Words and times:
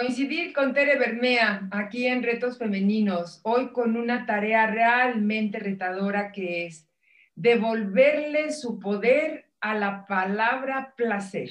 Coincidir 0.00 0.54
con 0.54 0.72
Tere 0.72 0.96
Bermea 0.96 1.68
aquí 1.70 2.06
en 2.06 2.22
Retos 2.22 2.56
Femeninos, 2.56 3.42
hoy 3.42 3.70
con 3.70 3.98
una 3.98 4.24
tarea 4.24 4.66
realmente 4.66 5.58
retadora 5.58 6.32
que 6.32 6.64
es 6.64 6.88
devolverle 7.34 8.50
su 8.50 8.78
poder 8.78 9.50
a 9.60 9.74
la 9.74 10.06
palabra 10.06 10.94
placer, 10.96 11.50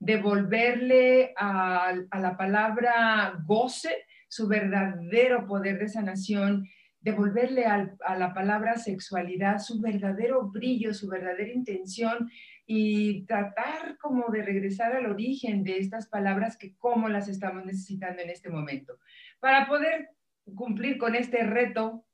devolverle 0.00 1.32
a, 1.36 1.94
la 2.18 2.36
palabra 2.36 3.38
goce 3.46 4.06
su 4.26 4.48
verdadero 4.48 5.46
poder 5.46 5.78
de 5.78 5.88
sanación, 5.88 6.66
devolverle 7.00 7.64
a 7.64 8.16
la 8.18 8.34
palabra 8.34 8.76
sexualidad 8.76 9.60
su 9.60 9.80
verdadero 9.80 10.48
brillo, 10.48 10.92
su 10.92 11.06
verdadera 11.06 11.52
intención 11.52 12.28
y 12.70 13.24
tratar 13.24 13.96
como 13.96 14.28
de 14.30 14.42
regresar 14.42 14.94
al 14.94 15.06
origen 15.06 15.64
de 15.64 15.78
estas 15.78 16.06
palabras 16.06 16.58
que 16.58 16.76
cómo 16.76 17.08
las 17.08 17.26
estamos 17.26 17.64
necesitando 17.64 18.20
en 18.20 18.28
este 18.28 18.50
momento. 18.50 18.98
Para 19.40 19.66
poder 19.66 20.10
cumplir 20.54 20.98
con 20.98 21.14
este 21.14 21.44
reto, 21.44 22.04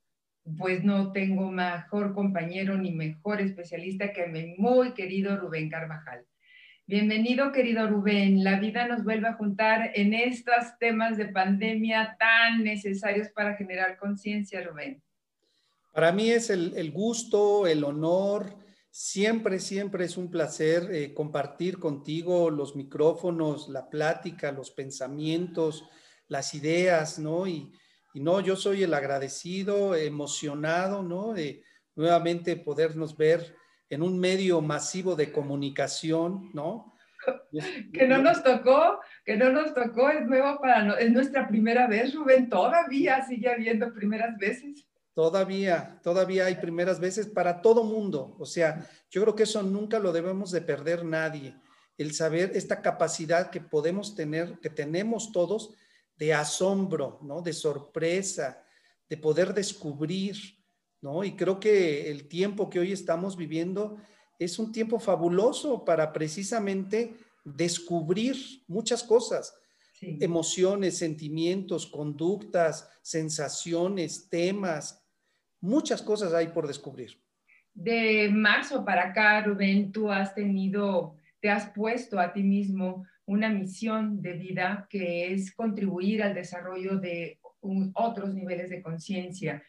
pues 0.57 0.85
no 0.85 1.11
tengo 1.11 1.51
mejor 1.51 2.15
compañero 2.15 2.79
ni 2.79 2.93
mejor 2.93 3.41
especialista 3.41 4.13
que 4.13 4.29
mi 4.29 4.55
muy 4.57 4.95
querido 4.95 5.37
Rubén 5.37 5.69
Carvajal. 5.69 6.25
Bienvenido, 6.87 7.51
querido 7.51 7.89
Rubén. 7.89 8.45
La 8.45 8.61
vida 8.61 8.87
nos 8.87 9.03
vuelve 9.03 9.27
a 9.27 9.35
juntar 9.35 9.91
en 9.97 10.15
estos 10.15 10.79
temas 10.79 11.17
de 11.17 11.27
pandemia 11.27 12.17
tan 12.17 12.63
necesarios 12.63 13.29
para 13.31 13.57
generar 13.57 13.97
conciencia, 13.97 14.63
Rubén. 14.63 15.03
Para 15.93 16.13
mí 16.13 16.31
es 16.31 16.49
el, 16.49 16.75
el 16.77 16.93
gusto, 16.93 17.67
el 17.67 17.83
honor, 17.83 18.63
Siempre, 18.97 19.59
siempre 19.59 20.05
es 20.05 20.17
un 20.17 20.31
placer 20.31 20.89
eh, 20.93 21.15
compartir 21.15 21.81
contigo 21.81 22.49
los 22.49 22.77
micrófonos, 22.77 23.69
la 23.69 23.91
plática, 23.91 24.53
los 24.53 24.71
pensamientos, 24.71 25.85
las 26.29 26.55
ideas, 26.55 27.19
¿no? 27.19 27.49
Y, 27.49 27.73
no, 28.15 28.39
yo 28.39 28.55
soy 28.55 28.85
el 28.85 28.95
agradecido, 28.95 29.97
emocionado, 29.97 31.03
¿no? 31.03 31.33
De 31.33 31.65
nuevamente 31.97 32.55
podernos 32.55 33.17
ver 33.17 33.57
en 33.91 34.01
un 34.01 34.17
medio 34.21 34.61
masivo 34.61 35.17
de 35.17 35.33
comunicación, 35.33 36.53
¿no? 36.55 36.95
Que 37.93 38.07
no 38.07 38.19
nos 38.19 38.45
tocó, 38.45 39.01
que 39.25 39.37
no 39.37 39.51
nos 39.51 39.75
tocó, 39.75 40.09
es 40.09 40.25
nuevo 40.25 40.61
para, 40.61 41.01
es 41.01 41.11
nuestra 41.11 41.49
primera 41.49 41.89
vez, 41.89 42.15
Rubén, 42.15 42.49
todavía 42.49 43.27
sigue 43.27 43.51
habiendo 43.51 43.93
primeras 43.93 44.39
veces. 44.39 44.87
Todavía, 45.15 46.01
todavía 46.03 46.47
hay 46.47 46.57
primeras 46.57 46.99
veces 46.99 47.29
para 47.29 47.63
todo 47.63 47.85
mundo. 47.85 48.35
O 48.41 48.47
sea, 48.47 48.91
yo 49.11 49.23
creo 49.23 49.37
que 49.37 49.45
eso 49.45 49.63
nunca 49.63 50.01
lo 50.01 50.13
debemos 50.13 50.51
de 50.51 50.61
perder 50.61 51.05
nadie. 51.05 51.57
El 51.97 52.13
saber 52.13 52.51
esta 52.55 52.83
capacidad 52.83 53.51
que 53.51 53.61
podemos 53.61 54.17
tener, 54.17 54.59
que 54.59 54.71
tenemos 54.71 55.31
todos 55.31 55.71
de 56.17 56.35
asombro, 56.35 57.21
¿no? 57.23 57.43
De 57.43 57.53
sorpresa, 57.53 58.65
de 59.09 59.17
poder 59.17 59.55
descubrir, 59.55 60.37
¿no? 61.01 61.23
Y 61.23 61.37
creo 61.37 61.61
que 61.61 62.11
el 62.11 62.27
tiempo 62.27 62.69
que 62.69 62.81
hoy 62.81 62.91
estamos 62.91 63.37
viviendo 63.37 63.97
es 64.41 64.59
un 64.59 64.73
tiempo 64.73 64.99
fabuloso 64.99 65.85
para 65.85 66.13
precisamente 66.13 67.15
descubrir 67.45 68.37
muchas 68.67 69.05
cosas, 69.05 69.55
emociones, 70.01 70.99
sentimientos, 70.99 71.87
conductas, 71.87 72.89
sensaciones, 73.03 74.29
temas, 74.29 75.04
muchas 75.65 76.03
cosas 76.03 76.35
hay 76.35 76.49
por 76.49 76.67
descubrir. 76.67 77.19
De 77.73 78.29
marzo 78.31 78.85
para 78.85 79.09
acá, 79.09 79.41
Rubén, 79.43 79.91
tú 79.91 80.13
has 80.13 80.35
tenido, 80.35 81.17
te 81.41 81.51
has 81.51 81.71
puesto 81.71 82.21
a 82.21 82.33
ti 82.33 82.43
mismo 82.43 83.05
una 83.25 83.49
misión 83.49 84.21
de 84.21 84.35
vida 84.35 84.87
que 84.91 85.33
es 85.33 85.55
contribuir 85.55 86.23
al 86.23 86.35
desarrollo 86.35 86.99
de 86.99 87.41
otros 87.95 88.35
niveles 88.35 88.69
de 88.69 88.83
conciencia. 88.83 89.65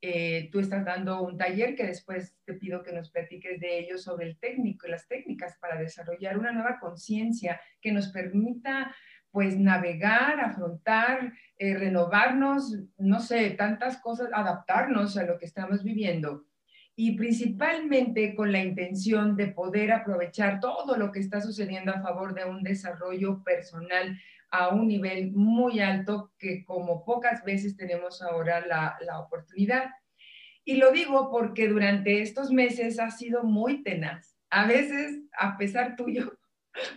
Eh, 0.00 0.48
tú 0.52 0.60
estás 0.60 0.84
dando 0.84 1.20
un 1.20 1.36
taller 1.36 1.74
que 1.74 1.84
después 1.84 2.34
te 2.46 2.54
pido 2.54 2.82
que 2.82 2.92
nos 2.92 3.10
platiques 3.10 3.60
de 3.60 3.80
ello 3.80 3.98
sobre 3.98 4.28
el 4.28 4.38
técnico 4.38 4.86
y 4.86 4.90
las 4.90 5.08
técnicas 5.08 5.58
para 5.60 5.78
desarrollar 5.78 6.38
una 6.38 6.52
nueva 6.52 6.78
conciencia 6.80 7.60
que 7.82 7.92
nos 7.92 8.08
permita 8.08 8.94
pues 9.30 9.58
navegar, 9.58 10.40
afrontar, 10.40 11.32
eh, 11.58 11.76
renovarnos, 11.76 12.76
no 12.98 13.20
sé, 13.20 13.50
tantas 13.50 13.98
cosas, 13.98 14.28
adaptarnos 14.32 15.16
a 15.16 15.24
lo 15.24 15.38
que 15.38 15.46
estamos 15.46 15.84
viviendo 15.84 16.46
y 16.96 17.16
principalmente 17.16 18.34
con 18.34 18.52
la 18.52 18.62
intención 18.62 19.34
de 19.36 19.46
poder 19.46 19.92
aprovechar 19.92 20.60
todo 20.60 20.96
lo 20.96 21.10
que 21.12 21.20
está 21.20 21.40
sucediendo 21.40 21.92
a 21.92 22.02
favor 22.02 22.34
de 22.34 22.44
un 22.44 22.62
desarrollo 22.62 23.42
personal 23.42 24.18
a 24.50 24.68
un 24.68 24.88
nivel 24.88 25.32
muy 25.32 25.80
alto 25.80 26.32
que 26.38 26.64
como 26.64 27.04
pocas 27.04 27.44
veces 27.44 27.76
tenemos 27.76 28.20
ahora 28.20 28.66
la, 28.66 28.98
la 29.00 29.20
oportunidad. 29.20 29.90
Y 30.64 30.76
lo 30.76 30.92
digo 30.92 31.30
porque 31.30 31.68
durante 31.68 32.20
estos 32.20 32.50
meses 32.50 32.98
ha 32.98 33.10
sido 33.10 33.44
muy 33.44 33.82
tenaz. 33.82 34.36
A 34.50 34.66
veces, 34.66 35.22
a 35.38 35.56
pesar 35.56 35.96
tuyo, 35.96 36.38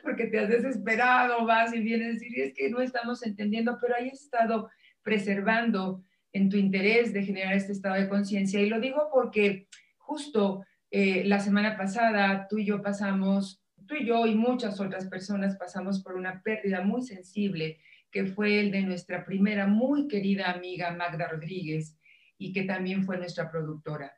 porque 0.04 0.28
te 0.28 0.40
has 0.40 0.50
desesperado, 0.50 1.46
vas 1.46 1.74
y 1.74 1.80
vienes 1.80 2.08
a 2.08 2.12
decir, 2.14 2.40
es 2.40 2.54
que 2.54 2.70
no 2.70 2.82
estamos 2.82 3.26
entendiendo, 3.26 3.78
pero 3.82 3.96
ahí 3.96 4.10
has 4.10 4.22
estado 4.22 4.70
preservando 5.02 6.04
en 6.32 6.50
tu 6.50 6.58
interés 6.58 7.14
de 7.14 7.24
generar 7.24 7.54
este 7.54 7.72
estado 7.72 7.96
de 7.96 8.10
conciencia. 8.10 8.60
Y 8.60 8.70
lo 8.70 8.80
digo 8.80 9.10
porque 9.14 9.68
justo 9.98 10.66
eh, 10.92 11.24
la 11.26 11.40
semana 11.40 11.78
pasada 11.78 12.48
tú 12.50 12.58
y 12.58 12.66
yo 12.66 12.82
pasamos, 12.82 13.64
tú 13.88 13.96
y 13.96 14.06
yo 14.06 14.26
y 14.26 14.36
muchas 14.36 14.80
otras 14.80 15.08
personas 15.08 15.58
pasamos 15.58 16.04
por 16.04 16.16
una 16.16 16.42
pérdida 16.42 16.82
muy 16.82 17.02
sensible, 17.02 17.80
que 18.12 18.26
fue 18.26 18.60
el 18.60 18.72
de 18.72 18.82
nuestra 18.82 19.26
primera 19.26 19.68
muy 19.68 20.08
querida 20.08 20.52
amiga 20.52 20.92
Magda 20.92 21.28
Rodríguez 21.28 21.98
y 22.38 22.54
que 22.54 22.64
también 22.64 23.04
fue 23.04 23.18
nuestra 23.18 23.50
productora. 23.50 24.14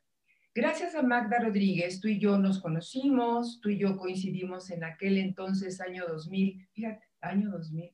Gracias 0.57 0.95
a 0.95 1.01
Magda 1.01 1.39
Rodríguez, 1.39 1.99
tú 1.99 2.07
y 2.07 2.17
yo 2.17 2.38
nos 2.38 2.61
conocimos, 2.61 3.59
tú 3.59 3.67
y 3.67 3.77
yo 3.77 3.97
coincidimos 3.97 4.71
en 4.71 4.85
aquel 4.85 5.17
entonces, 5.17 5.81
año 5.81 6.05
2000, 6.07 6.66
fíjate, 6.71 7.05
año 7.19 7.51
2000, 7.51 7.93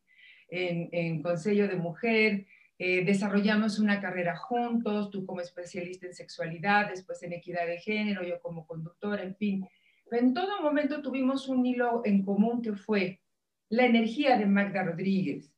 en, 0.49 0.89
en 0.91 1.23
Consejo 1.23 1.67
de 1.67 1.75
Mujer, 1.75 2.45
eh, 2.77 3.03
desarrollamos 3.03 3.79
una 3.79 3.99
carrera 3.99 4.37
juntos, 4.37 5.09
tú 5.09 5.25
como 5.25 5.41
especialista 5.41 6.05
en 6.05 6.13
sexualidad, 6.13 6.91
después 6.91 7.23
en 7.23 7.33
equidad 7.33 7.65
de 7.65 7.79
género, 7.79 8.21
yo 8.21 8.39
como 8.39 8.67
conductora, 8.67 9.23
en 9.23 9.35
fin. 9.35 9.67
Pero 10.07 10.21
en 10.21 10.35
todo 10.35 10.61
momento 10.61 11.01
tuvimos 11.01 11.47
un 11.47 11.65
hilo 11.65 12.03
en 12.05 12.23
común 12.23 12.61
que 12.61 12.73
fue 12.73 13.21
la 13.69 13.87
energía 13.87 14.37
de 14.37 14.45
Magda 14.45 14.83
Rodríguez. 14.83 15.51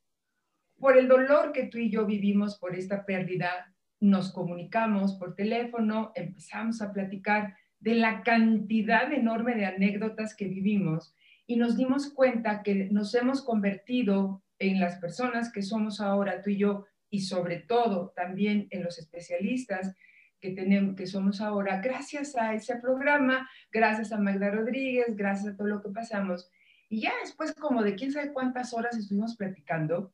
Por 0.80 0.97
el 0.97 1.09
dolor 1.09 1.52
que 1.52 1.64
tú 1.64 1.80
y 1.80 1.90
yo 1.90 2.06
vivimos 2.06 2.58
por 2.58 2.74
esta 2.74 3.06
pérdida, 3.06 3.72
nos 4.03 4.34
comunicamos 4.34 5.14
por 5.14 5.34
teléfono, 5.34 6.12
empezamos 6.14 6.81
a 6.81 6.91
platicar 6.91 7.56
de 7.80 7.96
la 7.96 8.22
cantidad 8.22 9.12
enorme 9.14 9.56
de 9.56 9.66
anécdotas 9.66 10.36
que 10.36 10.50
vivimos 10.50 11.16
y 11.47 11.56
nos 11.56 11.78
dimos 11.78 12.12
cuenta 12.14 12.64
que 12.64 12.90
nos 12.91 13.16
hemos 13.16 13.41
convertido 13.41 14.44
en 14.59 14.81
las 14.81 14.97
personas 14.97 15.53
que 15.53 15.62
somos 15.62 16.02
ahora 16.02 16.41
tú 16.41 16.50
y 16.50 16.58
yo 16.58 16.86
y 17.09 17.22
sobre 17.22 17.59
todo 17.59 18.12
también 18.14 18.68
en 18.72 18.84
los 18.84 19.00
especialistas 19.00 19.96
que 20.41 20.52
tenemos 20.52 20.97
que 20.97 21.08
somos 21.08 21.40
ahora 21.40 21.80
gracias 21.80 22.35
a 22.35 22.53
ese 22.53 22.75
programa, 22.75 23.50
gracias 23.72 24.12
a 24.12 24.20
Magda 24.20 24.52
Rodríguez, 24.52 25.16
gracias 25.16 25.53
a 25.53 25.56
todo 25.56 25.68
lo 25.68 25.81
que 25.81 25.90
pasamos. 25.90 26.50
Y 26.90 27.00
ya 27.02 27.14
después 27.22 27.53
como 27.53 27.81
de 27.81 27.96
quién 27.96 28.12
sabe 28.12 28.34
cuántas 28.34 28.74
horas 28.74 28.97
estuvimos 28.97 29.38
platicando, 29.38 30.14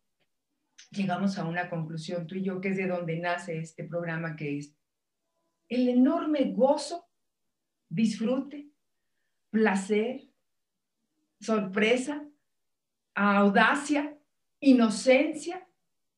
llegamos 0.92 1.38
a 1.38 1.46
una 1.46 1.70
conclusión, 1.70 2.28
tú 2.28 2.36
y 2.36 2.44
yo, 2.44 2.62
que 2.62 2.70
es 2.70 2.78
de 2.78 2.88
donde 2.88 3.20
nace 3.20 3.60
este 3.60 3.84
programa, 3.84 4.36
que 4.36 4.58
es 4.58 4.76
el 5.68 5.88
enorme 5.88 6.52
gozo, 6.52 7.08
disfrute, 7.90 8.70
placer, 9.52 10.22
sorpresa, 11.40 12.26
audacia, 13.14 14.18
inocencia 14.60 15.68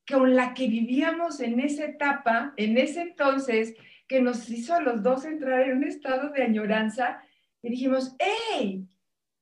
con 0.08 0.34
la 0.34 0.52
que 0.54 0.66
vivíamos 0.66 1.40
en 1.40 1.60
esa 1.60 1.84
etapa, 1.84 2.54
en 2.56 2.76
ese 2.76 3.02
entonces, 3.02 3.74
que 4.08 4.20
nos 4.20 4.48
hizo 4.50 4.74
a 4.74 4.80
los 4.80 5.02
dos 5.02 5.24
entrar 5.24 5.62
en 5.62 5.78
un 5.78 5.84
estado 5.84 6.30
de 6.30 6.42
añoranza 6.42 7.22
y 7.62 7.70
dijimos, 7.70 8.16
¡hey! 8.18 8.86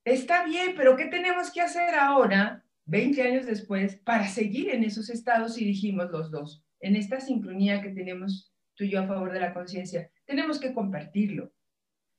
Está 0.05 0.44
bien, 0.44 0.75
pero 0.77 0.97
¿qué 0.97 1.06
tenemos 1.06 1.50
que 1.50 1.61
hacer 1.61 1.94
ahora 1.94 2.65
20 2.91 3.23
años 3.23 3.47
después, 3.47 3.97
para 4.05 4.27
seguir 4.27 4.71
en 4.71 4.83
esos 4.83 5.11
estados 5.11 5.57
y 5.59 5.65
dijimos 5.65 6.11
los 6.11 6.33
dos, 6.33 6.65
en 6.81 6.97
esta 6.97 7.21
sincronía 7.21 7.81
que 7.81 7.91
tenemos 7.91 8.53
tú 8.75 8.83
y 8.83 8.91
yo 8.91 9.01
a 9.01 9.07
favor 9.07 9.33
de 9.33 9.39
la 9.39 9.55
conciencia, 9.55 10.11
tenemos 10.25 10.59
que 10.59 10.75
compartirlo, 10.75 11.53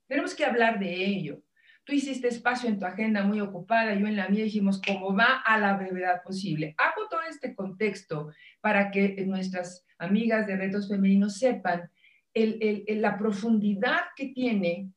tenemos 0.08 0.34
que 0.34 0.46
hablar 0.46 0.80
de 0.80 1.06
ello. 1.06 1.44
Tú 1.84 1.94
hiciste 1.94 2.30
espacio 2.30 2.70
en 2.70 2.80
tu 2.80 2.86
agenda 2.86 3.24
muy 3.24 3.42
ocupada, 3.42 3.94
yo 3.96 4.08
en 4.08 4.16
la 4.16 4.30
mía 4.30 4.46
dijimos, 4.46 4.82
como 4.86 5.14
va 5.14 5.42
a 5.46 5.60
la 5.60 5.76
brevedad 5.76 6.22
posible. 6.24 6.74
Hago 6.78 7.10
todo 7.10 7.22
este 7.30 7.54
contexto 7.54 8.32
para 8.62 8.92
que 8.92 9.26
nuestras 9.26 9.86
amigas 9.98 10.48
de 10.48 10.56
retos 10.56 10.88
femeninos 10.88 11.38
sepan 11.38 11.90
la 12.34 13.18
profundidad 13.18 14.02
que 14.16 14.28
tiene 14.28 14.92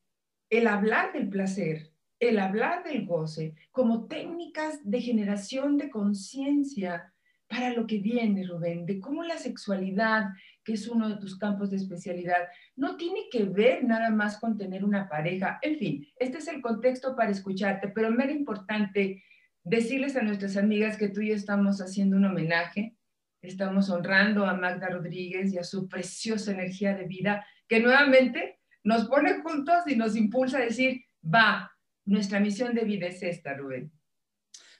el 0.50 0.68
hablar 0.68 1.12
del 1.12 1.28
placer, 1.28 1.90
el 2.28 2.38
hablar 2.38 2.84
del 2.84 3.06
goce 3.06 3.54
como 3.70 4.06
técnicas 4.06 4.78
de 4.82 5.00
generación 5.00 5.76
de 5.76 5.90
conciencia 5.90 7.12
para 7.48 7.70
lo 7.70 7.86
que 7.86 7.98
viene, 7.98 8.46
Rubén, 8.46 8.86
de 8.86 8.98
cómo 8.98 9.22
la 9.22 9.38
sexualidad, 9.38 10.30
que 10.64 10.72
es 10.72 10.88
uno 10.88 11.08
de 11.08 11.16
tus 11.16 11.38
campos 11.38 11.70
de 11.70 11.76
especialidad, 11.76 12.48
no 12.74 12.96
tiene 12.96 13.28
que 13.30 13.44
ver 13.44 13.84
nada 13.84 14.10
más 14.10 14.38
con 14.38 14.56
tener 14.56 14.84
una 14.84 15.08
pareja. 15.08 15.58
En 15.62 15.78
fin, 15.78 16.06
este 16.16 16.38
es 16.38 16.48
el 16.48 16.62
contexto 16.62 17.14
para 17.14 17.30
escucharte, 17.30 17.88
pero 17.88 18.10
me 18.10 18.24
era 18.24 18.32
importante 18.32 19.22
decirles 19.62 20.16
a 20.16 20.22
nuestras 20.22 20.56
amigas 20.56 20.96
que 20.96 21.08
tú 21.08 21.20
y 21.20 21.28
yo 21.28 21.34
estamos 21.34 21.80
haciendo 21.80 22.16
un 22.16 22.24
homenaje, 22.24 22.96
estamos 23.40 23.90
honrando 23.90 24.46
a 24.46 24.54
Magda 24.54 24.88
Rodríguez 24.88 25.52
y 25.52 25.58
a 25.58 25.64
su 25.64 25.88
preciosa 25.88 26.52
energía 26.52 26.94
de 26.96 27.06
vida, 27.06 27.46
que 27.68 27.80
nuevamente 27.80 28.60
nos 28.82 29.06
pone 29.06 29.40
juntos 29.40 29.84
y 29.86 29.96
nos 29.96 30.16
impulsa 30.16 30.58
a 30.58 30.62
decir, 30.62 31.04
va, 31.22 31.73
nuestra 32.04 32.40
misión 32.40 32.74
de 32.74 32.84
vida 32.84 33.06
es 33.06 33.22
esta, 33.22 33.54
Rubén. 33.54 33.92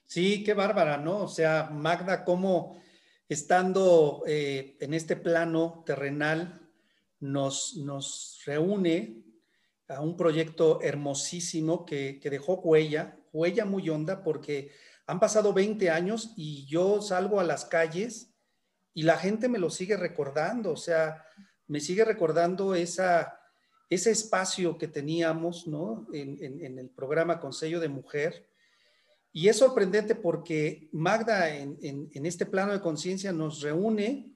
Sí, 0.07 0.45
qué 0.45 0.55
bárbara, 0.55 0.99
¿no? 0.99 1.19
O 1.19 1.29
sea, 1.29 1.71
Magda, 1.71 2.25
cómo 2.25 2.81
estando 3.29 4.23
eh, 4.27 4.77
en 4.81 4.95
este 4.95 5.17
plano 5.17 5.83
terrenal, 5.87 6.61
nos, 7.21 7.77
nos 7.77 8.41
reúne 8.45 9.25
a 9.89 10.01
un 10.01 10.17
proyecto 10.17 10.81
hermosísimo 10.83 11.85
que, 11.85 12.21
que 12.21 12.31
dejó 12.31 12.61
huella, 12.61 13.17
huella 13.33 13.65
muy 13.65 13.89
honda, 13.89 14.23
porque 14.23 14.71
han 15.07 15.21
pasado 15.21 15.53
20 15.53 15.91
años 15.91 16.33
y 16.37 16.67
yo 16.67 17.01
salgo 17.03 17.41
a 17.41 17.45
las 17.45 17.65
calles 17.65 18.35
y 18.93 19.03
la 19.03 19.17
gente 19.17 19.49
me 19.49 19.59
lo 19.59 19.71
sigue 19.71 19.97
recordando, 19.97 20.73
o 20.73 20.77
sea, 20.77 21.25
me 21.67 21.81
sigue 21.81 22.05
recordando 22.05 22.75
esa 22.75 23.41
ese 23.91 24.11
espacio 24.11 24.79
que 24.79 24.89
teníamos 24.89 25.67
¿no? 25.67 26.07
en, 26.13 26.79
el 26.79 26.89
programa 26.89 27.41
Consejo 27.41 27.81
de 27.81 27.89
Mujer. 27.89 28.47
Y 29.33 29.49
es 29.49 29.59
sorprendente 29.59 30.15
porque 30.15 30.89
Magda 30.93 31.55
en, 31.55 32.09
este 32.13 32.47
plano 32.47 32.73
de 32.73 32.81
conciencia 32.81 33.33
nos 33.33 33.61
reúne 33.61 34.31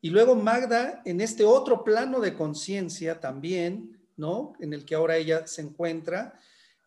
y 0.00 0.10
luego 0.10 0.34
Magda 0.34 1.02
en 1.04 1.20
este 1.20 1.44
otro 1.44 1.84
plano 1.84 2.20
de 2.20 2.34
conciencia 2.34 3.20
también, 3.20 3.98
¿no? 4.16 4.52
En 4.60 4.74
el 4.74 4.84
que 4.84 4.94
ahora 4.94 5.16
ella 5.16 5.46
se 5.46 5.62
encuentra, 5.62 6.38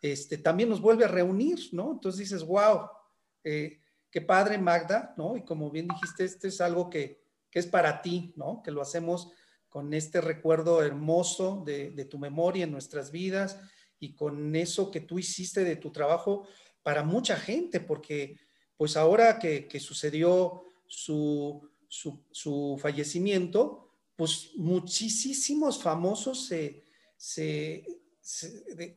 este, 0.01 0.38
también 0.38 0.69
nos 0.69 0.81
vuelve 0.81 1.06
a 1.06 1.09
reunir, 1.09 1.59
¿no? 1.71 1.94
Entonces 1.94 2.19
dices, 2.19 2.44
wow, 2.44 2.89
eh, 3.44 3.79
qué 4.12 4.21
padre 4.21 4.57
Magda, 4.57 5.13
¿no? 5.17 5.35
Y 5.35 5.41
como 5.41 5.71
bien 5.71 5.88
dijiste, 5.88 6.25
este 6.25 6.50
es 6.50 6.62
algo 6.62 6.89
que, 6.89 7.23
que 7.50 7.59
es 7.59 7.65
para 7.65 8.01
ti, 8.01 8.33
¿no? 8.35 8.62
Que 8.62 8.69
lo 8.69 8.81
hacemos 8.81 9.31
con 9.75 9.94
este 9.94 10.22
recuerdo 10.22 10.81
hermoso 10.81 11.62
de, 11.66 12.06
tu 12.06 12.18
memoria 12.18 12.63
en 12.63 12.72
nuestras 12.72 13.12
vidas 13.12 13.60
y 14.00 14.16
con 14.16 14.56
eso 14.56 14.89
que 14.89 15.01
tú 15.01 15.19
hiciste 15.19 15.66
de 15.66 15.75
tu 15.75 15.92
trabajo 15.92 16.48
para 16.81 17.04
mucha 17.04 17.36
gente, 17.36 17.81
porque 17.81 18.39
pues 18.77 18.95
ahora 18.95 19.38
que, 19.38 19.68
sucedió 19.81 20.63
su, 20.88 21.69
su, 21.89 22.80
fallecimiento, 22.81 23.89
pues 24.16 24.51
muchísimos 24.56 25.83
famosos 25.83 26.45
se, 26.45 26.81
se, 27.18 27.83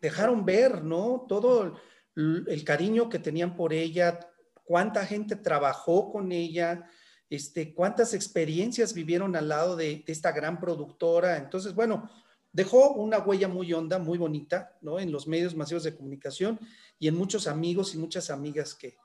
dejaron 0.00 0.44
ver, 0.44 0.84
¿no? 0.84 1.26
Todo 1.28 1.76
el, 2.14 2.44
el, 2.46 2.62
cariño 2.62 3.08
que 3.08 3.18
tenían 3.18 3.56
por 3.56 3.72
ella, 3.72 4.20
cuánta 4.62 5.04
gente 5.04 5.34
trabajó 5.34 6.12
con 6.12 6.30
ella, 6.30 6.88
este, 7.30 7.74
cuántas 7.74 8.14
experiencias 8.14 8.94
vivieron 8.94 9.36
al 9.36 9.48
lado 9.48 9.76
de, 9.76 10.04
esta 10.06 10.32
gran 10.32 10.60
productora. 10.60 11.36
Entonces, 11.36 11.74
bueno, 11.74 12.10
dejó 12.52 12.92
una 12.92 13.18
huella 13.18 13.48
muy 13.48 13.72
honda, 13.72 13.98
muy 13.98 14.18
bonita, 14.18 14.76
¿no? 14.80 14.98
En 14.98 15.12
los 15.12 15.26
medios 15.26 15.54
masivos 15.54 15.84
de 15.84 15.94
comunicación 15.94 16.58
y 16.98 17.08
en 17.08 17.16
muchos 17.16 17.46
amigos 17.46 17.94
y 17.94 17.98
muchas 17.98 18.30
amigas 18.30 18.74
que, 18.74 18.96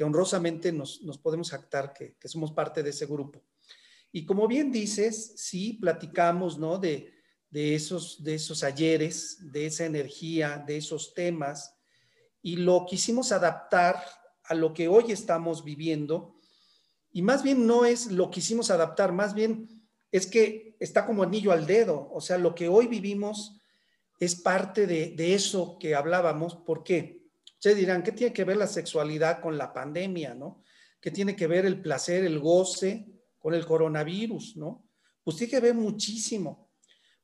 honrosamente 0.00 0.72
nos, 0.72 1.00
podemos 1.22 1.52
actar 1.52 1.92
que, 1.92 2.16
somos 2.28 2.52
parte 2.52 2.82
de 2.82 2.90
ese 2.90 3.06
grupo. 3.06 3.42
Y 4.12 4.24
como 4.24 4.46
bien 4.46 4.70
dices, 4.70 5.32
sí, 5.36 5.72
platicamos, 5.80 6.58
¿no? 6.58 6.78
De, 6.78 7.12
de, 7.50 7.74
esos, 7.74 8.22
de 8.22 8.36
esos 8.36 8.62
ayeres, 8.62 9.38
de 9.52 9.66
esa 9.66 9.84
energía, 9.84 10.62
de 10.64 10.76
esos 10.76 11.14
temas, 11.14 11.74
y 12.40 12.56
lo 12.56 12.86
quisimos 12.86 13.32
adaptar 13.32 13.96
a 14.44 14.54
lo 14.54 14.74
que 14.74 14.86
hoy 14.86 15.10
estamos 15.10 15.64
viviendo 15.64 16.33
y 17.14 17.22
más 17.22 17.44
bien 17.44 17.64
no 17.64 17.84
es 17.84 18.10
lo 18.10 18.28
que 18.28 18.40
hicimos 18.40 18.72
adaptar, 18.72 19.12
más 19.12 19.34
bien 19.34 19.68
es 20.10 20.26
que 20.26 20.76
está 20.80 21.06
como 21.06 21.22
anillo 21.22 21.52
al 21.52 21.64
dedo. 21.64 22.10
O 22.12 22.20
sea, 22.20 22.38
lo 22.38 22.56
que 22.56 22.66
hoy 22.66 22.88
vivimos 22.88 23.60
es 24.18 24.34
parte 24.34 24.88
de, 24.88 25.34
eso 25.34 25.78
que 25.78 25.94
hablábamos. 25.94 26.56
¿Por 26.56 26.82
qué? 26.82 27.22
Ustedes 27.52 27.76
dirán, 27.76 28.02
¿qué 28.02 28.10
tiene 28.10 28.32
que 28.32 28.42
ver 28.42 28.56
la 28.56 28.66
sexualidad 28.66 29.40
con 29.40 29.56
la 29.56 29.72
pandemia, 29.72 30.34
no? 30.34 30.64
¿Qué 31.00 31.12
tiene 31.12 31.36
que 31.36 31.46
ver 31.46 31.66
el 31.66 31.80
placer, 31.80 32.24
el 32.24 32.40
goce 32.40 33.06
con 33.38 33.54
el 33.54 33.64
coronavirus, 33.64 34.56
no? 34.56 34.84
Pues 35.22 35.36
tiene 35.36 35.52
que 35.52 35.60
ver 35.60 35.74
muchísimo, 35.74 36.68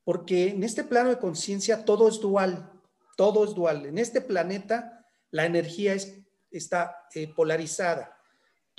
porque 0.04 0.50
en 0.50 0.62
este 0.62 0.84
plano 0.84 1.10
de 1.10 1.19
conciencia 1.19 1.84
todo 1.84 2.08
es 2.08 2.20
dual, 2.20 2.70
todo 3.16 3.42
es 3.44 3.54
dual. 3.56 3.87
En 3.87 3.98
este 3.98 4.20
planeta 4.20 5.04
la 5.32 5.46
energía 5.46 5.94
es, 5.94 6.22
está 6.52 6.94
eh, 7.12 7.26
polarizada 7.34 8.19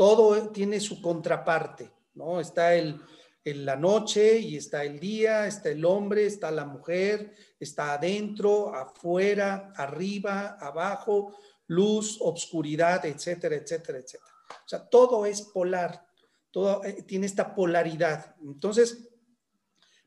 todo 0.02 0.50
tiene 0.50 0.80
su 0.80 1.00
contraparte, 1.00 1.92
¿no? 2.16 2.40
Está 2.40 2.74
el, 2.74 3.00
la 3.44 3.76
noche 3.76 4.40
y 4.40 4.58
está 4.58 4.84
el 4.84 5.00
día, 5.00 5.46
está 5.46 5.70
el 5.70 5.86
hombre, 5.86 6.26
está 6.26 6.50
la 6.50 6.66
mujer, 6.66 7.36
está 7.60 7.94
adentro, 7.94 8.74
afuera, 8.74 9.72
arriba, 9.76 10.58
abajo, 10.60 11.36
luz, 11.68 12.18
obscuridad, 12.20 13.06
etcétera, 13.06 13.58
etcétera, 13.58 14.00
etcétera. 14.00 14.34
O 14.50 14.68
sea, 14.68 14.90
todo 14.90 15.24
es 15.28 15.44
polar, 15.44 16.04
todo 16.50 16.84
eh, 16.84 17.04
tiene 17.04 17.28
esta 17.28 17.54
polaridad. 17.54 18.36
Entonces, 18.42 19.08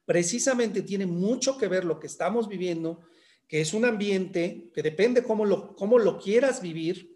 precisamente 0.04 0.82
tiene 0.82 1.06
mucho 1.06 1.56
que 1.56 1.68
ver 1.68 1.84
lo 1.84 2.00
que 2.00 2.08
estamos 2.08 2.48
viviendo, 2.48 3.02
que 3.46 3.60
es 3.60 3.72
un 3.72 3.84
ambiente 3.84 4.72
que 4.74 4.82
depende 4.82 5.22
cómo 5.22 5.44
lo, 5.44 5.76
cómo 5.76 6.00
lo 6.00 6.18
quieras 6.18 6.60
vivir, 6.60 7.13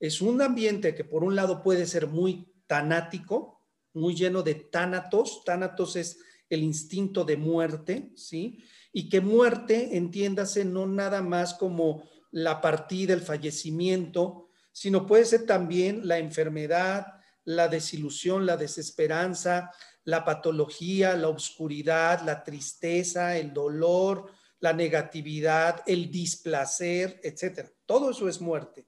es 0.00 0.20
un 0.20 0.40
ambiente 0.42 0.94
que 0.94 1.04
por 1.04 1.24
un 1.24 1.34
lado 1.34 1.62
puede 1.62 1.86
ser 1.86 2.06
muy 2.06 2.52
tanático, 2.66 3.64
muy 3.94 4.14
lleno 4.14 4.42
de 4.42 4.54
tánatos. 4.54 5.42
Tánatos 5.44 5.96
es 5.96 6.18
el 6.48 6.62
instinto 6.62 7.24
de 7.24 7.36
muerte, 7.36 8.12
¿sí? 8.16 8.62
Y 8.92 9.08
que 9.08 9.20
muerte, 9.20 9.96
entiéndase, 9.96 10.64
no 10.64 10.86
nada 10.86 11.22
más 11.22 11.54
como 11.54 12.08
la 12.30 12.60
partida, 12.60 13.14
el 13.14 13.20
fallecimiento, 13.20 14.48
sino 14.72 15.06
puede 15.06 15.24
ser 15.24 15.46
también 15.46 16.06
la 16.06 16.18
enfermedad, 16.18 17.06
la 17.44 17.68
desilusión, 17.68 18.46
la 18.46 18.56
desesperanza, 18.56 19.70
la 20.04 20.24
patología, 20.24 21.16
la 21.16 21.28
oscuridad, 21.28 22.22
la 22.24 22.44
tristeza, 22.44 23.36
el 23.36 23.52
dolor, 23.52 24.30
la 24.60 24.72
negatividad, 24.72 25.82
el 25.86 26.10
displacer, 26.10 27.20
etcétera. 27.22 27.70
Todo 27.86 28.10
eso 28.10 28.28
es 28.28 28.40
muerte. 28.40 28.87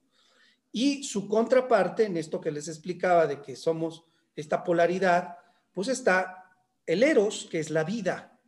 Y 0.71 1.03
su 1.03 1.27
contraparte, 1.27 2.05
en 2.05 2.17
esto 2.17 2.39
que 2.39 2.51
les 2.51 2.67
explicaba 2.67 3.27
de 3.27 3.41
que 3.41 3.55
somos 3.55 4.05
esta 4.35 4.63
polaridad, 4.63 5.37
pues 5.73 5.87
está 5.87 6.45
el 6.85 7.03
eros, 7.03 7.47
que 7.49 7.59
es 7.59 7.69
la 7.69 7.83
vida. 7.83 8.39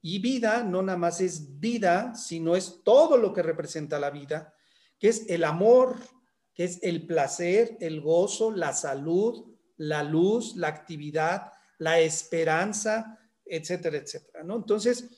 Y 0.00 0.18
vida 0.20 0.62
no 0.62 0.82
nada 0.82 0.98
más 0.98 1.20
es 1.20 1.58
vida, 1.58 2.14
sino 2.14 2.56
es 2.56 2.80
todo 2.84 3.16
lo 3.16 3.32
que 3.32 3.42
representa 3.42 3.98
la 3.98 4.10
vida, 4.10 4.54
que 4.98 5.08
es 5.08 5.28
el 5.28 5.44
amor, 5.44 5.96
que 6.54 6.64
es 6.64 6.78
el 6.82 7.06
placer, 7.06 7.76
el 7.80 8.00
gozo, 8.00 8.50
la 8.50 8.72
salud, 8.72 9.44
la 9.76 10.02
luz, 10.02 10.56
la 10.56 10.68
actividad, 10.68 11.52
la 11.78 12.00
esperanza, 12.00 13.18
etcétera, 13.44 13.98
etcétera, 13.98 14.42
¿no? 14.42 14.56
Entonces, 14.56 15.08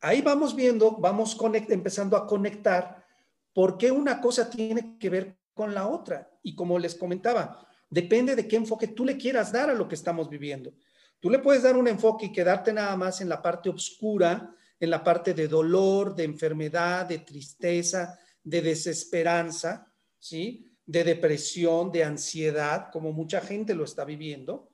ahí 0.00 0.22
vamos 0.22 0.54
viendo, 0.54 0.92
vamos 0.92 1.36
empezando 1.68 2.16
a 2.16 2.26
conectar 2.26 3.04
por 3.52 3.76
qué 3.76 3.90
una 3.90 4.20
cosa 4.20 4.48
tiene 4.48 4.96
que 4.98 5.10
ver 5.10 5.38
con 5.58 5.74
la 5.74 5.88
otra. 5.88 6.30
Y 6.44 6.54
como 6.54 6.78
les 6.78 6.94
comentaba, 6.94 7.66
depende 7.90 8.36
de 8.36 8.46
qué 8.46 8.54
enfoque 8.54 8.86
tú 8.86 9.04
le 9.04 9.16
quieras 9.16 9.50
dar 9.50 9.68
a 9.68 9.74
lo 9.74 9.88
que 9.88 9.96
estamos 9.96 10.30
viviendo. 10.30 10.72
Tú 11.18 11.30
le 11.30 11.40
puedes 11.40 11.64
dar 11.64 11.76
un 11.76 11.88
enfoque 11.88 12.26
y 12.26 12.32
quedarte 12.32 12.72
nada 12.72 12.94
más 12.94 13.20
en 13.20 13.28
la 13.28 13.42
parte 13.42 13.68
oscura, 13.68 14.54
en 14.78 14.88
la 14.88 15.02
parte 15.02 15.34
de 15.34 15.48
dolor, 15.48 16.14
de 16.14 16.22
enfermedad, 16.22 17.06
de 17.06 17.18
tristeza, 17.18 18.16
de 18.44 18.62
desesperanza, 18.62 19.92
¿sí? 20.20 20.64
De 20.86 21.02
depresión, 21.02 21.90
de 21.90 22.04
ansiedad, 22.04 22.90
como 22.92 23.12
mucha 23.12 23.40
gente 23.40 23.74
lo 23.74 23.82
está 23.82 24.04
viviendo. 24.04 24.70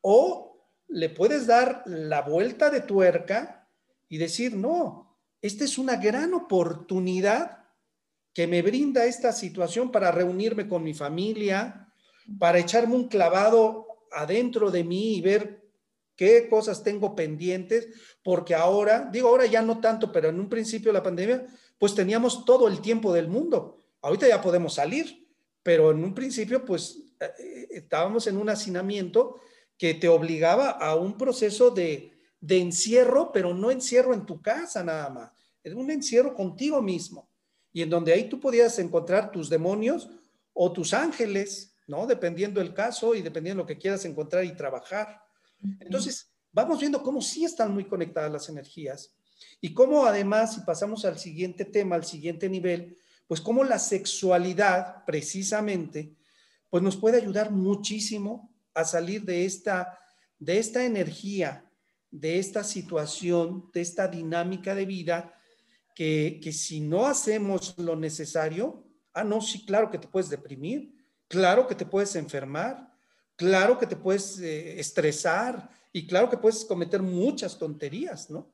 O 0.00 0.64
le 0.86 1.08
puedes 1.08 1.48
dar 1.48 1.82
la 1.86 2.22
vuelta 2.22 2.70
de 2.70 2.82
tuerca 2.82 3.68
y 4.08 4.18
decir, 4.18 4.54
no, 4.54 5.18
esta 5.42 5.64
es 5.64 5.76
una 5.76 5.96
gran 5.96 6.34
oportunidad 6.34 7.59
que 8.40 8.46
me 8.46 8.62
brinda 8.62 9.04
esta 9.04 9.34
situación 9.34 9.92
para 9.92 10.10
reunirme 10.10 10.66
con 10.66 10.82
mi 10.82 10.94
familia, 10.94 11.92
para 12.38 12.58
echarme 12.58 12.94
un 12.94 13.06
clavado 13.06 13.86
adentro 14.10 14.70
de 14.70 14.82
mí 14.82 15.16
y 15.16 15.20
ver 15.20 15.68
qué 16.16 16.48
cosas 16.48 16.82
tengo 16.82 17.14
pendientes, 17.14 17.88
porque 18.22 18.54
ahora, 18.54 19.10
digo 19.12 19.28
ahora 19.28 19.44
ya 19.44 19.60
no 19.60 19.78
tanto, 19.78 20.10
pero 20.10 20.30
en 20.30 20.40
un 20.40 20.48
principio 20.48 20.90
de 20.90 20.98
la 20.98 21.02
pandemia, 21.02 21.46
pues 21.78 21.94
teníamos 21.94 22.46
todo 22.46 22.66
el 22.66 22.80
tiempo 22.80 23.12
del 23.12 23.28
mundo. 23.28 23.76
Ahorita 24.00 24.26
ya 24.26 24.40
podemos 24.40 24.72
salir, 24.72 25.28
pero 25.62 25.90
en 25.90 26.02
un 26.02 26.14
principio, 26.14 26.64
pues 26.64 26.98
eh, 27.20 27.68
estábamos 27.72 28.26
en 28.26 28.38
un 28.38 28.48
hacinamiento 28.48 29.38
que 29.76 29.92
te 29.92 30.08
obligaba 30.08 30.70
a 30.70 30.96
un 30.96 31.18
proceso 31.18 31.70
de, 31.70 32.10
de 32.40 32.58
encierro, 32.58 33.32
pero 33.32 33.52
no 33.52 33.70
encierro 33.70 34.14
en 34.14 34.24
tu 34.24 34.40
casa 34.40 34.82
nada 34.82 35.10
más, 35.10 35.30
es 35.62 35.74
un 35.74 35.90
encierro 35.90 36.34
contigo 36.34 36.80
mismo, 36.80 37.29
y 37.72 37.82
en 37.82 37.90
donde 37.90 38.12
ahí 38.12 38.28
tú 38.28 38.40
podías 38.40 38.78
encontrar 38.78 39.30
tus 39.30 39.48
demonios 39.48 40.08
o 40.52 40.72
tus 40.72 40.92
ángeles, 40.92 41.74
¿no? 41.86 42.06
Dependiendo 42.06 42.60
el 42.60 42.74
caso 42.74 43.14
y 43.14 43.22
dependiendo 43.22 43.62
de 43.62 43.64
lo 43.64 43.66
que 43.66 43.78
quieras 43.78 44.04
encontrar 44.04 44.44
y 44.44 44.56
trabajar. 44.56 45.22
Entonces, 45.80 46.30
vamos 46.52 46.80
viendo 46.80 47.02
cómo 47.02 47.20
sí 47.20 47.44
están 47.44 47.72
muy 47.72 47.84
conectadas 47.84 48.32
las 48.32 48.48
energías 48.48 49.14
y 49.60 49.72
cómo 49.72 50.06
además, 50.06 50.54
si 50.54 50.60
pasamos 50.62 51.04
al 51.04 51.18
siguiente 51.18 51.64
tema, 51.64 51.96
al 51.96 52.04
siguiente 52.04 52.48
nivel, 52.48 52.96
pues 53.26 53.40
cómo 53.40 53.62
la 53.64 53.78
sexualidad 53.78 55.04
precisamente, 55.04 56.14
pues 56.68 56.82
nos 56.82 56.96
puede 56.96 57.18
ayudar 57.18 57.50
muchísimo 57.50 58.52
a 58.74 58.84
salir 58.84 59.24
de 59.24 59.44
esta, 59.44 59.98
de 60.38 60.58
esta 60.58 60.84
energía, 60.84 61.64
de 62.10 62.38
esta 62.38 62.64
situación, 62.64 63.70
de 63.72 63.80
esta 63.82 64.08
dinámica 64.08 64.74
de 64.74 64.84
vida, 64.84 65.39
que, 66.00 66.52
si 66.52 66.80
no 66.80 67.06
hacemos 67.06 67.76
lo 67.78 67.94
necesario, 67.94 68.86
ah, 69.12 69.22
no, 69.22 69.42
sí, 69.42 69.66
claro 69.66 69.90
que 69.90 69.98
te 69.98 70.08
puedes 70.08 70.30
deprimir, 70.30 70.94
claro 71.28 71.66
que 71.66 71.74
te 71.74 71.84
puedes 71.84 72.16
enfermar, 72.16 72.90
claro 73.36 73.78
que 73.78 73.86
te 73.86 73.96
puedes 73.96 74.40
eh, 74.40 74.80
estresar 74.80 75.68
y 75.92 76.06
claro 76.06 76.30
que 76.30 76.38
puedes 76.38 76.64
cometer 76.64 77.02
muchas 77.02 77.58
tonterías, 77.58 78.30
¿no? 78.30 78.50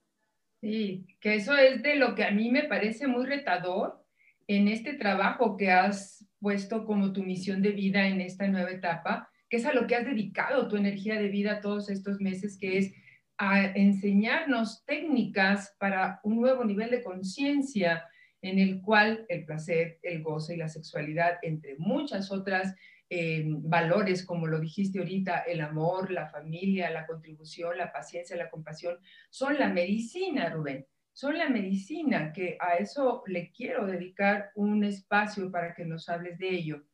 Sí, 0.61 1.07
que 1.21 1.37
eso 1.37 1.57
es 1.57 1.85
de 1.85 1.95
lo 1.95 2.17
que 2.17 2.25
a 2.25 2.33
mí 2.33 2.51
me 2.51 2.65
parece 2.65 3.07
muy 3.07 3.27
retador 3.27 4.05
en 4.49 4.67
este 4.67 4.95
trabajo 4.95 5.57
que 5.57 5.71
has 5.71 6.27
puesto 6.41 6.85
como 6.85 7.13
tu 7.13 7.23
misión 7.23 7.63
de 7.63 7.71
vida 7.71 8.09
en 8.09 8.21
esta 8.21 8.49
nueva 8.49 8.73
etapa, 8.73 9.31
que 9.49 9.59
es 9.59 9.67
a 9.67 9.73
lo 9.73 9.87
que 9.87 9.95
has 9.95 10.05
dedicado 10.05 10.67
tu 10.67 10.75
energía 10.75 11.15
de 11.15 11.29
vida 11.29 11.61
todos 11.61 11.91
estos 11.91 12.21
meses, 12.21 12.59
que 12.59 12.79
es 12.79 12.93
a 13.39 13.65
enseñarnos 13.65 14.85
técnicas 14.85 15.75
para 15.79 16.21
un 16.23 16.41
nuevo 16.41 16.65
nivel 16.65 16.91
de 16.91 17.03
conciencia 17.03 18.05
en 18.43 18.59
el 18.59 18.81
cual 18.81 19.27
el 19.29 19.45
placer, 19.45 19.99
el 20.03 20.23
gozo 20.23 20.53
y 20.53 20.57
la 20.57 20.69
sexualidad, 20.69 21.39
entre 21.43 21.77
muchas 21.79 22.31
otras 22.31 22.75
eh, 23.09 23.45
valores, 23.47 24.25
como 24.25 24.47
lo 24.47 24.59
dijiste 24.59 24.99
ahorita, 24.99 25.41
el 25.41 25.61
amor, 25.61 26.11
la 26.11 26.27
familia, 26.27 26.91
la 26.91 27.07
contribución, 27.07 27.79
la 27.79 27.93
paciencia, 27.93 28.37
la 28.37 28.51
compasión, 28.51 28.99
son 29.31 29.59
la 29.59 29.69
medicina, 29.69 30.49
Rubén. 30.49 30.87
Son 31.13 31.39
la 31.39 31.49
medicina, 31.49 32.31
que 32.33 32.59
a 32.61 32.75
eso 32.75 33.23
le 33.27 33.51
quiero 33.51 33.87
dedicar 33.87 34.51
un 34.55 34.85
espacio 34.85 35.51
para 35.51 35.75
que 35.75 35.85
nos 35.85 36.09
hables 36.09 36.39
de 36.39 36.51
ello. 36.51 36.85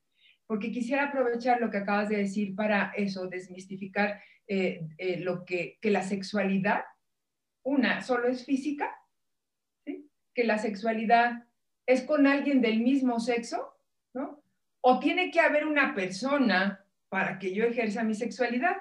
Porque 0.46 0.70
quisiera 0.70 1.08
aprovechar 1.08 1.60
lo 1.60 1.70
que 1.70 1.78
acabas 1.78 2.08
de 2.08 2.18
decir 2.18 2.54
para 2.54 2.92
eso, 2.96 3.26
desmistificar 3.26 4.20
eh, 4.46 4.88
eh, 4.98 5.20
lo 5.20 5.44
que, 5.44 5.78
que 5.80 5.90
la 5.90 6.02
sexualidad, 6.02 6.84
una, 7.64 8.02
solo 8.02 8.28
es 8.28 8.44
física, 8.44 8.90
que 10.34 10.44
la 10.44 10.58
sexualidad 10.58 11.44
es 11.86 12.02
con 12.02 12.26
alguien 12.26 12.60
del 12.60 12.80
mismo 12.80 13.20
sexo, 13.20 13.74
¿no? 14.14 14.42
O 14.80 14.98
tiene 14.98 15.30
que 15.30 15.40
haber 15.40 15.66
una 15.66 15.94
persona 15.94 16.84
para 17.08 17.38
que 17.38 17.54
yo 17.54 17.64
ejerza 17.64 18.02
mi 18.02 18.14
sexualidad. 18.14 18.76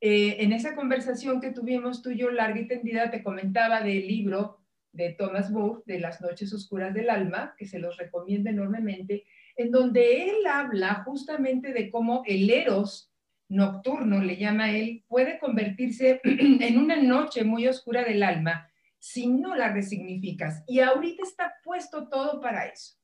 Eh, 0.00 0.36
en 0.40 0.52
esa 0.52 0.74
conversación 0.74 1.40
que 1.40 1.50
tuvimos 1.50 2.02
tú 2.02 2.10
y 2.10 2.18
yo 2.18 2.30
larga 2.30 2.60
y 2.60 2.68
tendida, 2.68 3.10
te 3.10 3.22
comentaba 3.22 3.80
del 3.80 4.06
libro 4.06 4.60
de 4.92 5.12
Thomas 5.12 5.52
Wolfe, 5.52 5.82
de 5.86 6.00
Las 6.00 6.20
Noches 6.20 6.52
Oscuras 6.52 6.94
del 6.94 7.10
Alma, 7.10 7.54
que 7.58 7.66
se 7.66 7.78
los 7.78 7.96
recomiendo 7.96 8.50
enormemente, 8.50 9.24
en 9.56 9.70
donde 9.70 10.30
él 10.30 10.46
habla 10.46 11.02
justamente 11.04 11.72
de 11.72 11.90
cómo 11.90 12.22
el 12.26 12.48
eros 12.48 13.12
nocturno, 13.48 14.20
le 14.20 14.36
llama 14.36 14.70
él, 14.70 15.04
puede 15.06 15.38
convertirse 15.38 16.20
en 16.24 16.78
una 16.78 16.96
noche 16.96 17.44
muy 17.44 17.66
oscura 17.66 18.04
del 18.04 18.22
alma 18.22 18.68
si 18.98 19.28
no 19.28 19.54
la 19.54 19.72
resignificas. 19.72 20.64
Y 20.66 20.80
ahorita 20.80 21.22
está 21.22 21.54
puesto 21.62 22.08
todo 22.08 22.40
para 22.40 22.66
eso. 22.66 22.96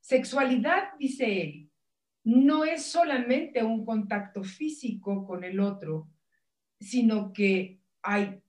Sexualidad, 0.00 0.90
dice 0.98 1.42
él, 1.42 1.70
no 2.24 2.64
es 2.64 2.82
solamente 2.84 3.62
un 3.62 3.84
contacto 3.84 4.42
físico 4.42 5.24
con 5.24 5.44
el 5.44 5.60
otro, 5.60 6.08
sino 6.80 7.32
que 7.32 7.80
hay 8.02 8.40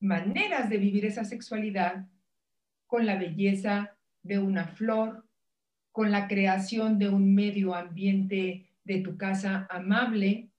maneras 0.00 0.68
de 0.68 0.78
vivir 0.78 1.06
esa 1.06 1.24
sexualidad 1.24 2.06
con 2.86 3.06
la 3.06 3.16
belleza 3.16 3.96
de 4.22 4.38
una 4.38 4.66
flor, 4.66 5.26
con 5.90 6.10
la 6.10 6.28
creación 6.28 6.98
de 6.98 7.08
un 7.08 7.34
medio 7.34 7.74
ambiente 7.74 8.68
de 8.84 9.00
tu 9.00 9.16
casa 9.16 9.66
amable, 9.70 10.50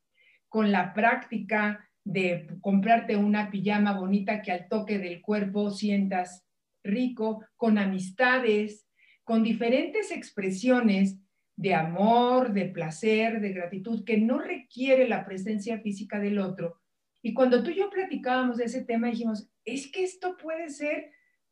con 0.57 0.71
la 0.71 0.91
práctica 0.91 1.87
de 2.03 2.47
comprarte 2.61 3.15
una 3.15 3.51
pijama 3.51 3.95
bonita 3.95 4.41
que 4.41 4.51
al 4.51 4.67
toque 4.67 4.97
del 4.97 5.21
cuerpo 5.21 5.69
sientas 5.69 6.47
rico, 6.83 7.45
con 7.55 7.77
amistades, 7.77 8.87
con 9.23 9.43
diferentes 9.43 10.09
expresiones 10.09 11.19
de 11.55 11.75
amor, 11.75 12.53
de 12.53 12.65
placer, 12.65 13.39
de 13.39 13.53
gratitud, 13.53 14.03
que 14.03 14.17
no 14.17 14.39
requiere 14.39 15.07
la 15.07 15.25
presencia 15.25 15.77
física 15.77 16.19
del 16.19 16.39
otro. 16.39 16.81
Y 17.21 17.35
cuando 17.35 17.61
tú 17.61 17.69
y 17.69 17.75
yo 17.75 17.91
platicábamos 17.91 18.57
de 18.57 18.63
ese 18.63 18.83
tema, 18.83 19.09
dijimos, 19.09 19.51
es 19.63 19.91
que 19.91 20.03
esto 20.03 20.37
puede 20.37 20.71
ser 20.71 21.11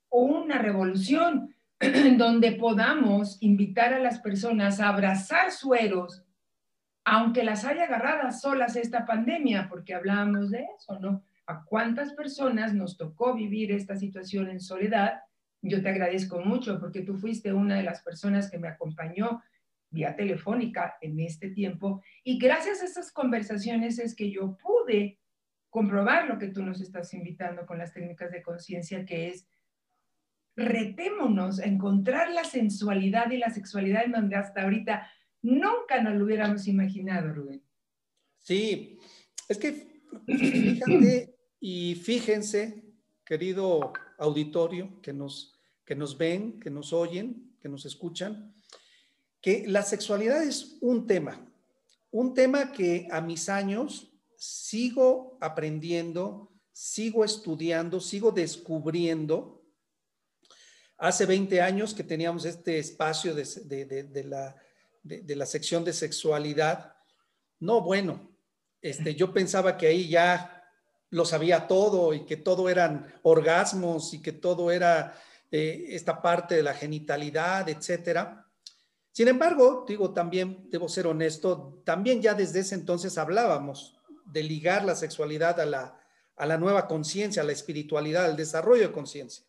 una 0.09 0.57
revolución 0.57 1.53
donde 2.17 2.53
podamos 2.53 3.37
invitar 3.39 3.93
a 3.93 3.99
las 3.99 4.19
personas 4.19 4.79
a 4.79 4.89
abrazar 4.89 5.51
sueros 5.51 6.24
aunque 7.05 7.43
las 7.43 7.63
haya 7.65 7.83
agarradas 7.83 8.41
solas 8.41 8.75
esta 8.75 9.05
pandemia, 9.05 9.67
porque 9.69 9.93
hablábamos 9.93 10.49
de 10.49 10.65
eso, 10.77 10.99
¿no? 10.99 11.23
¿A 11.45 11.63
cuántas 11.63 12.13
personas 12.13 12.73
nos 12.73 12.97
tocó 12.97 13.35
vivir 13.35 13.71
esta 13.71 13.95
situación 13.95 14.49
en 14.49 14.59
soledad? 14.59 15.21
Yo 15.61 15.83
te 15.83 15.89
agradezco 15.89 16.39
mucho 16.39 16.79
porque 16.79 17.01
tú 17.01 17.15
fuiste 17.15 17.53
una 17.53 17.75
de 17.75 17.83
las 17.83 18.01
personas 18.01 18.49
que 18.49 18.57
me 18.57 18.67
acompañó 18.67 19.43
vía 19.91 20.15
telefónica 20.15 20.97
en 20.99 21.19
este 21.19 21.51
tiempo 21.51 22.01
y 22.23 22.39
gracias 22.39 22.81
a 22.81 22.85
esas 22.85 23.11
conversaciones 23.11 23.99
es 23.99 24.15
que 24.15 24.31
yo 24.31 24.57
pude 24.57 25.19
comprobar 25.69 26.27
lo 26.27 26.39
que 26.39 26.47
tú 26.47 26.63
nos 26.63 26.81
estás 26.81 27.13
invitando 27.13 27.67
con 27.67 27.77
las 27.77 27.93
técnicas 27.93 28.31
de 28.31 28.41
conciencia, 28.41 29.05
que 29.05 29.29
es 29.29 29.47
retémonos 30.55 31.59
a 31.59 31.65
encontrar 31.65 32.31
la 32.31 32.45
sensualidad 32.45 33.29
y 33.29 33.37
la 33.37 33.51
sexualidad 33.51 34.05
en 34.05 34.13
donde 34.13 34.37
hasta 34.37 34.63
ahorita 34.63 35.07
Nunca 35.45 36.01
nos 36.01 36.15
lo 36.15 36.25
hubiéramos 36.25 36.67
imaginado, 36.67 37.31
Rubén. 37.31 37.63
Sí, 38.41 38.97
es 39.47 39.59
que 39.59 40.01
fíjate 40.25 41.37
y 41.59 41.93
fíjense, 41.93 42.83
querido 43.23 43.93
auditorio, 44.17 44.99
que 45.03 45.13
nos, 45.13 45.53
que 45.85 45.93
nos 45.93 46.17
ven, 46.17 46.59
que 46.59 46.71
nos 46.71 46.93
oyen, 46.93 47.55
que 47.61 47.69
nos 47.69 47.85
escuchan, 47.85 48.55
que 49.39 49.67
la 49.67 49.83
sexualidad 49.83 50.41
es 50.41 50.79
un 50.81 51.05
tema, 51.05 51.47
un 52.09 52.33
tema 52.33 52.71
que 52.71 53.07
a 53.11 53.21
mis 53.21 53.47
años 53.47 54.11
sigo 54.37 55.37
aprendiendo, 55.41 56.51
sigo 56.71 57.23
estudiando, 57.23 57.99
sigo 57.99 58.31
descubriendo. 58.31 59.63
Hace 60.97 61.27
20 61.27 61.61
años 61.61 61.93
que 61.93 62.03
teníamos 62.03 62.45
este 62.45 62.79
espacio 62.79 63.35
de 63.35 64.23
la 64.27 64.55
de, 65.05 65.35
la 65.35 65.45
sección 65.45 65.83
de 65.83 65.93
sexualidad. 65.93 66.95
No, 67.59 67.81
bueno, 67.81 68.35
este, 68.81 69.15
yo 69.15 69.31
pensaba 69.31 69.77
que 69.77 69.87
ahí 69.87 70.09
ya 70.09 70.63
lo 71.11 71.25
sabía 71.25 71.67
todo 71.67 72.13
y 72.13 72.25
que 72.25 72.37
todo 72.37 72.69
eran 72.69 73.13
orgasmos 73.21 74.13
y 74.13 74.21
que 74.21 74.31
todo 74.31 74.71
era 74.71 75.15
eh, 75.51 75.85
esta 75.89 76.21
parte 76.21 76.55
de 76.55 76.63
la 76.63 76.73
genitalidad, 76.73 77.69
etcétera. 77.69 78.47
Sin 79.11 79.27
embargo, 79.27 79.85
digo, 79.87 80.11
también 80.11 80.67
debo 80.69 80.89
ser 80.89 81.07
honesto, 81.07 81.81
también 81.85 82.21
ya 82.21 82.33
desde 82.33 82.59
ese 82.59 82.75
entonces 82.75 83.17
hablábamos 83.17 83.97
de 84.25 84.43
ligar 84.43 84.83
la 84.83 84.95
sexualidad 84.95 85.59
a 85.59 85.65
la, 85.65 85.99
a 86.35 86.45
la 86.45 86.57
nueva 86.57 86.87
conciencia, 86.87 87.43
a 87.43 87.45
la 87.45 87.53
espiritualidad, 87.53 88.25
al 88.25 88.35
desarrollo 88.35 88.81
de 88.81 88.91
conciencia. 88.91 89.45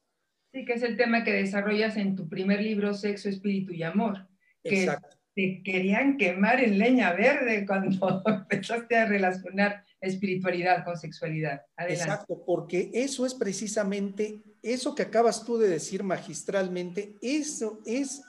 Sí, 0.53 0.65
que 0.65 0.75
es 0.75 0.83
el 0.83 0.97
tema 0.97 1.25
que 1.25 1.33
desarrollas 1.33 1.97
en 1.97 2.15
tu 2.15 2.29
primer 2.29 2.61
libro, 2.61 2.95
Sexo, 2.95 3.29
Espíritu 3.29 3.73
y 3.73 3.83
Amor. 3.83 4.29
Exacto 4.63 5.16
te 5.37 5.63
querían 5.63 6.17
quemar 6.17 6.65
en 6.65 6.79
leña 6.79 7.13
verde 7.13 7.67
cuando 7.67 8.23
empezaste 8.27 8.97
a 8.97 9.05
relacionar 9.05 9.85
espiritualidad 10.01 10.83
con 10.83 10.97
sexualidad. 10.97 11.61
Exacto, 11.77 12.43
porque 12.47 12.91
eso 12.95 13.27
es 13.27 13.35
precisamente, 13.35 14.43
eso 14.63 14.95
que 14.95 15.03
acabas 15.03 15.45
tú 15.45 15.59
de 15.59 15.69
decir 15.69 16.03
magistralmente, 16.03 17.17
eso 17.21 17.81
es 17.85 18.23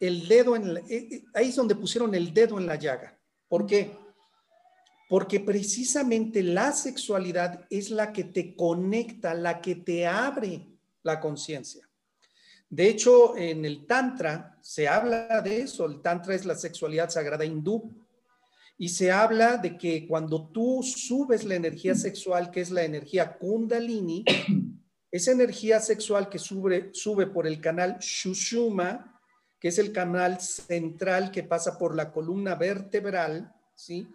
el 0.00 0.28
dedo 0.28 0.54
en 0.54 0.74
la, 0.74 0.80
eh, 0.80 1.08
eh, 1.10 1.24
ahí 1.32 1.48
es 1.48 1.56
donde 1.56 1.74
pusieron 1.74 2.14
el 2.14 2.34
dedo 2.34 2.58
en 2.58 2.66
la 2.66 2.76
llaga. 2.76 3.18
¿Por 3.48 3.64
qué? 3.64 3.96
Porque 5.08 5.40
precisamente 5.40 6.42
la 6.42 6.72
sexualidad 6.72 7.64
es 7.70 7.90
la 7.90 8.12
que 8.12 8.24
te 8.24 8.54
conecta, 8.54 9.32
la 9.32 9.62
que 9.62 9.76
te 9.76 10.06
abre 10.06 10.66
la 11.02 11.18
conciencia. 11.20 11.87
De 12.70 12.88
hecho, 12.88 13.36
en 13.36 13.64
el 13.64 13.86
Tantra 13.86 14.58
se 14.60 14.86
habla 14.88 15.40
de 15.40 15.62
eso. 15.62 15.86
El 15.86 16.02
Tantra 16.02 16.34
es 16.34 16.44
la 16.44 16.54
sexualidad 16.54 17.10
sagrada 17.10 17.44
hindú. 17.44 17.94
y 18.80 18.90
se 18.90 19.10
habla 19.10 19.56
de 19.56 19.76
que 19.76 20.06
cuando 20.06 20.50
tú 20.50 20.84
subes 20.84 21.44
la 21.44 21.56
energía 21.56 21.96
sexual, 21.96 22.48
que 22.50 22.60
es 22.60 22.70
la 22.70 22.84
energía 22.84 23.36
kundalini, 23.36 24.24
esa 25.10 25.32
energía 25.32 25.80
sexual 25.80 26.28
que 26.28 26.38
sube, 26.38 26.90
sube 26.92 27.26
por 27.26 27.48
el 27.48 27.60
canal 27.60 27.98
Shushuma, 27.98 29.20
que 29.58 29.68
es 29.68 29.78
el 29.78 29.92
canal 29.92 30.40
central 30.40 31.32
que 31.32 31.42
pasa 31.42 31.76
por 31.76 31.96
la 31.96 32.12
columna 32.12 32.54
vertebral, 32.54 33.52
¿sí? 33.74 34.08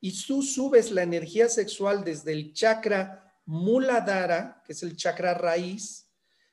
Y 0.00 0.12
tú 0.26 0.42
subes 0.42 0.90
la 0.90 1.04
energía 1.04 1.48
sexual 1.48 2.04
desde 2.04 2.32
el 2.32 2.52
chakra 2.52 3.32
Muladhara, 3.46 4.62
que 4.64 4.72
es 4.72 4.82
el 4.82 4.96
chakra 4.96 5.34
raíz, 5.34 6.01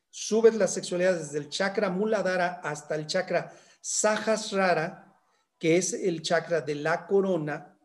subes 0.10 0.56
la 0.56 0.68
sexualidad 0.68 1.18
desde 1.18 1.38
el 1.38 1.50
chakra 1.50 1.90
Muladhara 1.90 2.62
hasta 2.64 2.96
el 2.96 3.08
chakra 3.08 3.54
Sahasrara, 3.82 5.16
que 5.58 5.78
es 5.78 5.94
el 5.94 6.22
chakra 6.22 6.62
de 6.62 6.76
la 6.76 7.06
corona, 7.06 7.78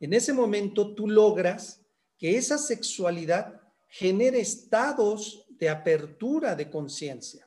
en 0.00 0.14
ese 0.14 0.32
momento 0.32 0.94
tú 0.94 1.08
logras 1.08 1.82
que 2.18 2.36
esa 2.36 2.56
sexualidad 2.56 3.60
genere 3.88 4.40
estados 4.40 5.46
de 5.50 5.68
apertura 5.68 6.54
de 6.54 6.70
conciencia. 6.70 7.46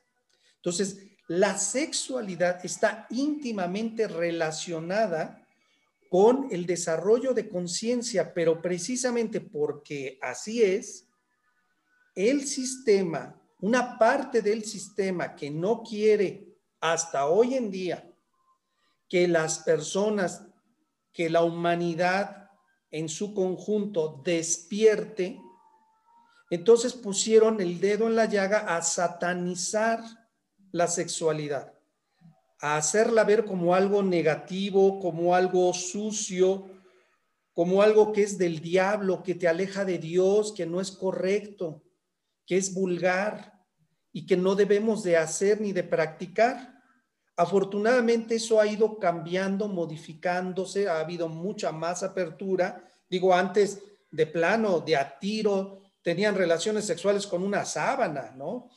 Entonces, 0.58 0.98
la 1.28 1.58
sexualidad 1.58 2.64
está 2.64 3.08
íntimamente 3.10 4.08
relacionada 4.08 5.48
con 6.10 6.48
el 6.52 6.68
desarrollo 6.68 7.34
de 7.34 7.50
conciencia, 7.50 8.34
pero 8.36 8.62
precisamente 8.62 9.42
porque 9.42 10.20
así 10.22 10.62
es, 10.62 11.08
el 12.14 12.46
sistema, 12.46 13.42
una 13.64 13.98
parte 13.98 14.42
del 14.42 14.66
sistema 14.66 15.38
que 15.38 15.50
no 15.50 15.84
quiere 15.84 16.54
hasta 16.82 17.28
hoy 17.28 17.54
en 17.54 17.72
día 17.72 18.14
que 19.08 19.26
las 19.26 19.60
personas, 19.60 20.46
que 21.14 21.30
la 21.30 21.44
humanidad 21.44 22.52
en 22.92 23.08
su 23.08 23.34
conjunto 23.34 24.22
despierte, 24.26 25.40
entonces 26.50 26.92
pusieron 26.92 27.62
el 27.62 27.80
dedo 27.80 28.08
en 28.08 28.18
la 28.18 28.26
llaga 28.26 28.76
a 28.76 28.82
satanizar 28.82 30.02
la 30.74 30.88
sexualidad, 30.88 31.74
a 32.60 32.76
hacerla 32.76 33.24
ver 33.24 33.46
como 33.46 33.76
algo 33.76 34.04
negativo, 34.04 35.00
como 35.00 35.36
algo 35.36 35.74
sucio, 35.74 36.70
como 37.54 37.82
algo 37.82 38.12
que 38.12 38.24
es 38.24 38.38
del 38.38 38.60
diablo, 38.60 39.24
que 39.24 39.36
te 39.36 39.48
aleja 39.48 39.86
de 39.86 40.00
Dios, 40.00 40.52
que 40.52 40.66
no 40.66 40.82
es 40.82 40.92
correcto, 40.92 41.82
que 42.46 42.58
es 42.58 42.74
vulgar 42.74 43.53
y 44.14 44.28
que 44.28 44.38
no 44.38 44.54
debemos 44.56 45.04
de 45.04 45.18
hacer 45.18 45.60
ni 45.60 45.74
de 45.74 45.84
practicar. 45.84 46.80
Afortunadamente 47.36 48.36
eso 48.36 48.62
ha 48.62 48.68
ido 48.68 49.00
cambiando, 49.00 49.68
modificándose, 49.68 50.88
ha 50.88 51.00
habido 51.00 51.28
mucha 51.28 51.72
más 51.72 52.04
apertura. 52.04 52.88
Digo, 53.10 53.34
antes 53.34 53.82
de 54.12 54.28
plano, 54.28 54.80
de 54.80 54.96
a 54.96 55.18
tiro, 55.18 55.82
tenían 56.04 56.36
relaciones 56.36 56.86
sexuales 56.86 57.26
con 57.26 57.42
una 57.44 57.66
sábana, 57.66 58.34
¿no? 58.38 58.70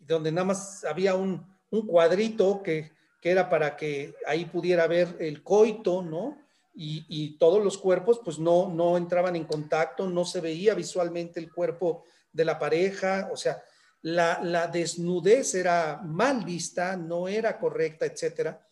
donde 0.00 0.32
nada 0.32 0.46
más 0.46 0.84
había 0.84 1.14
un, 1.14 1.46
cuadrito 1.86 2.62
que, 2.62 2.90
era 3.22 3.50
para 3.50 3.76
que 3.76 4.14
ahí 4.26 4.46
pudiera 4.46 4.86
ver 4.86 5.16
el 5.20 5.42
coito, 5.42 6.00
¿no? 6.00 6.38
Y, 6.74 7.04
y, 7.08 7.36
todos 7.36 7.62
los 7.62 7.76
cuerpos 7.76 8.20
pues 8.24 8.38
no, 8.38 8.70
no 8.70 8.96
entraban 8.96 9.36
en 9.36 9.44
contacto, 9.44 10.08
no 10.08 10.24
se 10.24 10.40
veía 10.40 10.72
visualmente 10.74 11.38
el 11.38 11.52
cuerpo 11.52 12.04
de 12.32 12.46
la 12.46 12.58
pareja, 12.58 13.28
o 13.30 13.36
sea, 13.36 13.62
la, 14.02 14.66
desnudez 14.72 15.54
era 15.54 16.00
mal 16.04 16.44
vista, 16.44 16.96
no 16.96 17.28
era 17.28 17.58
correcta, 17.58 18.06
etcétera. 18.06 18.64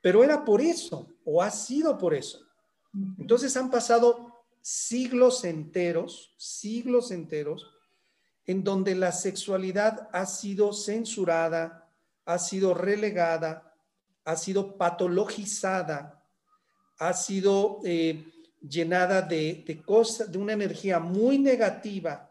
Pero 0.00 0.24
era 0.24 0.44
por 0.44 0.60
eso, 0.60 1.14
o 1.24 1.42
ha 1.42 1.50
sido 1.50 1.98
por 1.98 2.14
eso. 2.14 2.40
Entonces 3.18 3.56
han 3.56 3.70
pasado 3.70 4.44
siglos 4.62 5.44
enteros, 5.44 6.34
siglos 6.38 7.10
enteros, 7.10 7.70
en 8.46 8.62
donde 8.62 8.94
la 8.94 9.12
sexualidad 9.12 10.08
ha 10.12 10.24
sido 10.24 10.72
censurada, 10.72 11.90
ha 12.24 12.38
sido 12.38 12.74
relegada, 12.74 13.74
ha 14.24 14.36
sido 14.36 14.76
patologizada, 14.76 16.24
ha 16.98 17.12
sido 17.12 17.80
eh, 17.84 18.24
llenada 18.60 19.20
de, 19.20 19.64
de 19.66 19.82
cosas, 19.82 20.30
de 20.30 20.38
una 20.38 20.52
energía 20.52 20.98
muy 20.98 21.38
negativa 21.38 22.25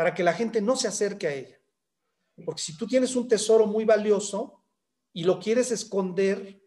para 0.00 0.14
que 0.14 0.24
la 0.24 0.32
gente 0.32 0.62
no 0.62 0.76
se 0.76 0.88
acerque 0.88 1.26
a 1.26 1.34
ella. 1.34 1.60
Porque 2.46 2.62
si 2.62 2.74
tú 2.74 2.86
tienes 2.86 3.14
un 3.16 3.28
tesoro 3.28 3.66
muy 3.66 3.84
valioso 3.84 4.64
y 5.12 5.24
lo 5.24 5.38
quieres 5.38 5.70
esconder, 5.72 6.58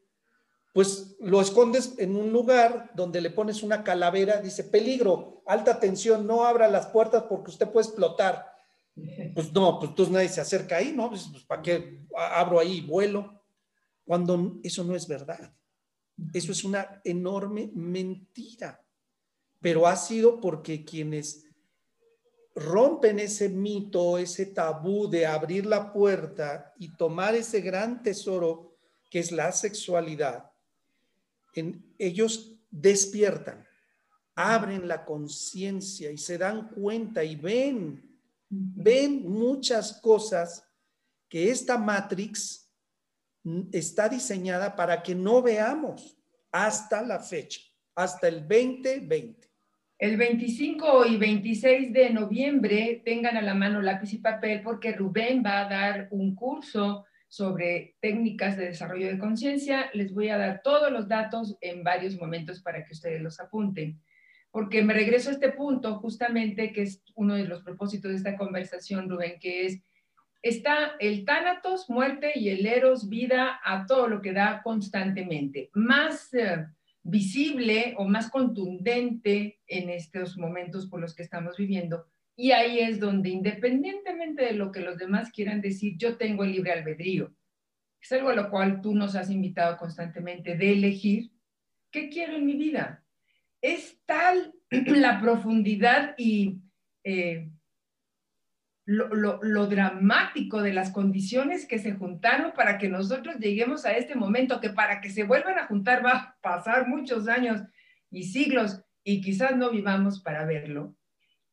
pues 0.71 1.15
lo 1.19 1.41
escondes 1.41 1.95
en 1.97 2.15
un 2.15 2.31
lugar 2.31 2.91
donde 2.93 3.21
le 3.21 3.31
pones 3.31 3.63
una 3.63 3.83
calavera, 3.83 4.39
dice 4.39 4.65
peligro, 4.65 5.41
alta 5.47 5.79
tensión, 5.79 6.27
no 6.27 6.45
abra 6.45 6.67
las 6.67 6.85
puertas 6.85 7.23
porque 7.23 7.49
usted 7.49 7.71
puede 7.71 7.87
explotar. 7.87 8.53
Pues 9.33 9.51
no, 9.51 9.79
pues 9.79 9.89
entonces 9.89 10.13
nadie 10.13 10.29
se 10.29 10.41
acerca 10.41 10.75
ahí, 10.75 10.93
¿no? 10.95 11.09
Pues, 11.09 11.27
pues 11.31 11.43
¿para 11.43 11.63
qué 11.63 12.05
abro 12.15 12.59
ahí 12.59 12.73
y 12.73 12.81
vuelo? 12.81 13.43
Cuando 14.05 14.59
eso 14.61 14.83
no 14.83 14.95
es 14.95 15.07
verdad. 15.07 15.55
Eso 16.35 16.51
es 16.51 16.63
una 16.63 17.01
enorme 17.03 17.71
mentira. 17.73 18.85
Pero 19.59 19.87
ha 19.87 19.95
sido 19.95 20.39
porque 20.39 20.85
quienes 20.85 21.47
rompen 22.55 23.19
ese 23.19 23.49
mito, 23.49 24.17
ese 24.17 24.45
tabú 24.45 25.09
de 25.09 25.25
abrir 25.25 25.65
la 25.65 25.91
puerta 25.91 26.73
y 26.77 26.95
tomar 26.95 27.35
ese 27.35 27.61
gran 27.61 28.03
tesoro 28.03 28.77
que 29.09 29.19
es 29.19 29.31
la 29.31 29.51
sexualidad, 29.51 30.51
en, 31.55 31.93
ellos 31.97 32.55
despiertan, 32.69 33.65
abren 34.35 34.87
la 34.87 35.05
conciencia 35.05 36.11
y 36.11 36.17
se 36.17 36.37
dan 36.37 36.69
cuenta 36.69 37.23
y 37.23 37.35
ven, 37.35 38.19
ven 38.49 39.29
muchas 39.29 39.93
cosas 40.01 40.63
que 41.29 41.51
esta 41.51 41.77
Matrix 41.77 42.71
está 43.71 44.09
diseñada 44.09 44.75
para 44.75 45.03
que 45.03 45.13
no 45.13 45.41
veamos 45.41 46.17
hasta 46.51 47.01
la 47.01 47.19
fecha, 47.19 47.61
hasta 47.95 48.27
el 48.27 48.47
2020. 48.47 49.52
El 49.99 50.17
25 50.17 51.05
y 51.05 51.17
26 51.17 51.93
de 51.93 52.09
noviembre 52.09 53.01
tengan 53.05 53.37
a 53.37 53.41
la 53.41 53.53
mano 53.53 53.81
lápiz 53.81 54.13
y 54.13 54.17
papel 54.17 54.61
porque 54.61 54.91
Rubén 54.91 55.43
va 55.45 55.61
a 55.61 55.69
dar 55.69 56.07
un 56.11 56.35
curso 56.35 57.05
sobre 57.27 57.95
técnicas 57.99 58.57
de 58.57 58.65
desarrollo 58.65 59.07
de 59.07 59.19
conciencia. 59.19 59.89
Les 59.93 60.13
voy 60.13 60.29
a 60.29 60.37
dar 60.37 60.61
todos 60.63 60.91
los 60.91 61.07
datos 61.07 61.57
en 61.61 61.83
varios 61.83 62.17
momentos 62.17 62.61
para 62.61 62.83
que 62.83 62.93
ustedes 62.93 63.21
los 63.21 63.39
apunten. 63.39 64.01
Porque 64.51 64.83
me 64.83 64.93
regreso 64.93 65.29
a 65.29 65.33
este 65.33 65.49
punto 65.49 65.95
justamente 65.99 66.71
que 66.73 66.83
es 66.83 67.01
uno 67.15 67.35
de 67.35 67.45
los 67.45 67.63
propósitos 67.63 68.11
de 68.11 68.17
esta 68.17 68.37
conversación, 68.37 69.09
Rubén, 69.09 69.39
que 69.39 69.65
es, 69.65 69.81
está 70.41 70.95
el 70.99 71.23
tánatos, 71.23 71.89
muerte, 71.89 72.33
y 72.35 72.49
el 72.49 72.65
eros, 72.65 73.09
vida, 73.09 73.59
a 73.63 73.85
todo 73.85 74.07
lo 74.07 74.21
que 74.21 74.33
da 74.33 74.61
constantemente. 74.63 75.69
Más... 75.73 76.33
Eh, 76.33 76.65
visible 77.03 77.93
o 77.97 78.07
más 78.07 78.29
contundente 78.29 79.59
en 79.67 79.89
estos 79.89 80.37
momentos 80.37 80.87
por 80.87 81.01
los 81.01 81.13
que 81.13 81.23
estamos 81.23 81.57
viviendo. 81.57 82.07
Y 82.35 82.51
ahí 82.51 82.79
es 82.79 82.99
donde, 82.99 83.29
independientemente 83.29 84.45
de 84.45 84.53
lo 84.53 84.71
que 84.71 84.79
los 84.79 84.97
demás 84.97 85.31
quieran 85.31 85.61
decir, 85.61 85.95
yo 85.97 86.17
tengo 86.17 86.43
el 86.43 86.53
libre 86.53 86.71
albedrío. 86.71 87.35
Es 88.01 88.11
algo 88.11 88.29
a 88.29 88.35
lo 88.35 88.49
cual 88.49 88.81
tú 88.81 88.95
nos 88.95 89.15
has 89.15 89.29
invitado 89.29 89.77
constantemente 89.77 90.57
de 90.57 90.73
elegir 90.73 91.31
qué 91.91 92.09
quiero 92.09 92.35
en 92.35 92.45
mi 92.45 92.55
vida. 92.55 93.05
Es 93.61 93.99
tal 94.05 94.53
la 94.69 95.21
profundidad 95.21 96.15
y 96.17 96.59
eh, 97.03 97.49
lo, 98.85 99.67
dramático 99.67 100.61
de 100.61 100.73
las 100.73 100.91
condiciones 100.91 101.65
que 101.65 101.79
se 101.79 101.93
juntaron 101.93 102.51
para 102.53 102.77
que 102.77 102.89
nosotros 102.89 103.37
lleguemos 103.37 103.85
a 103.85 103.93
este 103.93 104.15
momento, 104.15 104.59
que 104.59 104.69
para 104.69 104.99
que 104.99 105.09
se 105.09 105.23
vuelvan 105.23 105.57
a 105.57 105.67
juntar 105.67 106.05
va 106.05 106.11
a 106.11 106.37
pasar 106.41 106.87
muchos 106.87 107.27
años 107.27 107.61
y 108.11 108.23
siglos 108.23 108.81
y 109.03 109.21
quizás 109.21 109.55
no 109.55 109.71
vivamos 109.71 110.21
para 110.21 110.45
verlo, 110.45 110.95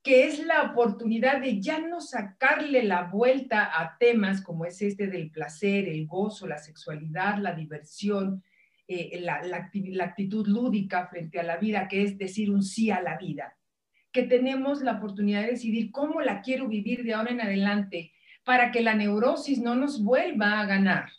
que 0.02 0.26
es 0.26 0.44
la 0.44 0.62
oportunidad 0.62 1.40
de 1.40 1.60
ya 1.60 1.78
no 1.78 2.00
sacarle 2.00 2.82
la 2.82 3.04
vuelta 3.04 3.70
a 3.80 3.96
temas 3.98 4.40
como 4.40 4.64
es 4.64 4.82
este 4.82 5.06
del 5.06 5.30
placer, 5.30 5.88
el 5.88 6.06
gozo, 6.06 6.48
la 6.48 6.58
sexualidad, 6.58 7.38
la 7.38 7.52
diversión, 7.52 8.42
eh, 8.88 9.20
la 9.20 10.04
actitud 10.04 10.48
lúdica 10.48 11.06
frente 11.06 11.38
a 11.38 11.44
la 11.44 11.58
vida, 11.58 11.86
que 11.86 12.02
es 12.02 12.18
decir 12.18 12.50
un 12.50 12.62
sí 12.62 12.90
a 12.90 13.00
la 13.00 13.16
vida 13.16 13.56
que 14.12 14.24
tenemos 14.24 14.82
la 14.82 14.92
oportunidad 14.92 15.42
de 15.42 15.52
decidir 15.52 15.90
cómo 15.90 16.20
la 16.20 16.42
quiero 16.42 16.68
vivir 16.68 17.04
de 17.04 17.14
ahora 17.14 17.30
en 17.30 17.40
adelante 17.40 18.12
para 18.44 18.70
que 18.70 18.82
la 18.82 18.94
neurosis 18.94 19.60
no 19.60 19.74
nos 19.76 20.02
vuelva 20.02 20.60
a 20.60 20.66
ganar 20.66 21.10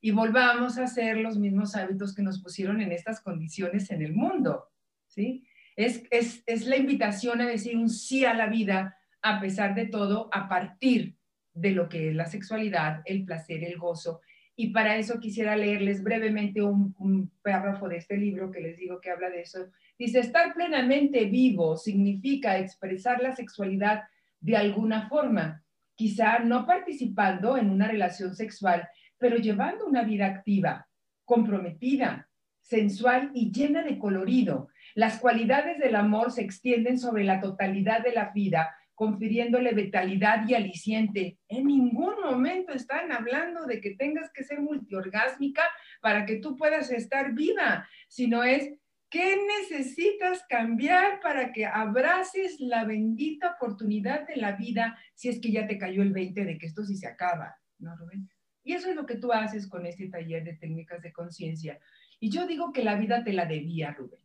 y 0.00 0.10
volvamos 0.10 0.78
a 0.78 0.84
hacer 0.84 1.16
los 1.16 1.38
mismos 1.38 1.74
hábitos 1.74 2.14
que 2.14 2.22
nos 2.22 2.42
pusieron 2.42 2.80
en 2.80 2.92
estas 2.92 3.20
condiciones 3.20 3.90
en 3.90 4.02
el 4.02 4.12
mundo. 4.12 4.68
¿sí? 5.06 5.46
Es, 5.74 6.02
es, 6.10 6.42
es 6.46 6.66
la 6.66 6.76
invitación 6.76 7.40
a 7.40 7.46
decir 7.46 7.76
un 7.76 7.88
sí 7.88 8.24
a 8.24 8.34
la 8.34 8.46
vida 8.46 8.96
a 9.22 9.40
pesar 9.40 9.74
de 9.74 9.86
todo, 9.86 10.28
a 10.32 10.48
partir 10.48 11.16
de 11.52 11.70
lo 11.72 11.88
que 11.88 12.10
es 12.10 12.14
la 12.14 12.26
sexualidad, 12.26 13.02
el 13.06 13.24
placer, 13.24 13.64
el 13.64 13.78
gozo 13.78 14.20
Y 14.54 14.68
para 14.68 14.96
eso 14.96 15.18
quisiera 15.18 15.56
leerles 15.56 16.02
brevemente 16.02 16.62
un, 16.62 16.94
un 16.98 17.30
párrafo 17.42 17.88
de 17.88 17.96
este 17.96 18.16
libro 18.16 18.50
que 18.50 18.60
les 18.60 18.76
digo 18.76 19.00
que 19.00 19.10
habla 19.10 19.30
de 19.30 19.40
eso. 19.40 19.66
Dice, 19.98 20.20
estar 20.20 20.52
plenamente 20.52 21.24
vivo 21.24 21.76
significa 21.76 22.58
expresar 22.58 23.22
la 23.22 23.34
sexualidad 23.34 24.04
de 24.40 24.56
alguna 24.56 25.08
forma, 25.08 25.62
quizá 25.94 26.38
no 26.40 26.66
participando 26.66 27.56
en 27.56 27.70
una 27.70 27.88
relación 27.88 28.34
sexual, 28.34 28.88
pero 29.18 29.36
llevando 29.36 29.86
una 29.86 30.02
vida 30.02 30.26
activa, 30.26 30.86
comprometida, 31.24 32.28
sensual 32.60 33.30
y 33.32 33.50
llena 33.52 33.82
de 33.82 33.98
colorido. 33.98 34.68
Las 34.94 35.18
cualidades 35.18 35.78
del 35.78 35.94
amor 35.94 36.30
se 36.30 36.42
extienden 36.42 36.98
sobre 36.98 37.24
la 37.24 37.40
totalidad 37.40 38.02
de 38.02 38.12
la 38.12 38.30
vida, 38.32 38.76
confiriéndole 38.94 39.72
vitalidad 39.72 40.46
y 40.48 40.54
aliciente. 40.54 41.38
En 41.48 41.66
ningún 41.66 42.14
momento 42.22 42.72
están 42.72 43.12
hablando 43.12 43.66
de 43.66 43.80
que 43.80 43.94
tengas 43.94 44.32
que 44.32 44.42
ser 44.42 44.60
multiorgásmica 44.60 45.62
para 46.00 46.26
que 46.26 46.36
tú 46.36 46.56
puedas 46.56 46.90
estar 46.90 47.32
viva, 47.32 47.88
sino 48.08 48.42
es 48.42 48.72
¿Qué 49.16 49.38
necesitas 49.62 50.44
cambiar 50.46 51.20
para 51.20 51.50
que 51.50 51.64
abraces 51.64 52.60
la 52.60 52.84
bendita 52.84 53.52
oportunidad 53.52 54.26
de 54.26 54.36
la 54.36 54.52
vida 54.52 54.98
si 55.14 55.30
es 55.30 55.40
que 55.40 55.50
ya 55.50 55.66
te 55.66 55.78
cayó 55.78 56.02
el 56.02 56.12
20 56.12 56.44
de 56.44 56.58
que 56.58 56.66
esto 56.66 56.84
sí 56.84 56.98
se 56.98 57.06
acaba? 57.06 57.56
¿No, 57.78 57.96
Rubén? 57.96 58.28
Y 58.62 58.74
eso 58.74 58.90
es 58.90 58.94
lo 58.94 59.06
que 59.06 59.16
tú 59.16 59.32
haces 59.32 59.68
con 59.68 59.86
este 59.86 60.08
taller 60.08 60.44
de 60.44 60.58
técnicas 60.58 61.00
de 61.00 61.14
conciencia. 61.14 61.80
Y 62.20 62.28
yo 62.28 62.46
digo 62.46 62.74
que 62.74 62.84
la 62.84 62.96
vida 62.96 63.24
te 63.24 63.32
la 63.32 63.46
debía, 63.46 63.92
Rubén. 63.92 64.20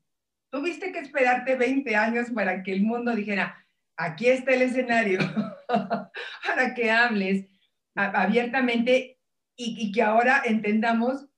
Tuviste 0.49 0.91
que 0.91 0.99
esperarte 0.99 1.56
20 1.56 1.95
años 1.95 2.30
para 2.32 2.62
que 2.62 2.73
el 2.73 2.82
mundo 2.82 3.15
dijera, 3.15 3.65
aquí 3.95 4.27
está 4.27 4.54
el 4.56 4.63
escenario, 4.63 5.19
para 6.45 6.73
que 6.73 6.91
hables 6.91 7.47
abiertamente 7.95 9.21
y, 9.56 9.88
y, 9.88 9.93
que 9.93 10.01
ahora 10.01 10.41
entendamos 10.43 11.30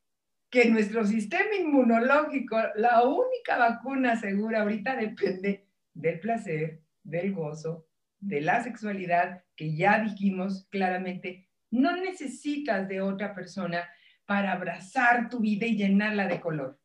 que 0.54 0.70
nuestro 0.70 1.04
sistema 1.04 1.56
inmunológico, 1.60 2.56
la 2.76 3.02
única 3.02 3.58
vacuna 3.58 4.16
segura 4.16 4.62
ahorita 4.62 4.96
depende 4.96 5.68
del 5.96 6.20
placer, 6.20 6.84
del 7.02 7.34
gozo, 7.34 7.88
de 8.20 8.39
la 8.39 8.63
sexualidad, 8.63 9.44
que 9.56 9.76
ya 9.76 9.98
dijimos 10.04 10.68
claramente 10.70 11.50
no 11.72 11.96
necesitas 11.96 12.88
de 12.88 13.02
otra 13.02 13.34
persona 13.34 13.89
para 14.28 14.52
abrazar 14.52 15.28
tu 15.28 15.39
vida 15.39 15.66
y 15.66 15.76
llenarla 15.76 16.28
de 16.28 16.39
color. 16.39 16.80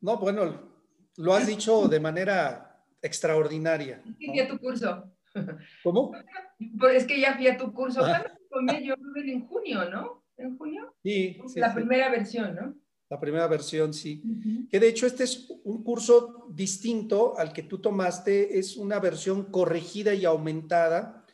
No, 0.00 0.16
bueno, 0.16 0.62
lo 1.16 1.34
has 1.34 1.44
dicho 1.44 1.88
de 1.88 1.98
manera 1.98 2.84
extraordinaria. 3.02 4.00
Es 4.06 4.16
que 4.16 4.26
fui 4.28 4.38
a 4.38 4.46
tu 4.46 4.58
curso. 4.60 5.12
¿Cómo? 5.82 6.12
Pues 6.78 6.94
es 6.94 7.06
que 7.06 7.18
ya 7.18 7.34
fui 7.34 7.48
a 7.48 7.56
tu 7.56 7.72
curso. 7.72 8.04
Ah. 8.04 8.22
¿Cuándo 8.48 8.78
yo? 8.78 8.94
En 9.16 9.46
junio, 9.46 9.88
¿no? 9.90 10.19
¿En 10.40 10.56
junio? 10.56 10.94
Sí. 11.02 11.38
La 11.56 11.74
primera 11.74 12.10
versión, 12.10 12.54
¿no? 12.54 12.74
La 13.08 13.18
primera 13.18 13.46
versión, 13.48 13.92
sí. 13.92 14.22
Que 14.70 14.78
de 14.78 14.88
hecho 14.88 15.06
este 15.06 15.24
es 15.24 15.50
un 15.64 15.82
curso 15.82 16.46
distinto 16.50 17.36
al 17.36 17.52
que 17.52 17.64
tú 17.64 17.80
tomaste, 17.80 18.58
es 18.58 18.76
una 18.76 19.00
versión 19.00 19.50
corregida 19.50 20.14
y 20.14 20.24
aumentada 20.24 21.24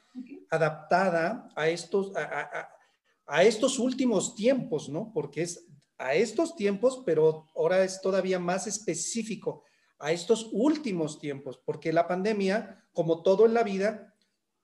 adaptada 0.48 1.50
a 1.54 1.68
estos, 1.68 2.12
a, 2.16 3.42
estos 3.42 3.78
últimos 3.78 4.34
tiempos, 4.34 4.88
¿no? 4.88 5.12
Porque 5.12 5.42
es 5.42 5.66
a 5.98 6.14
estos 6.14 6.56
tiempos, 6.56 7.02
pero 7.04 7.46
ahora 7.54 7.84
es 7.84 8.00
todavía 8.00 8.38
más 8.38 8.66
específico 8.66 9.64
a 9.98 10.12
estos 10.12 10.50
últimos 10.52 11.18
tiempos, 11.18 11.60
porque 11.64 11.92
la 11.92 12.06
pandemia, 12.06 12.84
como 12.92 13.22
todo 13.22 13.46
en 13.46 13.54
la 13.54 13.62
vida, 13.62 14.14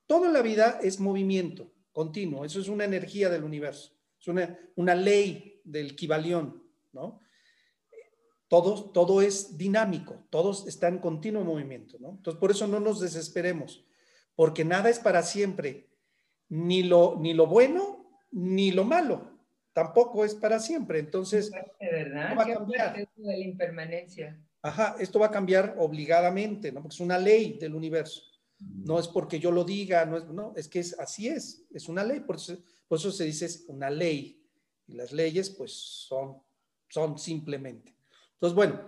todo 0.07 0.27
en 0.27 0.33
la 0.33 0.43
vida 0.43 0.79
es 0.83 1.01
movimiento 1.01 1.73
continuo, 1.93 2.45
eso 2.45 2.61
es 2.61 2.69
una 2.69 2.85
energía 2.85 3.29
del 3.29 3.45
universo, 3.45 3.93
es 4.23 4.29
una, 4.29 4.59
una 4.77 4.95
ley 4.95 5.61
del 5.65 5.95
Kibalión, 5.95 6.63
¿no? 6.93 7.21
Todo, 8.49 8.91
todo 8.91 9.21
es 9.21 9.59
dinámico, 9.59 10.27
todos 10.31 10.67
están 10.67 10.95
en 10.95 11.01
continuo 11.01 11.45
movimiento, 11.45 11.99
¿no? 12.01 12.11
Entonces, 12.13 12.41
por 12.41 12.51
eso 12.51 12.67
no 12.67 12.81
nos 12.81 13.01
desesperemos 13.01 13.85
porque 14.35 14.65
nada 14.65 14.89
es 14.91 14.99
para 14.99 15.23
siempre, 15.23 15.89
ni 16.49 16.83
lo, 16.83 17.19
ni 17.21 17.35
lo 17.35 17.47
bueno 17.47 18.03
ni 18.31 18.71
lo 18.71 18.85
malo, 18.85 19.39
tampoco 19.75 20.25
es 20.25 20.35
para 20.35 20.59
siempre. 20.59 20.99
Entonces, 20.99 21.53
¿verdad? 21.79 22.37
va 22.37 22.45
a 22.45 22.55
cambiar. 22.55 22.97
de 22.97 23.09
la 23.17 23.37
impermanencia. 23.37 24.41
Ajá, 24.63 24.97
esto 24.99 25.19
va 25.19 25.27
a 25.27 25.31
cambiar 25.31 25.75
obligadamente, 25.79 26.73
¿no? 26.73 26.81
Porque 26.83 26.95
es 26.95 27.01
una 27.01 27.19
ley 27.19 27.59
del 27.59 27.75
universo. 27.75 28.23
No 28.85 28.99
es 28.99 29.09
porque 29.09 29.39
yo 29.39 29.51
lo 29.51 29.65
diga, 29.65 30.05
no 30.07 30.17
es, 30.19 30.27
no, 30.27 30.53
es 30.57 30.69
que 30.69 30.81
es, 30.81 30.99
así 30.99 31.29
es, 31.29 31.65
es 31.73 31.89
una 31.89 32.05
ley, 32.05 32.21
por 32.21 32.37
eso, 32.37 32.57
por 32.89 32.99
eso 32.99 33.11
se 33.11 33.25
dice 33.25 33.47
es 33.47 33.65
una 33.69 33.91
ley. 33.91 34.43
Y 34.87 34.95
las 34.95 35.13
leyes, 35.13 35.51
pues, 35.51 35.73
son, 35.73 36.43
son 36.89 37.19
simplemente. 37.19 37.95
Entonces, 38.35 38.55
bueno, 38.55 38.81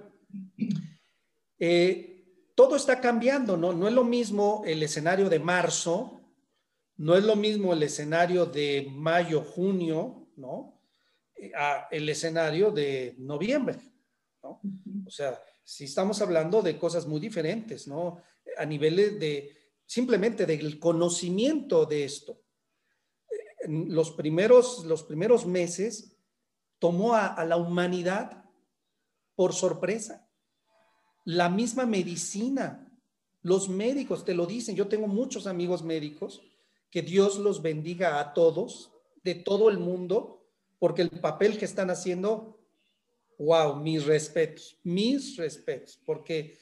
eh, 1.58 2.14
todo 2.54 2.76
está 2.76 3.00
cambiando, 3.00 3.56
¿no? 3.56 3.72
No 3.72 3.88
es 3.88 3.94
lo 3.94 4.04
mismo 4.04 4.62
el 4.66 4.82
escenario 4.82 5.28
de 5.28 5.38
marzo, 5.38 6.20
no 6.96 7.16
es 7.16 7.24
lo 7.24 7.36
mismo 7.36 7.72
el 7.72 7.82
escenario 7.82 8.46
de 8.46 8.88
mayo, 8.90 9.42
junio, 9.42 10.28
¿no? 10.36 10.80
Eh, 11.34 11.52
a 11.54 11.88
el 11.90 12.08
escenario 12.08 12.70
de 12.70 13.14
noviembre, 13.18 13.78
¿no? 14.42 14.60
O 15.06 15.10
sea, 15.10 15.40
si 15.64 15.84
estamos 15.84 16.20
hablando 16.20 16.62
de 16.62 16.78
cosas 16.78 17.06
muy 17.06 17.20
diferentes, 17.20 17.88
¿no? 17.88 18.20
A 18.56 18.64
niveles 18.64 19.18
de, 19.18 19.63
simplemente 19.86 20.46
del 20.46 20.78
conocimiento 20.78 21.86
de 21.86 22.04
esto. 22.04 22.40
los 23.66 24.10
primeros, 24.10 24.84
los 24.84 25.02
primeros 25.02 25.46
meses 25.46 26.16
tomó 26.78 27.14
a 27.14 27.44
la 27.44 27.56
humanidad 27.56 28.44
por 29.34 29.54
sorpresa 29.54 30.24
la 31.24 31.48
misma 31.48 31.86
medicina, 31.86 32.86
los 33.42 33.68
médicos 33.68 34.24
te 34.24 34.34
lo 34.34 34.46
dicen. 34.46 34.76
Yo 34.76 34.88
tengo 34.88 35.06
muchos 35.06 35.46
amigos 35.46 35.82
médicos, 35.82 36.42
que 36.90 37.02
Dios 37.02 37.38
los 37.38 37.62
bendiga 37.62 38.20
a 38.20 38.34
todos, 38.34 38.92
de 39.22 39.34
todo 39.34 39.68
el 39.70 39.78
mundo, 39.78 40.46
porque 40.78 41.02
el 41.02 41.10
papel 41.10 41.58
que 41.58 41.64
están 41.64 41.90
haciendo, 41.90 42.60
wow, 43.38 43.76
mis 43.76 44.04
respetos, 44.04 44.78
mis 44.82 45.36
respetos, 45.36 45.98
porque 46.04 46.58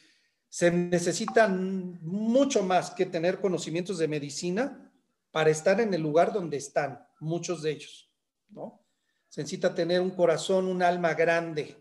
se 0.53 0.71
necesitan 0.71 1.99
mucho 2.03 2.63
más 2.63 2.91
que 2.91 3.07
tener 3.07 3.41
conocimientos 3.41 3.97
de 3.97 4.07
medicina 4.07 4.93
para 5.31 5.49
estar 5.49 5.81
en 5.81 5.95
el 5.95 6.03
lugar 6.03 6.31
donde 6.31 6.59
están, 6.59 7.03
muchos 7.21 7.63
de 7.63 7.71
ellos, 7.71 8.11
¿no? 8.51 8.85
Se 9.31 9.41
necesita 9.41 9.75
tener 9.75 10.03
un 10.03 10.11
corazón, 10.11 10.67
un 10.67 10.83
alma 10.83 11.15
grande, 11.15 11.75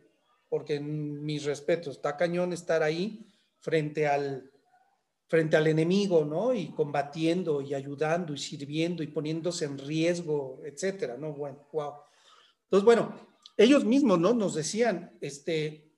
porque 0.48 0.76
en 0.76 1.22
mis 1.22 1.44
respetos, 1.44 1.98
está 1.98 2.16
cañón 2.16 2.54
estar 2.54 2.82
ahí 2.82 3.28
frente 3.60 4.08
al, 4.08 4.50
frente 5.28 5.58
al 5.58 5.68
enemigo, 5.68 6.24
¿no? 6.24 6.54
Y 6.54 6.68
combatiendo 6.72 7.62
y 7.62 7.74
ayudando 7.74 8.34
y 8.34 8.38
sirviendo 8.38 9.04
y 9.04 9.08
poniéndose 9.08 9.66
en 9.66 9.80
riesgo, 9.80 10.62
etcétera, 10.64 11.18
¿no? 11.18 11.34
Bueno, 11.34 11.68
wow. 11.74 11.96
Entonces, 12.64 12.86
bueno, 12.86 13.14
ellos 13.58 13.84
mismos, 13.84 14.18
¿no? 14.18 14.34
Nos 14.34 14.56
decían, 14.56 15.18
este, 15.20 15.91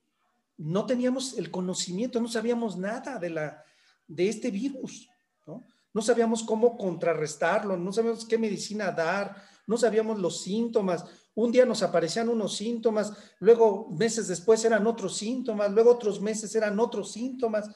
no 0.57 0.85
teníamos 0.85 1.37
el 1.37 1.51
conocimiento, 1.51 2.21
no 2.21 2.27
sabíamos 2.27 2.77
nada 2.77 3.17
de, 3.17 3.29
la, 3.29 3.63
de 4.07 4.29
este 4.29 4.51
virus, 4.51 5.09
¿no? 5.45 5.65
No 5.93 6.01
sabíamos 6.01 6.43
cómo 6.43 6.77
contrarrestarlo, 6.77 7.77
no 7.77 7.93
sabíamos 7.93 8.25
qué 8.25 8.37
medicina 8.37 8.91
dar, 8.91 9.35
no 9.67 9.77
sabíamos 9.77 10.19
los 10.19 10.41
síntomas, 10.41 11.05
un 11.35 11.51
día 11.51 11.65
nos 11.65 11.83
aparecían 11.83 12.29
unos 12.29 12.55
síntomas, 12.55 13.13
luego 13.39 13.89
meses 13.91 14.27
después 14.27 14.63
eran 14.65 14.85
otros 14.85 15.17
síntomas, 15.17 15.71
luego 15.71 15.91
otros 15.91 16.21
meses 16.21 16.53
eran 16.55 16.79
otros 16.79 17.11
síntomas, 17.11 17.69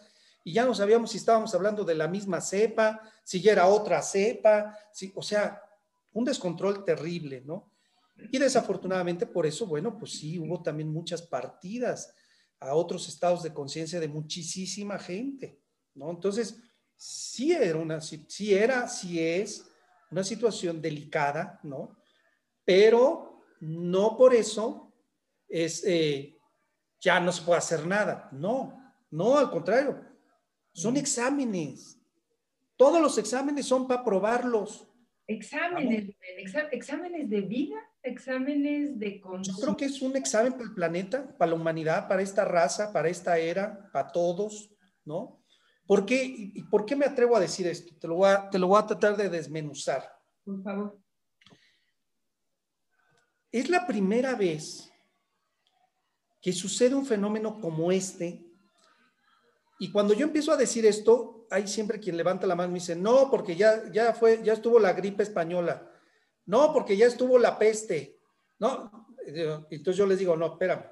y 0.43 0.53
ya 0.53 0.65
no 0.65 0.73
sabíamos 0.73 1.11
si 1.11 1.17
estábamos 1.17 1.53
hablando 1.53 1.83
de 1.83 1.95
la 1.95 2.07
misma 2.07 2.39
cepa, 2.39 3.01
si 3.23 3.41
ya 3.41 3.51
era 3.51 3.67
otra 3.67 4.01
cepa, 4.01 4.77
si, 4.93 5.11
o 5.15 5.21
sea, 5.21 5.61
un 6.13 6.23
descontrol 6.23 6.85
terrible, 6.85 7.41
¿no? 7.45 7.69
Y 8.31 8.37
desafortunadamente 8.37 9.25
por 9.25 9.45
eso, 9.45 9.65
bueno, 9.67 9.97
pues 9.97 10.13
sí, 10.13 10.39
hubo 10.39 10.63
también 10.63 10.91
muchas 10.91 11.21
partidas 11.21 12.13
a 12.59 12.73
otros 12.73 13.07
estados 13.07 13.43
de 13.43 13.53
conciencia 13.53 13.99
de 13.99 14.07
muchísima 14.07 14.97
gente, 14.97 15.61
¿no? 15.93 16.09
Entonces, 16.09 16.59
sí 16.95 17.51
era 17.53 17.77
una, 17.77 18.01
sí 18.01 18.53
era, 18.53 18.87
sí 18.87 19.19
es 19.19 19.69
una 20.09 20.23
situación 20.23 20.81
delicada, 20.81 21.59
¿no? 21.63 21.97
Pero 22.65 23.43
no 23.59 24.17
por 24.17 24.33
eso 24.33 24.93
es, 25.47 25.83
eh, 25.85 26.37
ya 26.99 27.19
no 27.19 27.31
se 27.31 27.43
puede 27.43 27.59
hacer 27.59 27.85
nada. 27.85 28.29
No, 28.31 28.95
no, 29.11 29.37
al 29.37 29.49
contrario. 29.49 30.03
Son 30.73 30.97
exámenes. 30.97 31.99
Todos 32.75 33.01
los 33.01 33.17
exámenes 33.17 33.65
son 33.65 33.87
para 33.87 34.03
probarlos. 34.03 34.87
Exámenes, 35.25 36.15
exámenes 36.71 37.29
de 37.29 37.41
vida, 37.41 37.75
exámenes 38.07 38.97
de 38.99 39.21
Yo 39.41 39.53
creo 39.61 39.77
que 39.77 39.85
es 39.85 40.01
un 40.01 40.15
examen 40.15 40.53
para 40.53 40.65
el 40.65 40.73
planeta, 40.73 41.35
para 41.37 41.51
la 41.51 41.55
humanidad, 41.55 42.07
para 42.07 42.21
esta 42.21 42.45
raza, 42.45 42.91
para 42.91 43.09
esta 43.09 43.37
era, 43.37 43.89
para 43.91 44.11
todos, 44.11 44.69
¿no? 45.05 45.43
¿Por 45.85 46.05
qué, 46.05 46.23
y, 46.25 46.63
por 46.63 46.85
qué 46.85 46.95
me 46.95 47.05
atrevo 47.05 47.35
a 47.35 47.39
decir 47.39 47.67
esto? 47.67 47.95
Te 47.99 48.07
lo, 48.07 48.15
voy 48.15 48.29
a, 48.29 48.49
te 48.49 48.59
lo 48.59 48.67
voy 48.67 48.81
a 48.81 48.85
tratar 48.85 49.15
de 49.15 49.29
desmenuzar. 49.29 50.03
Por 50.43 50.61
favor 50.61 50.99
es 53.51 53.69
la 53.69 53.87
primera 53.87 54.35
vez 54.35 54.91
que 56.41 56.53
sucede 56.53 56.95
un 56.95 57.05
fenómeno 57.05 57.59
como 57.59 57.91
este. 57.91 58.45
Y 59.79 59.91
cuando 59.91 60.13
yo 60.13 60.25
empiezo 60.25 60.51
a 60.51 60.57
decir 60.57 60.85
esto, 60.85 61.47
hay 61.49 61.67
siempre 61.67 61.99
quien 61.99 62.17
levanta 62.17 62.47
la 62.47 62.55
mano 62.55 62.71
y 62.71 62.79
dice, 62.79 62.95
no, 62.95 63.29
porque 63.29 63.55
ya, 63.55 63.91
ya 63.91 64.13
fue, 64.13 64.41
ya 64.43 64.53
estuvo 64.53 64.79
la 64.79 64.93
gripe 64.93 65.23
española. 65.23 65.91
No, 66.47 66.73
porque 66.73 66.97
ya 66.97 67.05
estuvo 67.05 67.37
la 67.37 67.59
peste. 67.59 68.19
No, 68.57 69.07
entonces 69.69 69.97
yo 69.97 70.07
les 70.07 70.17
digo, 70.17 70.35
no, 70.35 70.47
espérame. 70.47 70.85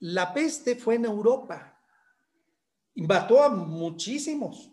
La 0.00 0.32
peste 0.32 0.76
fue 0.76 0.96
en 0.96 1.06
Europa. 1.06 1.80
Mató 2.94 3.42
a 3.42 3.48
muchísimos, 3.48 4.70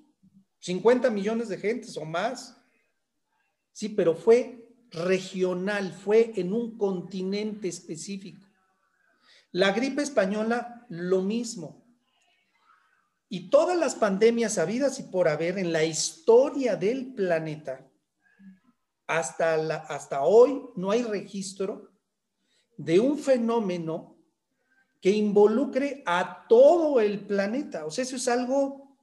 50 0.60 1.10
millones 1.10 1.48
de 1.48 1.58
gentes 1.58 1.96
o 1.98 2.04
más. 2.04 2.58
Sí, 3.72 3.90
pero 3.90 4.14
fue 4.14 4.70
regional, 4.92 5.94
fue 5.94 6.34
en 6.36 6.52
un 6.52 6.78
continente 6.78 7.70
específico. 7.70 8.46
La 9.52 9.72
gripe 9.72 10.02
española, 10.02 10.86
lo 10.90 11.22
mismo. 11.22 11.86
Y 13.30 13.50
todas 13.50 13.78
las 13.78 13.96
pandemias 13.96 14.58
habidas 14.58 15.00
y 15.00 15.04
por 15.04 15.30
haber 15.30 15.58
en 15.58 15.72
la 15.72 15.86
historia 15.86 16.76
del 16.76 17.14
planeta, 17.14 17.89
hasta, 19.10 19.58
la, 19.58 19.76
hasta 19.78 20.22
hoy 20.22 20.62
no 20.76 20.92
hay 20.92 21.02
registro 21.02 21.90
de 22.78 23.00
un 23.00 23.18
fenómeno 23.18 24.16
que 25.02 25.10
involucre 25.10 26.04
a 26.06 26.46
todo 26.48 27.00
el 27.00 27.26
planeta. 27.26 27.88
O 27.88 27.92
sea, 27.92 28.04
eso 28.04 28.18
es 28.18 28.28
algo 28.28 28.96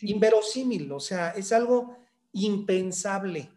inverosímil, 0.00 0.90
o 0.90 1.00
sea, 1.00 1.32
es 1.32 1.52
algo 1.52 1.98
impensable. 2.32 3.52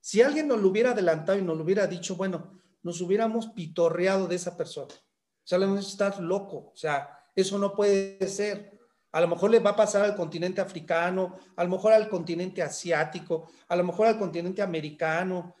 Si 0.00 0.22
alguien 0.22 0.46
nos 0.46 0.60
lo 0.60 0.68
hubiera 0.68 0.92
adelantado 0.92 1.36
y 1.36 1.42
nos 1.42 1.56
lo 1.56 1.64
hubiera 1.64 1.88
dicho, 1.88 2.14
bueno, 2.14 2.60
nos 2.80 3.00
hubiéramos 3.00 3.48
pitorreado 3.48 4.28
de 4.28 4.36
esa 4.36 4.56
persona. 4.56 4.94
O 4.94 5.46
sea, 5.46 5.58
le 5.58 5.64
hemos 5.64 5.88
estar 5.88 6.20
loco. 6.20 6.70
O 6.72 6.76
sea, 6.76 7.18
eso 7.34 7.58
no 7.58 7.74
puede 7.74 8.28
ser. 8.28 8.77
A 9.12 9.20
lo 9.20 9.28
mejor 9.28 9.50
le 9.50 9.58
va 9.58 9.70
a 9.70 9.76
pasar 9.76 10.04
al 10.04 10.14
continente 10.14 10.60
africano, 10.60 11.38
a 11.56 11.64
lo 11.64 11.70
mejor 11.70 11.92
al 11.92 12.08
continente 12.08 12.62
asiático, 12.62 13.50
a 13.68 13.76
lo 13.76 13.84
mejor 13.84 14.06
al 14.06 14.18
continente 14.18 14.60
americano. 14.60 15.54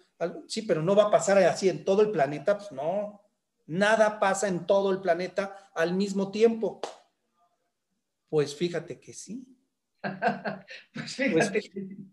sí, 0.46 0.62
pero 0.62 0.82
no 0.82 0.94
va 0.94 1.04
a 1.04 1.10
pasar 1.10 1.38
así 1.38 1.68
en 1.68 1.84
todo 1.84 2.02
el 2.02 2.10
planeta. 2.10 2.58
Pues 2.58 2.72
no, 2.72 3.22
nada 3.66 4.20
pasa 4.20 4.48
en 4.48 4.66
todo 4.66 4.90
el 4.90 5.00
planeta 5.00 5.70
al 5.74 5.94
mismo 5.94 6.30
tiempo. 6.30 6.80
Pues 8.28 8.54
fíjate 8.54 9.00
que 9.00 9.14
sí. 9.14 9.46
pues, 10.92 11.14
fíjate. 11.14 11.50
Pues, 11.50 11.56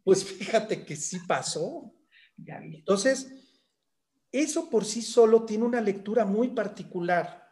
pues, 0.04 0.24
fíjate 0.24 0.86
que 0.86 0.95
sí 0.95 1.19
pasó. 1.28 1.93
Entonces, 2.38 3.32
eso 4.32 4.69
por 4.69 4.86
sí 4.86 5.02
solo 5.02 5.45
tiene 5.45 5.65
una 5.65 5.82
lectura 5.82 6.26
muy 6.26 6.50
particular. 6.50 7.45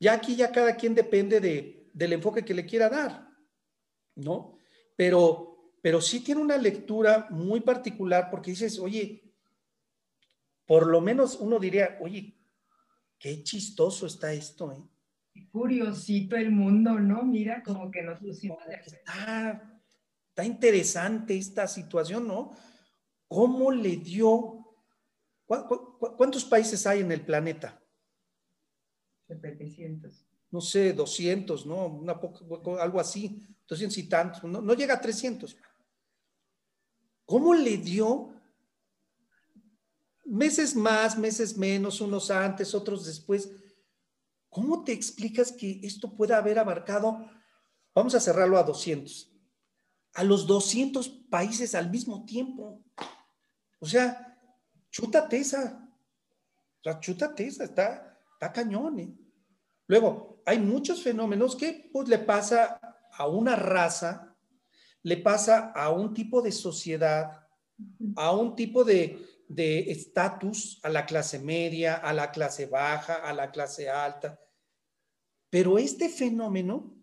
Ya 0.00 0.14
aquí 0.14 0.34
ya 0.34 0.50
cada 0.50 0.76
quien 0.76 0.94
depende 0.94 1.40
de, 1.40 1.81
del 1.92 2.14
enfoque 2.14 2.44
que 2.44 2.54
le 2.54 2.66
quiera 2.66 2.88
dar, 2.88 3.28
¿no? 4.16 4.58
Pero, 4.96 5.74
pero 5.80 6.00
sí 6.00 6.20
tiene 6.20 6.40
una 6.40 6.56
lectura 6.56 7.26
muy 7.30 7.60
particular 7.60 8.30
porque 8.30 8.50
dices, 8.52 8.78
oye, 8.78 9.34
por 10.66 10.86
lo 10.86 11.00
menos 11.00 11.36
uno 11.40 11.58
diría, 11.58 11.98
oye, 12.00 12.38
qué 13.18 13.42
chistoso 13.42 14.06
está 14.06 14.32
esto, 14.32 14.72
¿eh? 14.72 14.82
Curiosito 15.50 16.36
el 16.36 16.50
mundo, 16.50 16.98
¿no? 16.98 17.22
Mira, 17.24 17.62
como 17.62 17.90
que 17.90 18.02
nos 18.02 18.18
pusimos 18.20 18.58
Está, 18.66 19.80
está 20.28 20.44
interesante 20.44 21.36
esta 21.36 21.66
situación, 21.66 22.26
¿no? 22.26 22.50
¿Cómo 23.28 23.70
le 23.70 23.96
dio? 23.96 24.76
¿Cuántos 25.46 26.44
países 26.44 26.86
hay 26.86 27.00
en 27.00 27.12
el 27.12 27.22
planeta? 27.22 27.82
700 29.26 30.31
no 30.52 30.60
sé, 30.60 30.92
200, 30.92 31.66
¿no? 31.66 31.86
Una 31.86 32.20
algo 32.80 33.00
así, 33.00 33.42
200 33.66 33.98
y 33.98 34.08
tantos, 34.08 34.44
no, 34.44 34.60
no 34.60 34.74
llega 34.74 34.94
a 34.94 35.00
300. 35.00 35.56
¿Cómo 37.24 37.54
le 37.54 37.78
dio 37.78 38.34
meses 40.26 40.76
más, 40.76 41.18
meses 41.18 41.56
menos, 41.56 42.02
unos 42.02 42.30
antes, 42.30 42.74
otros 42.74 43.06
después? 43.06 43.50
¿Cómo 44.50 44.84
te 44.84 44.92
explicas 44.92 45.50
que 45.50 45.80
esto 45.82 46.14
pueda 46.14 46.36
haber 46.36 46.58
abarcado, 46.58 47.26
vamos 47.94 48.14
a 48.14 48.20
cerrarlo 48.20 48.58
a 48.58 48.62
200, 48.62 49.32
a 50.12 50.24
los 50.24 50.46
200 50.46 51.08
países 51.30 51.74
al 51.74 51.90
mismo 51.90 52.26
tiempo? 52.26 52.84
O 53.78 53.86
sea, 53.86 54.38
chútate 54.90 55.38
esa, 55.38 55.88
o 56.80 56.82
sea, 56.82 57.00
chútate 57.00 57.46
esa, 57.46 57.64
está, 57.64 58.20
está 58.34 58.52
cañón, 58.52 59.00
¿eh? 59.00 59.16
Luego, 59.86 60.31
hay 60.46 60.58
muchos 60.58 61.02
fenómenos 61.02 61.56
que 61.56 61.88
pues, 61.92 62.08
le 62.08 62.18
pasa 62.18 62.80
a 63.12 63.26
una 63.26 63.56
raza, 63.56 64.36
le 65.02 65.16
pasa 65.16 65.72
a 65.74 65.90
un 65.90 66.14
tipo 66.14 66.42
de 66.42 66.52
sociedad, 66.52 67.46
a 68.16 68.32
un 68.32 68.54
tipo 68.54 68.84
de 68.84 69.18
estatus, 69.48 70.80
a 70.82 70.88
la 70.88 71.04
clase 71.06 71.38
media, 71.38 71.96
a 71.96 72.12
la 72.12 72.30
clase 72.30 72.66
baja, 72.66 73.16
a 73.16 73.32
la 73.32 73.50
clase 73.50 73.88
alta. 73.88 74.38
Pero 75.50 75.78
este 75.78 76.08
fenómeno 76.08 76.94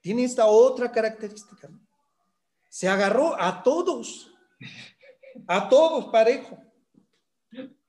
tiene 0.00 0.24
esta 0.24 0.46
otra 0.46 0.90
característica. 0.90 1.68
Se 2.68 2.88
agarró 2.88 3.40
a 3.40 3.62
todos, 3.62 4.30
a 5.46 5.68
todos 5.68 6.06
parejo 6.06 6.67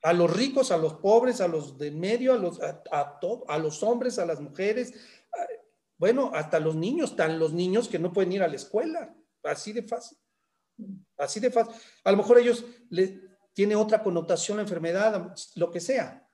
a 0.01 0.13
los 0.13 0.35
ricos, 0.35 0.71
a 0.71 0.77
los 0.77 0.93
pobres, 0.95 1.41
a 1.41 1.47
los 1.47 1.77
de 1.77 1.91
medio, 1.91 2.33
a 2.33 2.37
los, 2.37 2.59
a, 2.61 3.19
a 3.47 3.57
los 3.57 3.83
hombres, 3.83 4.17
a 4.19 4.25
las 4.25 4.39
mujeres, 4.39 4.93
bueno, 5.99 6.31
hasta 6.33 6.61
los 6.61 6.75
niños, 6.75 7.11
están 7.11 7.37
los 7.37 7.51
niños 7.53 7.89
que 7.89 7.99
no 7.99 8.13
pueden 8.13 8.31
ir 8.31 8.41
a 8.41 8.47
la 8.47 8.55
escuela, 8.55 9.13
así 9.43 9.73
de 9.73 9.83
fácil, 9.83 10.17
así 11.17 11.41
de 11.41 11.51
fácil. 11.51 11.75
A 12.05 12.11
lo 12.11 12.17
mejor 12.17 12.39
ellos 12.39 12.63
le, 12.89 13.21
tiene 13.53 13.75
otra 13.75 14.01
connotación 14.01 14.57
la 14.57 14.63
enfermedad, 14.63 15.35
lo 15.55 15.69
que 15.69 15.81
sea, 15.81 16.25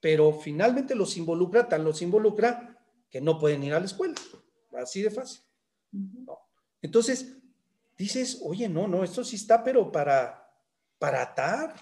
pero 0.00 0.32
finalmente 0.32 0.94
los 0.94 1.18
involucra, 1.18 1.68
tan 1.68 1.84
los 1.84 2.00
involucra 2.00 2.82
que 3.10 3.20
no 3.20 3.38
pueden 3.38 3.62
ir 3.62 3.74
a 3.74 3.80
la 3.80 3.86
escuela, 3.86 4.14
así 4.72 5.02
de 5.02 5.10
fácil. 5.10 5.42
Entonces, 6.80 7.36
dices, 7.98 8.40
oye, 8.42 8.70
no, 8.70 8.88
no, 8.88 9.04
esto 9.04 9.22
sí 9.22 9.36
está, 9.36 9.62
pero 9.62 9.92
para, 9.92 10.50
para 10.98 11.20
atar, 11.20 11.74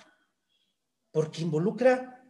porque 1.16 1.40
involucra, 1.40 2.22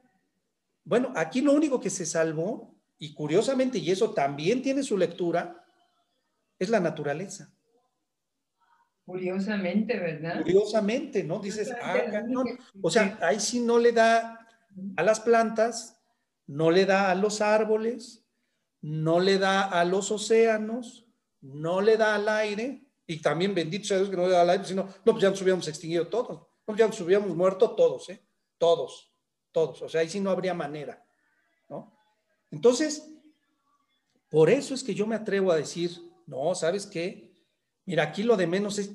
bueno, 0.84 1.12
aquí 1.16 1.40
lo 1.40 1.52
único 1.52 1.80
que 1.80 1.90
se 1.90 2.06
salvó, 2.06 2.78
y 2.98 3.14
curiosamente, 3.14 3.78
y 3.78 3.90
eso 3.90 4.14
también 4.14 4.62
tiene 4.62 4.84
su 4.84 4.96
lectura, 4.96 5.66
es 6.56 6.68
la 6.68 6.78
naturaleza. 6.78 7.52
Curiosamente, 9.04 9.98
¿verdad? 9.98 10.40
Curiosamente, 10.40 11.24
¿no? 11.24 11.40
Dices, 11.40 11.74
ah, 11.82 11.96
o 12.80 12.88
sea, 12.88 13.18
ahí 13.22 13.40
sí 13.40 13.58
no 13.58 13.80
le 13.80 13.90
da 13.90 14.46
a 14.96 15.02
las 15.02 15.18
plantas, 15.18 16.00
no 16.46 16.70
le 16.70 16.86
da 16.86 17.10
a 17.10 17.16
los 17.16 17.40
árboles, 17.40 18.24
no 18.82 19.18
le 19.18 19.40
da 19.40 19.62
a 19.62 19.84
los 19.84 20.12
océanos, 20.12 21.08
no 21.40 21.80
le 21.80 21.96
da 21.96 22.14
al 22.14 22.28
aire, 22.28 22.86
y 23.04 23.20
también 23.20 23.52
bendito 23.52 23.86
sea 23.86 23.96
Dios 23.96 24.10
que 24.10 24.16
no 24.16 24.28
le 24.28 24.34
da 24.34 24.42
al 24.42 24.50
aire, 24.50 24.64
sino, 24.64 24.84
no, 24.84 25.12
pues 25.12 25.22
ya 25.22 25.30
nos 25.30 25.42
hubiéramos 25.42 25.66
extinguido 25.66 26.06
todos, 26.06 26.46
no, 26.68 26.76
ya 26.76 26.86
nos 26.86 27.00
hubiéramos 27.00 27.36
muerto 27.36 27.74
todos, 27.74 28.10
¿eh? 28.10 28.25
Todos, 28.58 29.12
todos. 29.52 29.82
O 29.82 29.88
sea, 29.88 30.00
ahí 30.00 30.08
sí 30.08 30.20
no 30.20 30.30
habría 30.30 30.54
manera, 30.54 31.04
¿no? 31.68 31.96
Entonces, 32.50 33.10
por 34.28 34.50
eso 34.50 34.74
es 34.74 34.82
que 34.82 34.94
yo 34.94 35.06
me 35.06 35.16
atrevo 35.16 35.52
a 35.52 35.56
decir, 35.56 35.90
no, 36.26 36.54
¿sabes 36.54 36.86
qué? 36.86 37.32
Mira, 37.84 38.04
aquí 38.04 38.22
lo 38.22 38.36
de 38.36 38.46
menos 38.46 38.78
es 38.78 38.90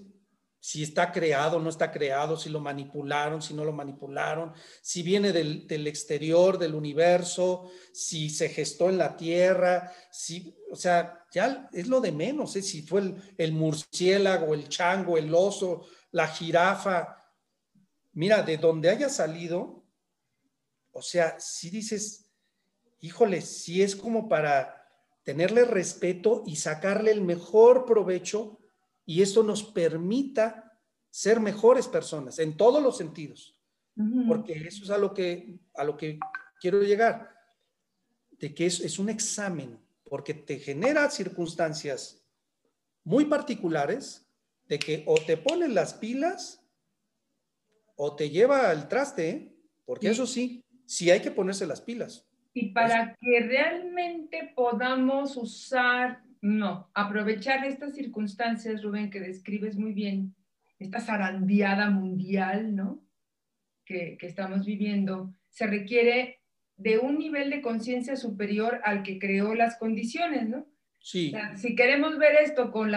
si 0.63 0.84
está 0.84 1.12
creado, 1.12 1.60
no 1.60 1.69
está 1.71 1.91
creado, 1.91 2.38
si 2.38 2.50
lo 2.50 2.60
manipularon, 2.60 3.41
si 3.41 3.56
no 3.56 3.65
lo 3.65 3.71
manipularon, 3.71 4.54
si 4.84 5.02
viene 5.02 5.32
del, 5.32 5.88
exterior, 5.88 6.60
del 6.60 6.76
universo, 6.76 7.71
si 7.91 8.30
se 8.30 8.47
gestó 8.47 8.88
en 8.88 9.00
la 9.00 9.17
Tierra, 9.17 9.91
si, 10.12 10.56
o 10.71 10.76
sea, 10.76 11.26
ya 11.34 11.67
es 11.74 11.88
lo 11.88 12.00
de 12.00 12.12
menos, 12.12 12.56
¿eh? 12.56 12.62
si 12.62 12.84
fue 12.84 13.02
el, 13.02 13.34
el 13.39 13.54
murciélago, 13.54 14.54
el 14.54 14.69
chango, 14.69 15.17
el 15.17 15.34
oso, 15.34 15.88
la 16.12 16.28
jirafa, 16.28 17.17
mira, 18.13 18.43
de 18.43 18.58
donde 18.58 18.89
haya 18.89 19.10
salido, 19.10 19.84
o 20.91 21.02
sea, 21.02 21.39
si 21.39 21.69
dices, 21.69 22.32
híjole, 23.00 23.41
si 23.41 23.82
es 23.82 23.95
como 23.95 24.28
para 24.28 24.88
tenerle 25.24 25.65
respeto 25.65 26.43
y 26.45 26.56
sacarle 26.56 27.12
el 27.12 27.21
mejor 27.21 27.86
provecho 27.86 28.60
y 29.06 29.21
esto 29.21 29.43
nos 29.43 29.63
permita 29.63 30.80
ser 31.10 31.39
mejores 31.39 31.88
personas 31.88 32.39
en 32.39 32.58
todos 32.58 32.82
los 32.82 32.97
sentidos, 32.97 33.58
porque 34.28 34.54
eso 34.54 34.84
es 34.84 34.89
a 34.89 34.97
lo 34.97 35.13
que, 35.13 35.60
a 35.76 35.84
lo 35.84 35.97
que 35.97 36.19
quiero 36.60 36.82
llegar, 36.82 37.36
de 38.32 38.54
que 38.54 38.65
es, 38.65 38.80
es 38.80 38.97
un 38.97 39.10
examen, 39.10 39.80
porque 40.06 40.34
te 40.34 40.60
genera 40.60 41.10
circunstancias 41.10 42.24
muy 43.04 43.26
particulares 43.26 44.26
de 44.67 44.80
que 44.80 45.04
o 45.08 45.15
te 45.15 45.38
ponen 45.38 45.76
las 45.76 45.93
pilas 45.93 46.61
o 48.03 48.15
te 48.15 48.31
lleva 48.31 48.71
al 48.71 48.87
traste, 48.87 49.29
¿eh? 49.29 49.53
porque 49.85 50.09
eso 50.09 50.25
sí, 50.25 50.65
sí 50.87 51.11
hay 51.11 51.19
que 51.19 51.29
ponerse 51.29 51.67
las 51.67 51.81
pilas. 51.81 52.27
Y 52.51 52.69
para 52.69 53.15
que 53.21 53.41
realmente 53.41 54.53
podamos 54.55 55.37
usar, 55.37 56.23
no, 56.41 56.89
aprovechar 56.95 57.63
estas 57.63 57.93
circunstancias, 57.93 58.81
Rubén, 58.81 59.11
que 59.11 59.19
describes 59.19 59.77
muy 59.77 59.93
bien, 59.93 60.33
esta 60.79 60.99
zarandeada 60.99 61.91
mundial, 61.91 62.75
¿no? 62.75 63.05
Que, 63.85 64.17
que 64.19 64.25
estamos 64.25 64.65
viviendo, 64.65 65.35
se 65.49 65.67
requiere 65.67 66.39
de 66.77 66.97
un 66.97 67.19
nivel 67.19 67.51
de 67.51 67.61
conciencia 67.61 68.15
superior 68.15 68.81
al 68.83 69.03
que 69.03 69.19
creó 69.19 69.53
las 69.53 69.77
condiciones, 69.77 70.49
¿no? 70.49 70.65
Sí. 71.01 71.35
si 71.55 71.75
queremos 71.75 72.17
ver 72.17 72.33
esto 72.41 72.71
con, 72.71 72.91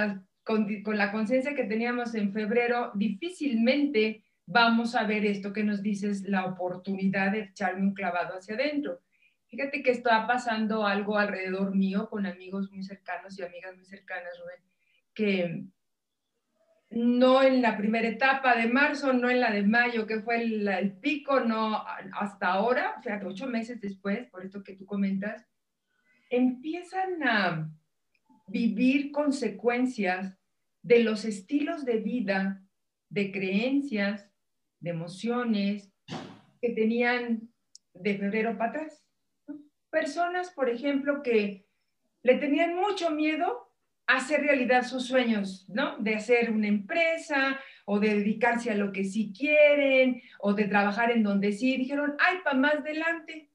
con, 0.44 0.82
con 0.82 0.96
la 0.96 1.12
conciencia 1.12 1.54
que 1.54 1.64
teníamos 1.64 2.14
en 2.14 2.32
febrero, 2.32 2.90
difícilmente 2.94 4.23
vamos 4.46 4.94
a 4.94 5.04
ver 5.04 5.24
esto 5.24 5.52
que 5.52 5.64
nos 5.64 5.82
dices, 5.82 6.22
la 6.22 6.46
oportunidad 6.46 7.32
de 7.32 7.40
echarme 7.40 7.82
un 7.82 7.94
clavado 7.94 8.36
hacia 8.36 8.54
adentro. 8.54 9.00
Fíjate 9.46 9.82
que 9.82 9.92
está 9.92 10.26
pasando 10.26 10.86
algo 10.86 11.16
alrededor 11.16 11.74
mío 11.74 12.08
con 12.10 12.26
amigos 12.26 12.70
muy 12.72 12.82
cercanos 12.82 13.38
y 13.38 13.42
amigas 13.42 13.76
muy 13.76 13.84
cercanas, 13.84 14.32
Rubén, 14.40 14.64
que 15.14 15.64
no 16.90 17.42
en 17.42 17.62
la 17.62 17.76
primera 17.76 18.08
etapa 18.08 18.56
de 18.56 18.68
marzo, 18.68 19.12
no 19.12 19.30
en 19.30 19.40
la 19.40 19.50
de 19.50 19.62
mayo, 19.62 20.06
que 20.06 20.20
fue 20.20 20.42
el, 20.42 20.92
pico, 21.00 21.40
no 21.40 21.84
hasta 22.12 22.48
ahora, 22.48 23.00
fíjate, 23.02 23.26
ocho 23.26 23.46
meses 23.46 23.80
después, 23.80 24.28
por 24.28 24.44
esto 24.44 24.62
que 24.62 24.74
tú 24.74 24.86
comentas, 24.86 25.46
empiezan 26.30 27.22
a 27.22 27.70
vivir 28.46 29.10
consecuencias 29.12 30.36
de 30.82 31.00
los 31.00 31.24
estilos 31.24 31.84
de 31.84 31.98
vida, 31.98 32.62
de 33.08 33.32
creencias, 33.32 34.30
de 34.84 34.90
emociones 34.90 35.90
que 36.60 36.70
tenían 36.70 37.48
de 37.94 38.18
febrero 38.18 38.56
para 38.58 38.70
atrás. 38.70 39.04
Personas, 39.90 40.50
por 40.50 40.68
ejemplo, 40.68 41.22
que 41.22 41.66
le 42.22 42.36
tenían 42.36 42.76
mucho 42.76 43.10
miedo 43.10 43.72
a 44.06 44.16
hacer 44.16 44.42
realidad 44.42 44.84
sus 44.84 45.06
sueños, 45.06 45.66
¿no? 45.68 45.96
De 45.98 46.14
hacer 46.14 46.50
una 46.50 46.68
empresa 46.68 47.58
o 47.86 47.98
de 47.98 48.14
dedicarse 48.14 48.70
a 48.70 48.74
lo 48.74 48.92
que 48.92 49.04
sí 49.04 49.32
quieren 49.32 50.20
o 50.38 50.52
de 50.52 50.66
trabajar 50.66 51.10
en 51.10 51.22
donde 51.22 51.52
sí. 51.52 51.78
Dijeron, 51.78 52.14
ay, 52.18 52.38
para 52.44 52.56
más 52.56 52.74
adelante. 52.74 53.50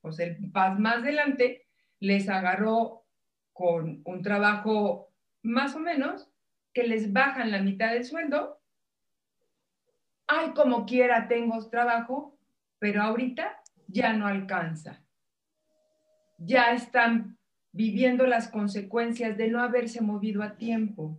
pues 0.00 0.18
el 0.18 0.50
paz 0.50 0.76
más 0.80 0.96
adelante 0.96 1.66
les 2.00 2.28
agarró 2.28 3.04
con 3.52 4.02
un 4.04 4.22
trabajo 4.22 5.12
más 5.42 5.76
o 5.76 5.78
menos 5.78 6.28
que 6.72 6.82
les 6.82 7.12
bajan 7.12 7.52
la 7.52 7.62
mitad 7.62 7.92
del 7.92 8.04
sueldo 8.04 8.61
ay, 10.32 10.52
como 10.54 10.86
quiera 10.86 11.28
tengo 11.28 11.68
trabajo, 11.68 12.38
pero 12.78 13.02
ahorita 13.02 13.62
ya 13.86 14.12
no 14.12 14.26
alcanza. 14.26 15.04
Ya 16.38 16.72
están 16.72 17.38
viviendo 17.72 18.26
las 18.26 18.48
consecuencias 18.48 19.36
de 19.36 19.48
no 19.48 19.60
haberse 19.60 20.00
movido 20.00 20.42
a 20.42 20.56
tiempo. 20.56 21.18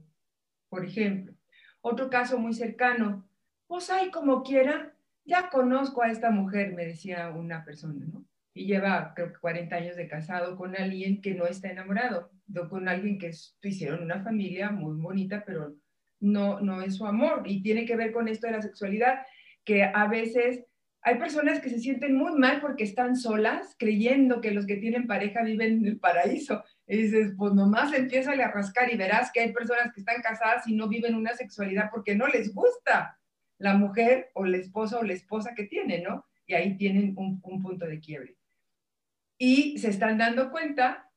Por 0.69 0.84
ejemplo, 0.86 1.34
otro 1.82 2.10
caso 2.10 2.38
muy 2.39 2.54
cercano, 2.54 3.28
pues 3.67 3.89
ay, 3.89 4.10
como 4.12 4.43
quiera, 4.43 4.93
ya 5.26 5.49
conozco 5.49 6.02
a 6.02 6.12
esta 6.12 6.32
mujer, 6.32 6.73
me 6.73 6.86
decía 6.86 7.30
una 7.30 7.63
persona, 7.63 8.06
¿no? 8.06 8.26
Y 8.56 8.65
lleva, 8.65 9.13
creo 9.15 9.34
que 9.34 9.39
40 9.39 9.76
años 9.76 9.95
de 9.95 10.08
casado 10.08 10.56
con 10.58 10.76
alguien 10.76 11.21
que 11.21 11.34
no 11.34 11.45
está 11.45 11.69
enamorado, 11.69 12.32
con 12.69 12.88
alguien 12.88 13.17
que 13.17 13.32
hicieron 13.63 14.04
una 14.04 14.23
familia 14.23 14.69
muy 14.69 14.99
bonita, 14.99 15.43
pero 15.45 15.76
no, 16.23 16.59
no 16.62 16.81
es 16.81 16.95
su 16.95 17.05
amor. 17.05 17.43
Y 17.45 17.62
tiene 17.62 17.86
que 17.86 17.95
ver 17.95 18.12
con 18.12 18.27
esto 18.27 18.47
de 18.47 18.53
la 18.53 18.62
sexualidad, 18.62 19.25
que 19.63 19.83
a 19.83 20.07
veces 20.07 20.65
hay 21.01 21.17
personas 21.17 21.59
que 21.59 21.69
se 21.69 21.79
sienten 21.79 22.15
muy 22.15 22.31
mal 22.39 22.62
porque 22.62 22.86
están 22.86 23.17
solas, 23.17 23.75
creyendo 23.77 24.39
que 24.39 24.51
los 24.51 24.65
que 24.65 24.77
tienen 24.77 25.05
pareja 25.05 25.43
viven 25.43 25.79
en 25.79 25.86
el 25.86 25.99
paraíso. 25.99 26.63
Y 26.88 26.97
dices, 26.97 27.33
pues 27.38 27.53
nomás 27.53 27.93
empieza 27.93 28.31
a 28.31 28.51
rascar 28.51 28.91
y 28.91 28.97
verás 28.97 29.31
que 29.31 29.41
hay 29.41 29.51
personas 29.51 29.93
que 29.93 29.99
están 29.99 30.21
casadas 30.21 30.65
y 30.67 30.75
no 30.75 30.88
viven 30.88 31.15
una 31.15 31.33
sexualidad 31.33 31.89
porque 31.91 32.15
no 32.15 32.27
les 32.27 32.53
gusta 32.53 33.19
la 33.57 33.75
mujer 33.75 34.31
o 34.33 34.45
la 34.45 34.57
esposa 34.57 34.99
o 34.99 35.03
la 35.03 35.13
esposa 35.13 35.53
que 35.53 35.65
tienen, 35.65 36.03
¿no? 36.03 36.25
Y 36.47 36.53
ahí 36.53 36.77
tienen 36.77 37.13
un, 37.17 37.39
un 37.43 37.62
punto 37.62 37.86
de 37.86 37.99
quiebre. 37.99 38.38
Y 39.38 39.77
se 39.79 39.89
están 39.89 40.17
dando 40.17 40.51
cuenta 40.51 41.09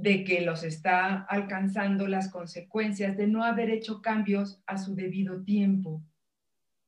de 0.00 0.24
que 0.24 0.42
los 0.42 0.62
está 0.62 1.22
alcanzando 1.24 2.06
las 2.06 2.30
consecuencias 2.30 3.16
de 3.16 3.26
no 3.26 3.42
haber 3.42 3.70
hecho 3.70 4.00
cambios 4.00 4.62
a 4.66 4.78
su 4.78 4.94
debido 4.94 5.42
tiempo. 5.42 6.02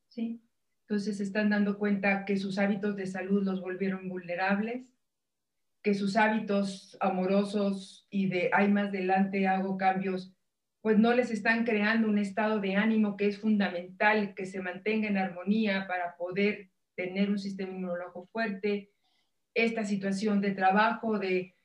¿Sí? 0.09 0.41
Entonces 0.83 1.17
se 1.17 1.23
están 1.23 1.49
dando 1.49 1.77
cuenta 1.77 2.25
que 2.25 2.37
sus 2.37 2.57
hábitos 2.57 2.95
de 2.95 3.07
salud 3.07 3.43
los 3.43 3.61
volvieron 3.61 4.09
vulnerables, 4.09 4.93
que 5.81 5.93
sus 5.93 6.15
hábitos 6.15 6.97
amorosos 6.99 8.07
y 8.09 8.27
de 8.27 8.49
hay 8.53 8.67
más 8.69 8.89
adelante 8.89 9.47
hago 9.47 9.77
cambios, 9.77 10.33
pues 10.81 10.97
no 10.97 11.13
les 11.13 11.31
están 11.31 11.63
creando 11.63 12.07
un 12.07 12.17
estado 12.17 12.59
de 12.59 12.75
ánimo 12.75 13.15
que 13.15 13.27
es 13.27 13.39
fundamental, 13.39 14.33
que 14.35 14.45
se 14.45 14.61
mantenga 14.61 15.07
en 15.07 15.17
armonía 15.17 15.85
para 15.87 16.15
poder 16.17 16.69
tener 16.95 17.29
un 17.29 17.39
sistema 17.39 17.71
inmunológico 17.71 18.27
fuerte. 18.31 18.91
Esta 19.53 19.85
situación 19.85 20.41
de 20.41 20.51
trabajo, 20.51 21.19
de 21.19 21.55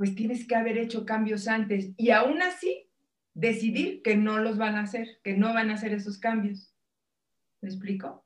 pues 0.00 0.14
tienes 0.14 0.46
que 0.46 0.54
haber 0.54 0.78
hecho 0.78 1.04
cambios 1.04 1.46
antes 1.46 1.90
y 1.98 2.08
aún 2.08 2.40
así 2.40 2.88
decidir 3.34 4.00
que 4.00 4.16
no 4.16 4.38
los 4.38 4.56
van 4.56 4.76
a 4.76 4.84
hacer, 4.84 5.20
que 5.22 5.36
no 5.36 5.52
van 5.52 5.68
a 5.68 5.74
hacer 5.74 5.92
esos 5.92 6.16
cambios. 6.16 6.74
¿Me 7.60 7.68
explico? 7.68 8.24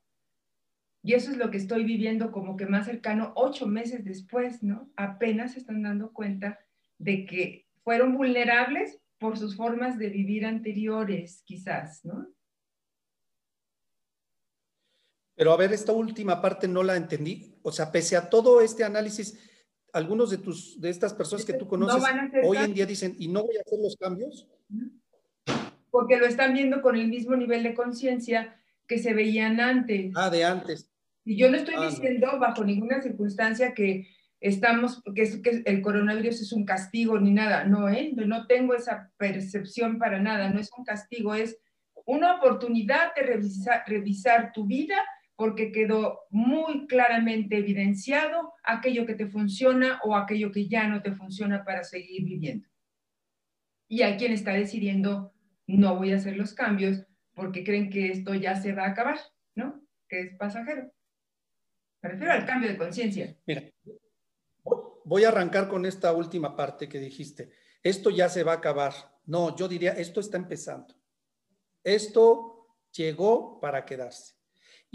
Y 1.03 1.15
eso 1.15 1.33
es 1.33 1.37
lo 1.37 1.51
que 1.51 1.57
estoy 1.57 1.83
viviendo 1.83 2.31
como 2.31 2.57
que 2.57 2.67
más 2.67 2.87
cercano, 2.87 3.33
ocho 3.35 3.67
meses 3.67 4.05
después, 4.05 4.63
¿no? 4.63 4.89
Apenas 4.95 5.55
se 5.55 5.59
están 5.59 5.83
dando 5.83 6.13
cuenta 6.13 6.61
de 6.99 7.27
que 7.27 7.67
fueron 7.83 8.17
vulnerables 8.17 9.01
por 9.19 9.37
sus 9.37 9.57
formas 9.57 9.99
de 9.99 10.11
vivir 10.11 10.47
anteriores, 10.47 11.43
quizás, 11.45 12.05
¿no? 12.05 12.29
Pero 15.35 15.53
a 15.53 15.57
ver, 15.57 15.73
esta 15.73 15.91
última 15.91 16.41
parte 16.41 16.69
no 16.69 16.85
la 16.85 16.95
entendí. 16.95 17.59
O 17.63 17.73
sea, 17.73 17.91
pese 17.91 18.17
a 18.17 18.31
todo 18.31 18.61
este 18.61 18.85
análisis, 18.85 19.37
algunos 19.95 20.31
de, 20.31 20.39
tus, 20.39 20.81
de 20.81 20.91
estas 20.91 21.15
personas 21.15 21.45
que 21.45 21.53
tú 21.53 21.69
conoces 21.69 22.03
hoy 22.45 22.59
en 22.59 22.75
día 22.75 22.85
dicen, 22.85 23.15
¿y 23.19 23.29
no 23.29 23.45
voy 23.45 23.57
a 23.57 23.61
hacer 23.61 23.79
los 23.81 23.97
cambios? 23.97 24.49
Porque 25.91 26.17
lo 26.17 26.27
están 26.27 26.53
viendo 26.53 26.83
con 26.83 26.97
el 26.97 27.07
mismo 27.07 27.37
nivel 27.37 27.63
de 27.63 27.75
conciencia 27.75 28.57
que 28.89 28.99
se 28.99 29.15
veían 29.15 29.61
antes. 29.61 30.13
Ah, 30.17 30.31
de 30.31 30.45
antes. 30.45 30.91
Y 31.25 31.37
yo 31.37 31.49
no 31.49 31.57
estoy 31.57 31.77
ah, 31.79 31.89
diciendo 31.89 32.39
bajo 32.41 32.65
ninguna 32.65 33.01
circunstancia 33.01 33.73
que 33.73 34.09
estamos, 34.41 35.01
que, 35.15 35.41
que, 35.41 35.63
el 35.65 35.81
coronavirus 35.81 36.43
es 36.43 36.53
un 36.53 36.65
castigo 36.65 37.19
ni 37.21 37.31
nada. 37.31 37.63
No, 37.65 37.89
¿eh? 37.89 38.13
No 38.17 38.49
tengo 38.49 38.75
esa 38.75 39.13
percepción 39.17 40.01
para 40.01 40.19
nada. 40.19 40.51
No 40.51 40.59
es 40.59 40.71
un 40.77 40.85
castigo, 40.85 41.35
es 41.35 41.57
una 42.05 42.35
oportunidad 42.35 43.15
de 43.15 43.23
revisar, 43.23 43.85
revisar 43.87 44.53
tu 44.53 44.67
vida 44.67 44.97
porque 45.37 45.73
quedó 45.73 46.21
muy 46.31 46.87
claramente 46.87 47.59
evidenciado 47.59 48.53
aquello 48.63 49.05
que 49.07 49.15
te 49.15 49.27
funciona 49.27 50.01
o 50.05 50.15
aquello 50.15 50.53
que 50.53 50.69
ya 50.69 50.87
no 50.89 51.03
te 51.03 51.13
funciona 51.13 51.65
para 51.65 51.83
seguir 51.83 52.25
viviendo. 52.25 52.69
Y 53.89 54.03
hay 54.03 54.17
quien 54.17 54.33
está 54.33 54.53
decidiendo, 54.53 55.35
no 55.67 55.97
voy 55.97 56.13
a 56.13 56.17
hacer 56.17 56.37
los 56.37 56.55
cambios 56.55 57.05
porque 57.35 57.65
creen 57.65 57.91
que 57.91 58.11
esto 58.11 58.35
ya 58.35 58.55
se 58.57 58.73
va 58.73 58.85
a 58.85 58.91
acabar, 58.91 59.19
¿no? 59.55 59.83
Que 60.09 60.21
es 60.21 60.37
pasajero. 60.37 60.93
Me 62.03 62.11
refiero 62.11 62.33
al 62.33 62.47
cambio 62.47 62.71
de 62.71 62.77
conciencia. 62.77 63.37
Mira, 63.47 63.71
voy 65.05 65.25
a 65.25 65.29
arrancar 65.29 65.69
con 65.69 65.85
esta 65.85 66.13
última 66.13 66.55
parte 66.55 66.89
que 66.89 67.01
dijiste. 67.01 67.51
Esto 67.83 68.11
ya 68.11 68.29
se 68.29 68.45
va 68.45 68.53
a 68.53 68.57
acabar. 68.57 68.93
No, 69.27 69.57
yo 69.57 69.69
diría, 69.69 69.93
esto 69.93 70.21
está 70.21 70.37
empezando. 70.37 70.95
Esto 71.83 72.79
llegó 72.93 73.61
para 73.61 73.85
quedarse. 73.85 74.34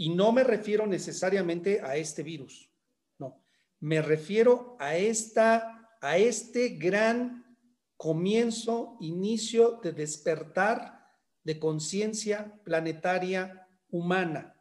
Y 0.00 0.08
no 0.08 0.32
me 0.32 0.44
refiero 0.44 0.86
necesariamente 0.86 1.82
a 1.82 1.94
este 1.94 2.22
virus, 2.22 2.70
no, 3.18 3.44
me 3.80 4.00
refiero 4.00 4.74
a, 4.80 4.96
esta, 4.96 5.94
a 6.00 6.16
este 6.16 6.70
gran 6.70 7.44
comienzo, 7.98 8.96
inicio 9.00 9.78
de 9.82 9.92
despertar 9.92 11.06
de 11.44 11.58
conciencia 11.58 12.58
planetaria 12.64 13.68
humana. 13.90 14.56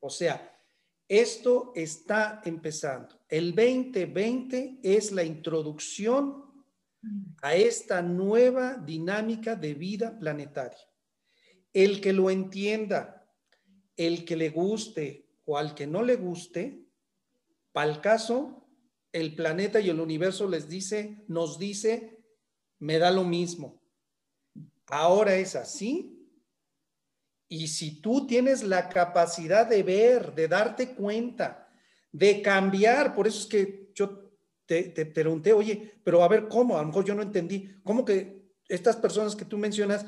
O 0.00 0.10
sea, 0.10 0.52
esto 1.06 1.70
está 1.76 2.42
empezando. 2.44 3.14
El 3.28 3.54
2020 3.54 4.80
es 4.82 5.12
la 5.12 5.22
introducción 5.22 6.64
a 7.42 7.54
esta 7.54 8.02
nueva 8.02 8.74
dinámica 8.74 9.54
de 9.54 9.74
vida 9.74 10.18
planetaria. 10.18 10.84
El 11.72 12.00
que 12.00 12.12
lo 12.12 12.28
entienda, 12.28 13.17
el 13.98 14.24
que 14.24 14.36
le 14.36 14.48
guste 14.48 15.26
o 15.44 15.58
al 15.58 15.74
que 15.74 15.86
no 15.86 16.02
le 16.02 16.16
guste, 16.16 16.86
para 17.72 17.90
el 17.90 18.00
caso, 18.00 18.66
el 19.12 19.34
planeta 19.34 19.80
y 19.80 19.90
el 19.90 20.00
universo 20.00 20.48
les 20.48 20.68
dice, 20.68 21.24
nos 21.28 21.58
dice, 21.58 22.24
me 22.78 22.98
da 22.98 23.10
lo 23.10 23.24
mismo. 23.24 23.82
Ahora 24.86 25.34
es 25.34 25.54
así 25.54 26.14
Y 27.48 27.68
si 27.68 28.00
tú 28.00 28.26
tienes 28.26 28.62
la 28.62 28.88
capacidad 28.88 29.66
de 29.66 29.82
ver, 29.82 30.34
de 30.34 30.48
darte 30.48 30.94
cuenta, 30.94 31.68
de 32.12 32.42
cambiar, 32.42 33.14
por 33.14 33.26
eso 33.26 33.40
es 33.40 33.46
que 33.46 33.90
yo 33.94 34.32
te, 34.66 34.90
te 34.90 35.06
pregunté, 35.06 35.54
oye, 35.54 36.00
pero 36.04 36.22
a 36.22 36.28
ver 36.28 36.46
cómo, 36.48 36.76
a 36.76 36.82
lo 36.82 36.88
mejor 36.88 37.06
yo 37.06 37.14
no 37.14 37.22
entendí, 37.22 37.80
¿cómo 37.82 38.04
que 38.04 38.52
estas 38.68 38.96
personas 38.96 39.34
que 39.34 39.46
tú 39.46 39.56
mencionas 39.56 40.04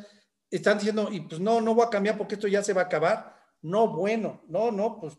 están 0.50 0.76
diciendo, 0.76 1.08
y 1.10 1.20
pues 1.20 1.40
no, 1.40 1.62
no 1.62 1.74
voy 1.74 1.86
a 1.86 1.90
cambiar 1.90 2.18
porque 2.18 2.34
esto 2.34 2.46
ya 2.46 2.62
se 2.62 2.74
va 2.74 2.82
a 2.82 2.84
acabar? 2.84 3.39
No, 3.62 3.94
bueno, 3.94 4.42
no, 4.48 4.70
no, 4.70 4.98
pues. 5.00 5.18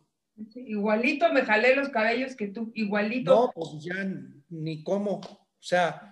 igualito 0.56 1.32
me 1.32 1.44
jalé 1.44 1.76
los 1.76 1.90
cabellos 1.90 2.36
que 2.36 2.48
tú, 2.48 2.72
igualito. 2.74 3.34
No, 3.34 3.52
pues 3.54 3.84
ya 3.84 3.96
ni 4.50 4.84
cómo, 4.84 5.22
o 5.22 5.48
sea, 5.60 6.12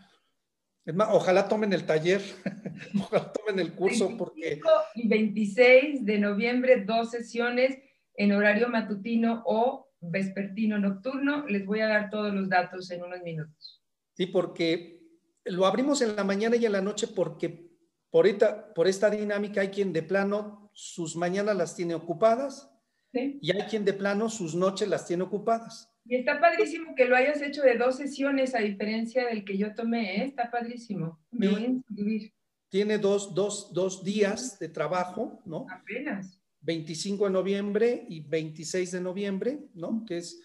es 0.85 0.95
más, 0.95 1.09
ojalá 1.11 1.47
tomen 1.47 1.73
el 1.73 1.85
taller, 1.85 2.21
ojalá 2.99 3.31
tomen 3.31 3.59
el 3.59 3.73
curso 3.73 4.15
porque... 4.17 4.59
Y 4.95 5.07
26 5.07 6.05
de 6.05 6.17
noviembre, 6.17 6.83
dos 6.85 7.11
sesiones 7.11 7.77
en 8.15 8.31
horario 8.31 8.69
matutino 8.69 9.43
o 9.45 9.87
vespertino 10.01 10.77
nocturno. 10.79 11.45
Les 11.47 11.65
voy 11.65 11.81
a 11.81 11.87
dar 11.87 12.09
todos 12.09 12.33
los 12.33 12.49
datos 12.49 12.89
en 12.91 13.03
unos 13.03 13.21
minutos. 13.21 13.83
Sí, 14.13 14.25
porque 14.25 14.99
lo 15.45 15.65
abrimos 15.65 16.01
en 16.01 16.15
la 16.15 16.23
mañana 16.23 16.55
y 16.55 16.65
en 16.65 16.71
la 16.71 16.81
noche 16.81 17.07
porque 17.07 17.68
por 18.11 18.27
esta, 18.27 18.73
por 18.73 18.87
esta 18.87 19.09
dinámica 19.09 19.61
hay 19.61 19.69
quien 19.69 19.93
de 19.93 20.03
plano 20.03 20.69
sus 20.73 21.15
mañanas 21.15 21.55
las 21.55 21.75
tiene 21.75 21.95
ocupadas 21.95 22.71
y 23.11 23.51
hay 23.51 23.63
quien 23.69 23.85
de 23.85 23.93
plano 23.93 24.29
sus 24.29 24.55
noches 24.55 24.87
las 24.87 25.05
tiene 25.07 25.23
ocupadas. 25.23 25.91
Y 26.05 26.15
está 26.15 26.39
padrísimo 26.39 26.95
que 26.95 27.05
lo 27.05 27.15
hayas 27.15 27.41
hecho 27.41 27.61
de 27.61 27.77
dos 27.77 27.97
sesiones, 27.97 28.55
a 28.55 28.59
diferencia 28.59 29.27
del 29.27 29.43
que 29.45 29.57
yo 29.57 29.73
tomé, 29.75 30.17
¿eh? 30.17 30.25
está 30.25 30.49
padrísimo. 30.49 31.19
Me 31.31 31.49
voy 31.49 31.63
a 31.63 31.67
inscribir. 31.67 32.33
Tiene 32.69 32.97
dos, 32.97 33.33
dos, 33.35 33.73
dos 33.73 34.03
días 34.03 34.57
de 34.59 34.69
trabajo, 34.69 35.41
¿no? 35.45 35.67
Apenas. 35.69 36.39
25 36.61 37.25
de 37.25 37.31
noviembre 37.31 38.05
y 38.09 38.21
26 38.21 38.91
de 38.91 39.01
noviembre, 39.01 39.59
¿no? 39.73 40.03
Que 40.05 40.17
es, 40.17 40.41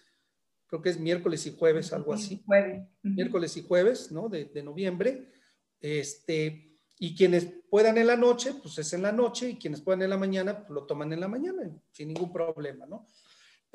creo 0.67 0.81
que 0.81 0.89
es 0.89 0.99
miércoles 0.99 1.45
y 1.45 1.51
jueves, 1.51 1.93
algo 1.93 2.13
así. 2.13 2.41
Jueves. 2.45 2.83
Miércoles 3.03 3.57
y 3.57 3.63
jueves, 3.63 4.11
¿no? 4.11 4.29
De, 4.29 4.45
de 4.45 4.63
noviembre. 4.63 5.31
Este, 5.79 6.64
y 6.97 7.15
quienes 7.15 7.47
puedan 7.69 7.97
en 7.97 8.07
la 8.07 8.15
noche, 8.15 8.53
pues 8.61 8.77
es 8.77 8.93
en 8.93 9.01
la 9.01 9.11
noche, 9.11 9.49
y 9.49 9.57
quienes 9.57 9.81
puedan 9.81 10.01
en 10.01 10.09
la 10.09 10.17
mañana, 10.17 10.59
pues 10.59 10.69
lo 10.69 10.85
toman 10.85 11.11
en 11.11 11.19
la 11.19 11.27
mañana, 11.27 11.69
sin 11.91 12.07
ningún 12.07 12.31
problema, 12.31 12.85
¿no? 12.85 13.07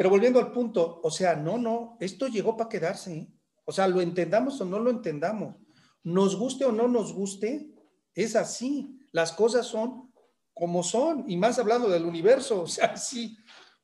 Pero 0.00 0.08
volviendo 0.08 0.38
al 0.38 0.50
punto, 0.50 1.00
o 1.02 1.10
sea, 1.10 1.36
no, 1.36 1.58
no, 1.58 1.98
esto 2.00 2.26
llegó 2.26 2.56
para 2.56 2.70
quedarse. 2.70 3.12
¿eh? 3.12 3.28
O 3.66 3.72
sea, 3.72 3.86
lo 3.86 4.00
entendamos 4.00 4.58
o 4.60 4.64
no 4.64 4.78
lo 4.78 4.88
entendamos. 4.88 5.56
Nos 6.02 6.36
guste 6.36 6.64
o 6.64 6.72
no 6.72 6.88
nos 6.88 7.12
guste, 7.12 7.70
es 8.14 8.34
así. 8.34 8.98
Las 9.12 9.32
cosas 9.32 9.66
son 9.66 10.10
como 10.54 10.82
son. 10.82 11.24
Y 11.28 11.36
más 11.36 11.58
hablando 11.58 11.90
del 11.90 12.06
universo, 12.06 12.62
o 12.62 12.66
sea, 12.66 12.96
sí, 12.96 13.36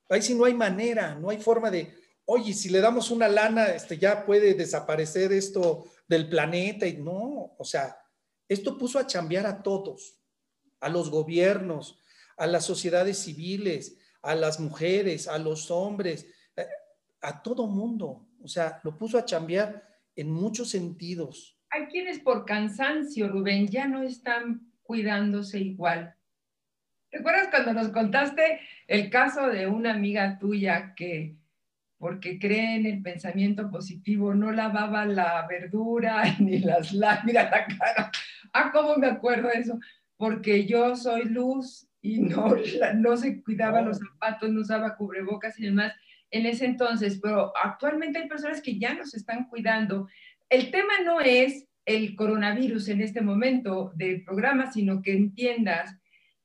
ahí 0.09 0.23
sí 0.23 0.35
no 0.35 0.47
hay 0.47 0.55
manera, 0.55 1.15
no 1.17 1.29
hay 1.29 1.39
forma 1.39 1.71
de, 1.71 1.93
oye, 2.25 2.55
si 2.55 2.71
le 2.71 2.81
damos 2.81 3.11
una 3.11 3.29
lana, 3.29 3.67
este, 3.67 3.99
ya 3.99 4.25
puede 4.25 4.55
desaparecer 4.55 5.33
esto 5.33 5.85
del 6.09 6.31
planeta. 6.31 6.87
Y 6.87 6.97
no, 6.97 7.55
o 7.59 7.65
sea, 7.65 7.95
esto 8.49 8.79
puso 8.79 8.99
a 8.99 9.07
chambear 9.07 9.47
a 9.47 9.63
todos, 9.63 10.21
a 10.81 10.89
los 10.89 11.11
gobiernos, 11.11 12.01
a 12.37 12.47
las 12.47 12.65
sociedades 12.65 13.19
civiles, 13.19 13.99
a 14.23 14.35
las 14.35 14.61
mujeres, 14.61 15.29
a 15.29 15.39
los 15.39 15.71
hombres, 15.71 16.27
a 17.21 17.43
todo 17.43 17.67
mundo. 17.67 18.29
O 18.43 18.49
sea, 18.49 18.81
lo 18.85 18.97
puso 18.97 19.19
a 19.19 19.25
chambear 19.25 19.83
en 20.15 20.31
muchos 20.31 20.71
sentidos. 20.71 21.59
Hay 21.71 21.87
quienes 21.87 22.21
por 22.21 22.45
cansancio, 22.45 23.29
Rubén, 23.29 23.69
ya 23.69 23.87
no 23.87 24.03
están 24.03 24.73
cuidándose 24.83 25.59
igual. 25.59 26.15
¿Te 27.11 27.19
acuerdas 27.19 27.49
cuando 27.51 27.73
nos 27.73 27.89
contaste 27.89 28.61
el 28.87 29.11
caso 29.11 29.49
de 29.49 29.67
una 29.67 29.93
amiga 29.93 30.39
tuya 30.39 30.95
que 30.95 31.37
porque 31.99 32.39
cree 32.39 32.77
en 32.77 32.87
el 32.87 33.03
pensamiento 33.03 33.71
positivo, 33.71 34.35
no 34.35 34.53
lavaba 34.53 35.07
la 35.07 35.47
verdura 35.49 36.23
ni 36.39 36.59
las 36.59 36.93
lágrimas, 36.93 37.51
la 37.51 37.67
cara. 37.67 38.11
Ah, 38.53 38.71
¿cómo 38.73 38.97
me 38.97 39.07
acuerdo 39.07 39.51
eso? 39.51 39.79
Porque 40.17 40.67
yo 40.67 40.97
soy 40.97 41.25
luz 41.25 41.89
y 42.01 42.21
no, 42.21 42.55
no 42.97 43.17
se 43.17 43.43
cuidaba 43.43 43.83
los 43.83 43.99
zapatos, 43.99 44.51
no 44.51 44.61
usaba 44.61 44.97
cubrebocas 44.97 45.59
y 45.59 45.65
demás 45.65 45.93
en 46.31 46.47
ese 46.47 46.67
entonces, 46.67 47.19
pero 47.23 47.53
actualmente 47.63 48.19
hay 48.19 48.29
personas 48.29 48.61
que 48.61 48.79
ya 48.79 48.95
nos 48.95 49.15
están 49.15 49.49
cuidando. 49.49 50.09
El 50.49 50.71
tema 50.71 50.93
no 51.05 51.21
es 51.21 51.67
el 51.85 52.17
coronavirus 52.17 52.89
en 52.89 53.01
este 53.01 53.21
momento 53.21 53.93
del 53.95 54.25
programa, 54.25 54.71
sino 54.73 55.03
que 55.03 55.13
entiendas 55.13 55.97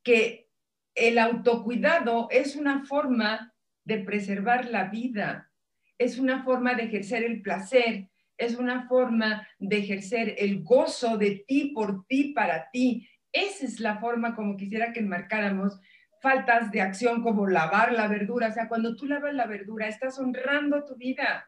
que 0.03 0.49
el 0.95 1.17
autocuidado 1.17 2.27
es 2.29 2.55
una 2.55 2.85
forma 2.85 3.50
de 3.83 3.99
preservar 3.99 4.65
la 4.65 4.85
vida, 4.85 5.51
es 5.97 6.17
una 6.17 6.43
forma 6.43 6.73
de 6.73 6.83
ejercer 6.83 7.23
el 7.23 7.41
placer, 7.41 8.09
es 8.37 8.55
una 8.55 8.87
forma 8.87 9.47
de 9.59 9.77
ejercer 9.77 10.35
el 10.37 10.63
gozo 10.63 11.17
de 11.17 11.43
ti, 11.47 11.71
por 11.75 12.05
ti, 12.07 12.33
para 12.33 12.69
ti, 12.71 13.07
esa 13.31 13.65
es 13.65 13.79
la 13.79 13.99
forma 13.99 14.35
como 14.35 14.57
quisiera 14.57 14.91
que 14.91 14.99
enmarcáramos 14.99 15.79
faltas 16.21 16.71
de 16.71 16.81
acción 16.81 17.23
como 17.23 17.47
lavar 17.47 17.93
la 17.93 18.07
verdura. 18.07 18.49
O 18.49 18.53
sea, 18.53 18.67
cuando 18.67 18.95
tú 18.95 19.05
lavas 19.05 19.33
la 19.33 19.47
verdura, 19.47 19.87
estás 19.87 20.19
honrando 20.19 20.83
tu 20.85 20.95
vida. 20.95 21.47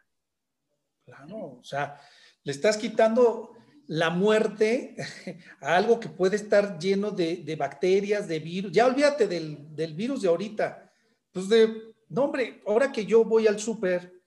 Claro, 1.05 1.57
o 1.59 1.63
sea, 1.63 1.99
le 2.43 2.51
estás 2.51 2.77
quitando 2.77 3.55
la 3.87 4.09
muerte 4.09 4.95
a 5.61 5.75
algo 5.75 5.99
que 5.99 6.09
puede 6.09 6.37
estar 6.37 6.79
lleno 6.79 7.11
de, 7.11 7.55
bacterias, 7.57 8.27
de 8.27 8.39
virus. 8.39 8.71
Ya 8.71 8.85
olvídate 8.85 9.27
del, 9.27 9.75
del, 9.75 9.93
virus 9.93 10.21
de 10.21 10.29
ahorita. 10.29 10.91
Pues 11.31 11.49
de, 11.49 11.92
no 12.13 12.25
hombre, 12.25 12.61
ahora 12.67 12.91
que 12.91 13.07
yo 13.07 13.25
voy 13.25 13.47
al 13.47 13.59
súper, 13.59 14.21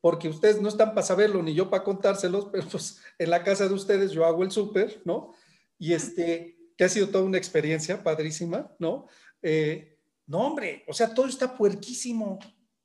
porque 0.00 0.28
ustedes 0.28 0.62
no 0.62 0.68
están 0.70 0.94
para 0.94 1.06
saberlo 1.06 1.42
ni 1.42 1.52
yo 1.52 1.68
para 1.68 1.84
contárselos, 1.84 2.46
pero 2.50 2.66
pues 2.66 3.02
en 3.18 3.28
la 3.28 3.44
casa 3.44 3.68
de 3.68 3.74
ustedes 3.74 4.12
yo 4.12 4.24
hago 4.24 4.42
el 4.42 4.50
súper, 4.50 5.02
¿no? 5.04 5.34
Y 5.78 5.92
este, 5.92 6.56
que 6.74 6.84
ha 6.84 6.88
sido 6.88 7.08
toda 7.08 7.24
una 7.24 7.36
experiencia 7.36 8.02
padrísima, 8.02 8.74
¿no? 8.78 9.08
Eh, 9.42 9.98
no, 10.26 10.38
hombre, 10.38 10.84
o 10.88 10.94
sea, 10.94 11.12
todo 11.12 11.26
está 11.26 11.54
puerquísimo. 11.54 12.38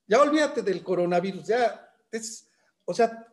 Ya 0.07 0.21
olvídate 0.21 0.61
del 0.61 0.83
coronavirus, 0.83 1.47
ya 1.47 1.89
es, 2.11 2.49
o 2.83 2.93
sea, 2.93 3.25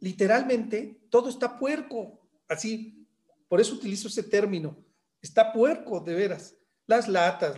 literalmente 0.00 1.00
todo 1.10 1.28
está 1.28 1.60
puerco, 1.60 2.18
así, 2.48 3.06
por 3.48 3.60
eso 3.60 3.74
utilizo 3.74 4.08
ese 4.08 4.24
término, 4.24 4.76
está 5.22 5.52
puerco, 5.52 6.00
de 6.00 6.14
veras. 6.14 6.56
Las 6.90 7.06
latas, 7.06 7.54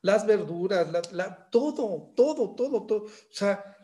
las 0.00 0.26
verduras, 0.26 0.86
todo, 1.50 2.12
todo, 2.14 2.54
todo, 2.54 2.86
todo. 2.86 3.02
O 3.02 3.10
sea, 3.32 3.76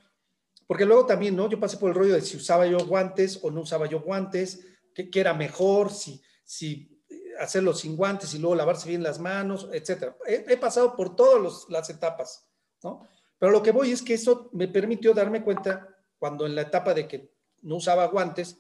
porque 0.65 0.85
luego 0.85 1.07
también, 1.07 1.35
¿no? 1.35 1.51
Yo 1.51 1.59
pasé 1.59 1.77
por 1.77 1.91
el 1.91 1.97
rollo 1.97 2.15
de 2.15 2.21
si 2.21 2.37
usaba 2.37 2.67
yo 2.67 2.79
guantes 2.87 3.41
o 3.43 3.51
no 3.51 3.63
usaba 3.63 3.87
yo 3.87 4.01
guantes, 4.01 4.65
qué, 4.95 5.11
era 5.13 5.35
mejor, 5.35 5.91
si, 5.91 6.23
si 6.45 7.03
hacerlo 7.41 7.75
sin 7.75 7.97
guantes 7.97 8.33
y 8.35 8.39
luego 8.39 8.55
lavarse 8.55 8.89
bien 8.89 9.03
las 9.03 9.19
manos, 9.19 9.69
etcétera. 9.73 10.17
He, 10.25 10.57
pasado 10.57 10.95
por 10.95 11.17
todas 11.17 11.67
las 11.69 11.91
etapas, 11.91 12.49
¿no? 12.85 13.05
Pero 13.41 13.51
lo 13.51 13.61
que 13.61 13.73
voy 13.73 13.91
es 13.91 14.03
que 14.03 14.15
eso 14.15 14.51
me 14.53 14.69
permitió 14.69 15.13
darme 15.15 15.43
cuenta 15.43 15.89
cuando 16.17 16.47
en 16.47 16.55
la 16.55 16.63
etapa 16.63 16.95
de 16.95 17.09
que 17.09 17.33
no 17.63 17.75
usaba 17.75 18.07
guantes, 18.07 18.57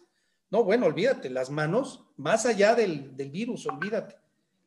no, 0.51 0.64
bueno, 0.64 0.86
olvídate, 0.86 1.30
las 1.30 1.51
manos, 1.51 2.05
más 2.16 2.47
allá 2.47 2.74
del, 2.74 3.12
virus, 3.30 3.64
olvídate. 3.68 4.16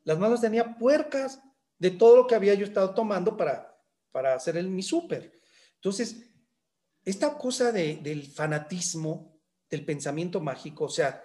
Las 0.05 0.17
manos 0.17 0.39
tenía 0.39 0.78
puercas 0.78 1.41
de 1.78 1.91
todo 1.91 2.15
lo 2.17 2.28
que 2.28 2.36
había 2.36 2.53
yo 2.53 2.65
estado 2.65 2.93
tomando 2.93 3.36
para, 3.36 3.78
para 4.11 4.36
hacer 4.36 4.57
el, 4.57 4.69
mi 4.69 4.84
súper. 4.84 5.39
Entonces, 5.76 6.30
esta 7.03 7.38
cosa 7.38 7.71
del 7.71 8.26
fanatismo, 8.28 9.39
del 9.69 9.86
pensamiento 9.86 10.39
mágico, 10.39 10.86
o 10.86 10.89
sea, 10.89 11.23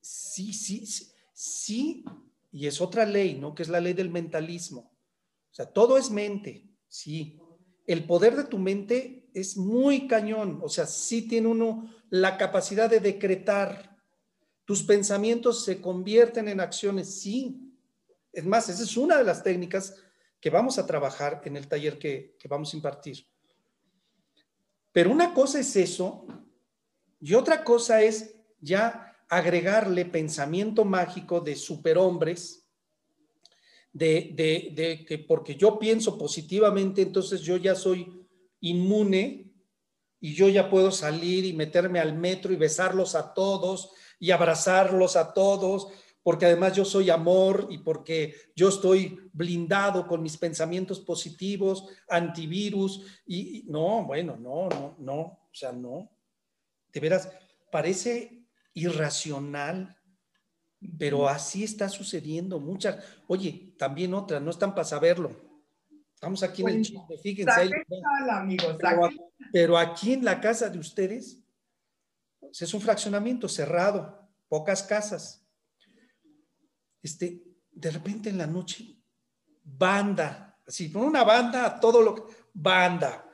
sí, 0.00 0.52
sí, 0.52 0.86
sí 0.86 1.12
sí, 1.38 2.04
y 2.50 2.66
es 2.66 2.80
otra 2.80 3.06
ley, 3.06 3.36
¿no? 3.36 3.54
Que 3.54 3.62
es 3.62 3.68
la 3.68 3.80
ley 3.80 3.92
del 3.92 4.10
mentalismo. 4.10 4.98
O 5.52 5.54
sea, 5.54 5.66
todo 5.66 5.96
es 5.96 6.10
mente, 6.10 6.68
sí. 6.88 7.38
El 7.86 8.06
poder 8.06 8.34
de 8.34 8.42
tu 8.42 8.58
mente 8.58 9.30
es 9.32 9.56
muy 9.56 10.08
cañón, 10.08 10.58
o 10.64 10.68
sea, 10.68 10.86
sí 10.86 11.28
tiene 11.28 11.46
uno 11.46 11.94
la 12.10 12.36
capacidad 12.36 12.90
de 12.90 12.98
decretar. 12.98 13.96
Tus 14.64 14.82
pensamientos 14.82 15.64
se 15.64 15.80
convierten 15.80 16.48
en 16.48 16.58
acciones, 16.58 17.20
sí. 17.20 17.67
Es 18.32 18.44
más, 18.44 18.68
esa 18.68 18.82
es 18.82 18.96
una 18.96 19.16
de 19.16 19.24
las 19.24 19.42
técnicas 19.42 19.94
que 20.40 20.50
vamos 20.50 20.78
a 20.78 20.86
trabajar 20.86 21.42
en 21.44 21.56
el 21.56 21.68
taller 21.68 21.98
que, 21.98 22.36
vamos 22.48 22.72
a 22.72 22.76
impartir. 22.76 23.26
Pero 24.92 25.10
una 25.10 25.34
cosa 25.34 25.60
es 25.60 25.74
eso 25.76 26.26
y 27.20 27.34
otra 27.34 27.64
cosa 27.64 28.02
es 28.02 28.34
ya 28.60 29.16
agregarle 29.28 30.04
pensamiento 30.04 30.84
mágico 30.84 31.40
de 31.40 31.56
superhombres, 31.56 32.66
de, 33.92 35.04
que 35.06 35.18
porque 35.18 35.56
yo 35.56 35.78
pienso 35.78 36.16
positivamente, 36.16 37.02
entonces 37.02 37.40
yo 37.40 37.56
ya 37.56 37.74
soy 37.74 38.26
inmune 38.60 39.52
y 40.20 40.34
yo 40.34 40.48
ya 40.48 40.70
puedo 40.70 40.90
salir 40.90 41.44
y 41.44 41.52
meterme 41.52 42.00
al 42.00 42.14
metro 42.16 42.52
y 42.52 42.56
besarlos 42.56 43.14
a 43.14 43.34
todos 43.34 43.92
y 44.18 44.30
abrazarlos 44.30 45.16
a 45.16 45.32
todos, 45.32 45.88
porque 46.28 46.44
además 46.44 46.76
yo 46.76 46.84
soy 46.84 47.08
amor 47.08 47.68
y 47.70 47.78
porque 47.78 48.34
yo 48.54 48.68
estoy 48.68 49.30
blindado 49.32 50.06
con 50.06 50.22
mis 50.22 50.36
pensamientos 50.36 51.00
positivos, 51.00 51.86
antivirus, 52.06 53.22
y, 53.24 53.64
no, 53.66 54.04
bueno, 54.04 54.36
no, 54.36 54.68
no, 54.68 54.94
no, 54.98 55.18
o 55.20 55.50
sea, 55.50 55.72
no. 55.72 56.10
De 56.92 57.00
veras, 57.00 57.32
parece 57.72 58.44
irracional, 58.74 59.96
pero 60.98 61.26
así 61.26 61.64
está 61.64 61.88
sucediendo 61.88 62.60
muchas. 62.60 63.02
Oye, 63.26 63.72
también 63.78 64.12
otra, 64.12 64.38
no 64.38 64.50
están 64.50 64.74
para 64.74 64.84
saberlo. 64.84 65.30
Estamos 66.12 66.42
aquí 66.42 66.60
en 66.60 66.68
el 66.68 66.82
chisme, 66.82 67.04
fíjense. 67.22 67.70
pero 69.50 69.78
aquí 69.78 70.12
en 70.12 70.26
la 70.26 70.42
casa 70.42 70.68
de 70.68 70.78
ustedes 70.78 71.42
es 72.52 72.74
un 72.74 72.82
fraccionamiento 72.82 73.48
cerrado, 73.48 74.28
pocas 74.50 74.82
casas 74.82 75.47
este, 77.02 77.42
de 77.72 77.90
repente 77.90 78.30
en 78.30 78.38
la 78.38 78.46
noche, 78.46 78.96
banda, 79.64 80.58
así, 80.66 80.90
con 80.90 81.02
una 81.02 81.24
banda, 81.24 81.78
todo 81.80 82.02
lo 82.02 82.14
que, 82.14 82.22
banda. 82.52 83.24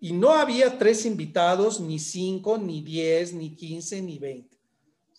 Y 0.00 0.12
no 0.12 0.30
había 0.30 0.78
tres 0.78 1.04
invitados, 1.06 1.80
ni 1.80 1.98
cinco, 1.98 2.58
ni 2.58 2.82
diez, 2.82 3.32
ni 3.32 3.54
quince, 3.54 4.00
ni 4.00 4.18
veinte. 4.18 4.56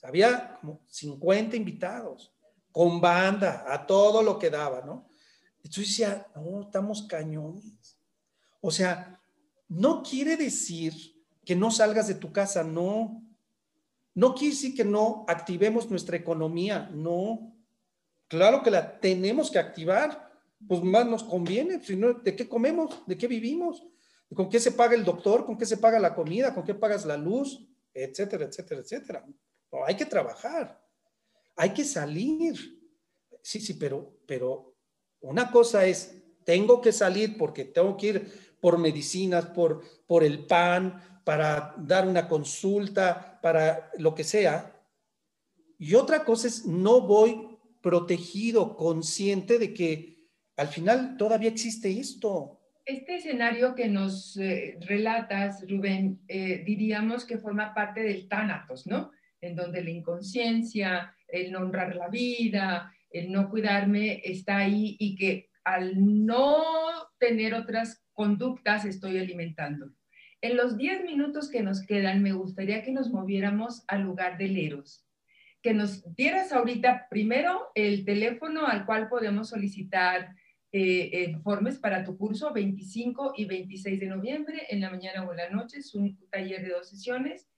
había 0.03 0.57
como 0.59 0.81
cincuenta 0.87 1.55
invitados, 1.55 2.33
con 2.71 3.01
banda, 3.01 3.65
a 3.67 3.85
todo 3.85 4.21
lo 4.21 4.39
que 4.39 4.49
daba, 4.49 4.81
¿no? 4.81 5.09
Entonces 5.57 5.87
decía, 5.87 6.27
no, 6.35 6.61
estamos 6.61 7.03
cañones. 7.03 7.97
O 8.61 8.71
sea, 8.71 9.21
no 9.67 10.01
quiere 10.01 10.37
decir 10.37 10.93
que 11.45 11.55
no 11.55 11.71
salgas 11.71 12.07
de 12.07 12.15
tu 12.15 12.31
casa, 12.31 12.63
no. 12.63 13.23
No 14.13 14.33
quiere 14.33 14.53
decir 14.53 14.75
que 14.75 14.85
no 14.85 15.25
activemos 15.27 15.89
nuestra 15.89 16.15
economía, 16.15 16.89
no. 16.93 17.53
Claro 18.29 18.61
que 18.61 18.69
la 18.69 18.99
tenemos 18.99 19.49
que 19.49 19.57
activar, 19.57 20.31
pues 20.67 20.83
más 20.83 21.05
nos 21.07 21.23
conviene, 21.23 21.83
si 21.83 21.95
no, 21.95 22.13
¿de 22.13 22.35
qué 22.35 22.47
comemos? 22.47 23.01
¿De 23.07 23.17
qué 23.17 23.27
vivimos? 23.27 23.83
¿Con 24.35 24.49
qué 24.49 24.59
se 24.59 24.71
paga 24.71 24.93
el 24.93 25.03
doctor? 25.03 25.45
¿Con 25.45 25.57
qué 25.57 25.65
se 25.65 25.77
paga 25.77 25.99
la 25.99 26.13
comida? 26.13 26.53
¿Con 26.53 26.63
qué 26.63 26.75
pagas 26.75 27.05
la 27.05 27.17
luz? 27.17 27.67
Etcétera, 27.91 28.45
etcétera, 28.45 28.81
etcétera. 28.81 29.25
Hay 29.87 29.95
que 29.95 30.05
trabajar, 30.05 30.79
hay 31.55 31.71
que 31.71 31.83
salir. 31.83 32.55
Sí, 33.41 33.59
sí, 33.59 33.73
pero, 33.73 34.19
pero 34.27 34.75
una 35.21 35.49
cosa 35.49 35.85
es, 35.85 36.13
tengo 36.43 36.81
que 36.81 36.91
salir 36.91 37.35
porque 37.35 37.65
tengo 37.65 37.97
que 37.97 38.07
ir 38.07 38.57
por 38.61 38.77
medicinas, 38.77 39.47
por, 39.47 39.81
por 40.05 40.23
el 40.23 40.45
pan, 40.45 41.21
para 41.23 41.73
dar 41.77 42.07
una 42.07 42.27
consulta, 42.27 43.39
para 43.41 43.89
lo 43.97 44.13
que 44.13 44.23
sea. 44.23 44.75
Y 45.79 45.95
otra 45.95 46.23
cosa 46.23 46.47
es, 46.47 46.65
no 46.65 47.01
voy 47.01 47.48
protegido, 47.81 48.75
consciente 48.75 49.59
de 49.59 49.73
que 49.73 50.27
al 50.57 50.67
final 50.67 51.15
todavía 51.17 51.49
existe 51.49 51.99
esto. 51.99 52.59
Este 52.85 53.15
escenario 53.15 53.75
que 53.75 53.87
nos 53.87 54.35
eh, 54.37 54.77
relatas, 54.81 55.63
Rubén, 55.69 56.21
eh, 56.27 56.63
diríamos 56.65 57.23
que 57.23 57.37
forma 57.37 57.73
parte 57.73 58.01
del 58.01 58.27
tánatos, 58.27 58.87
¿no? 58.87 59.11
En 59.41 59.55
donde 59.55 59.83
la 59.83 59.91
inconsciencia, 59.91 61.15
el 61.27 61.51
no 61.51 61.59
honrar 61.59 61.95
la 61.95 62.09
vida, 62.09 62.91
el 63.11 63.31
no 63.31 63.49
cuidarme 63.49 64.21
está 64.23 64.57
ahí 64.57 64.97
y 64.99 65.15
que 65.15 65.49
al 65.63 66.25
no 66.25 66.63
tener 67.19 67.53
otras 67.53 68.03
conductas 68.13 68.85
estoy 68.85 69.17
alimentando. 69.19 69.91
En 70.41 70.57
los 70.57 70.77
10 70.77 71.03
minutos 71.03 71.49
que 71.49 71.61
nos 71.61 71.85
quedan, 71.85 72.23
me 72.23 72.33
gustaría 72.33 72.83
que 72.83 72.91
nos 72.91 73.11
moviéramos 73.11 73.83
al 73.87 74.01
lugar 74.01 74.37
del 74.37 74.57
Eros 74.57 75.08
que 75.61 75.73
nos 75.73 76.03
dieras 76.15 76.51
ahorita 76.51 77.07
primero 77.09 77.71
el 77.75 78.05
teléfono 78.05 78.65
al 78.65 78.85
cual 78.85 79.09
podemos 79.09 79.49
solicitar 79.49 80.35
eh, 80.71 81.25
informes 81.29 81.77
para 81.79 82.03
tu 82.03 82.17
curso 82.17 82.53
25 82.53 83.33
y 83.35 83.45
26 83.45 83.99
de 83.99 84.07
noviembre, 84.07 84.67
en 84.69 84.81
la 84.81 84.89
mañana 84.89 85.23
o 85.23 85.31
en 85.31 85.37
la 85.37 85.49
noche, 85.49 85.79
es 85.79 85.95
un 85.95 86.17
taller 86.29 86.61
de 86.61 86.69
dos 86.69 86.89
sesiones, 86.89 87.49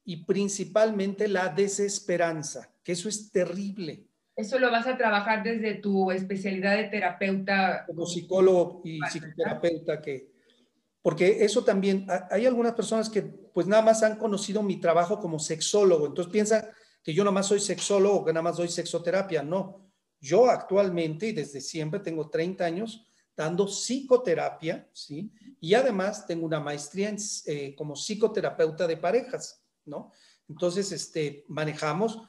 y 0.05 0.17
principalmente 0.25 1.27
la 1.27 1.49
desesperanza, 1.49 2.71
que 2.83 2.91
eso 2.91 3.09
es 3.09 3.31
terrible. 3.31 4.08
Eso 4.39 4.57
lo 4.57 4.71
vas 4.71 4.87
a 4.87 4.95
trabajar 4.95 5.43
desde 5.43 5.73
tu 5.75 6.11
especialidad 6.11 6.77
de 6.77 6.85
terapeuta. 6.85 7.83
Como 7.85 8.05
psicólogo 8.05 8.81
y 8.85 8.97
psicoterapeuta 9.01 10.01
que, 10.01 10.31
porque 11.01 11.43
eso 11.43 11.65
también, 11.65 12.07
hay 12.31 12.45
algunas 12.45 12.73
personas 12.73 13.09
que 13.09 13.21
pues 13.21 13.67
nada 13.67 13.81
más 13.81 14.01
han 14.01 14.15
conocido 14.15 14.63
mi 14.63 14.79
trabajo 14.79 15.19
como 15.19 15.39
sexólogo, 15.39 16.07
entonces 16.07 16.31
piensan 16.31 16.65
que 17.03 17.13
yo 17.13 17.25
nada 17.25 17.33
más 17.33 17.47
soy 17.47 17.59
sexólogo, 17.59 18.23
que 18.23 18.31
nada 18.31 18.43
más 18.43 18.55
doy 18.55 18.69
sexoterapia, 18.69 19.43
no. 19.43 19.91
Yo 20.21 20.49
actualmente 20.49 21.27
y 21.27 21.33
desde 21.33 21.59
siempre 21.59 21.99
tengo 21.99 22.29
30 22.29 22.63
años 22.63 23.05
dando 23.35 23.67
psicoterapia, 23.67 24.87
¿sí? 24.93 25.33
Y 25.59 25.73
además 25.73 26.25
tengo 26.25 26.45
una 26.45 26.61
maestría 26.61 27.09
en, 27.09 27.17
eh, 27.45 27.75
como 27.75 27.97
psicoterapeuta 27.97 28.87
de 28.87 28.95
parejas, 28.95 29.65
¿no? 29.83 30.13
Entonces, 30.47 30.93
este, 30.93 31.43
manejamos 31.49 32.21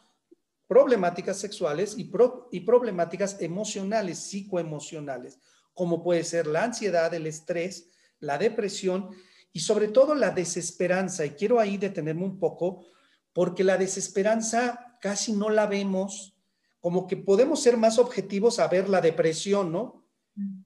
problemáticas 0.70 1.36
sexuales 1.36 1.96
y, 1.98 2.08
y 2.52 2.60
problemáticas 2.60 3.38
emocionales, 3.40 4.20
psicoemocionales, 4.20 5.40
como 5.74 6.00
puede 6.00 6.22
ser 6.22 6.46
la 6.46 6.62
ansiedad, 6.62 7.12
el 7.12 7.26
estrés, 7.26 7.88
la 8.20 8.38
depresión 8.38 9.10
y 9.52 9.58
sobre 9.58 9.88
todo 9.88 10.14
la 10.14 10.30
desesperanza. 10.30 11.26
Y 11.26 11.30
quiero 11.30 11.58
ahí 11.58 11.76
detenerme 11.76 12.22
un 12.22 12.38
poco 12.38 12.86
porque 13.32 13.64
la 13.64 13.78
desesperanza 13.78 14.96
casi 15.00 15.32
no 15.32 15.50
la 15.50 15.66
vemos, 15.66 16.36
como 16.78 17.08
que 17.08 17.16
podemos 17.16 17.60
ser 17.60 17.76
más 17.76 17.98
objetivos 17.98 18.60
a 18.60 18.68
ver 18.68 18.88
la 18.88 19.00
depresión, 19.00 19.72
¿no? 19.72 20.06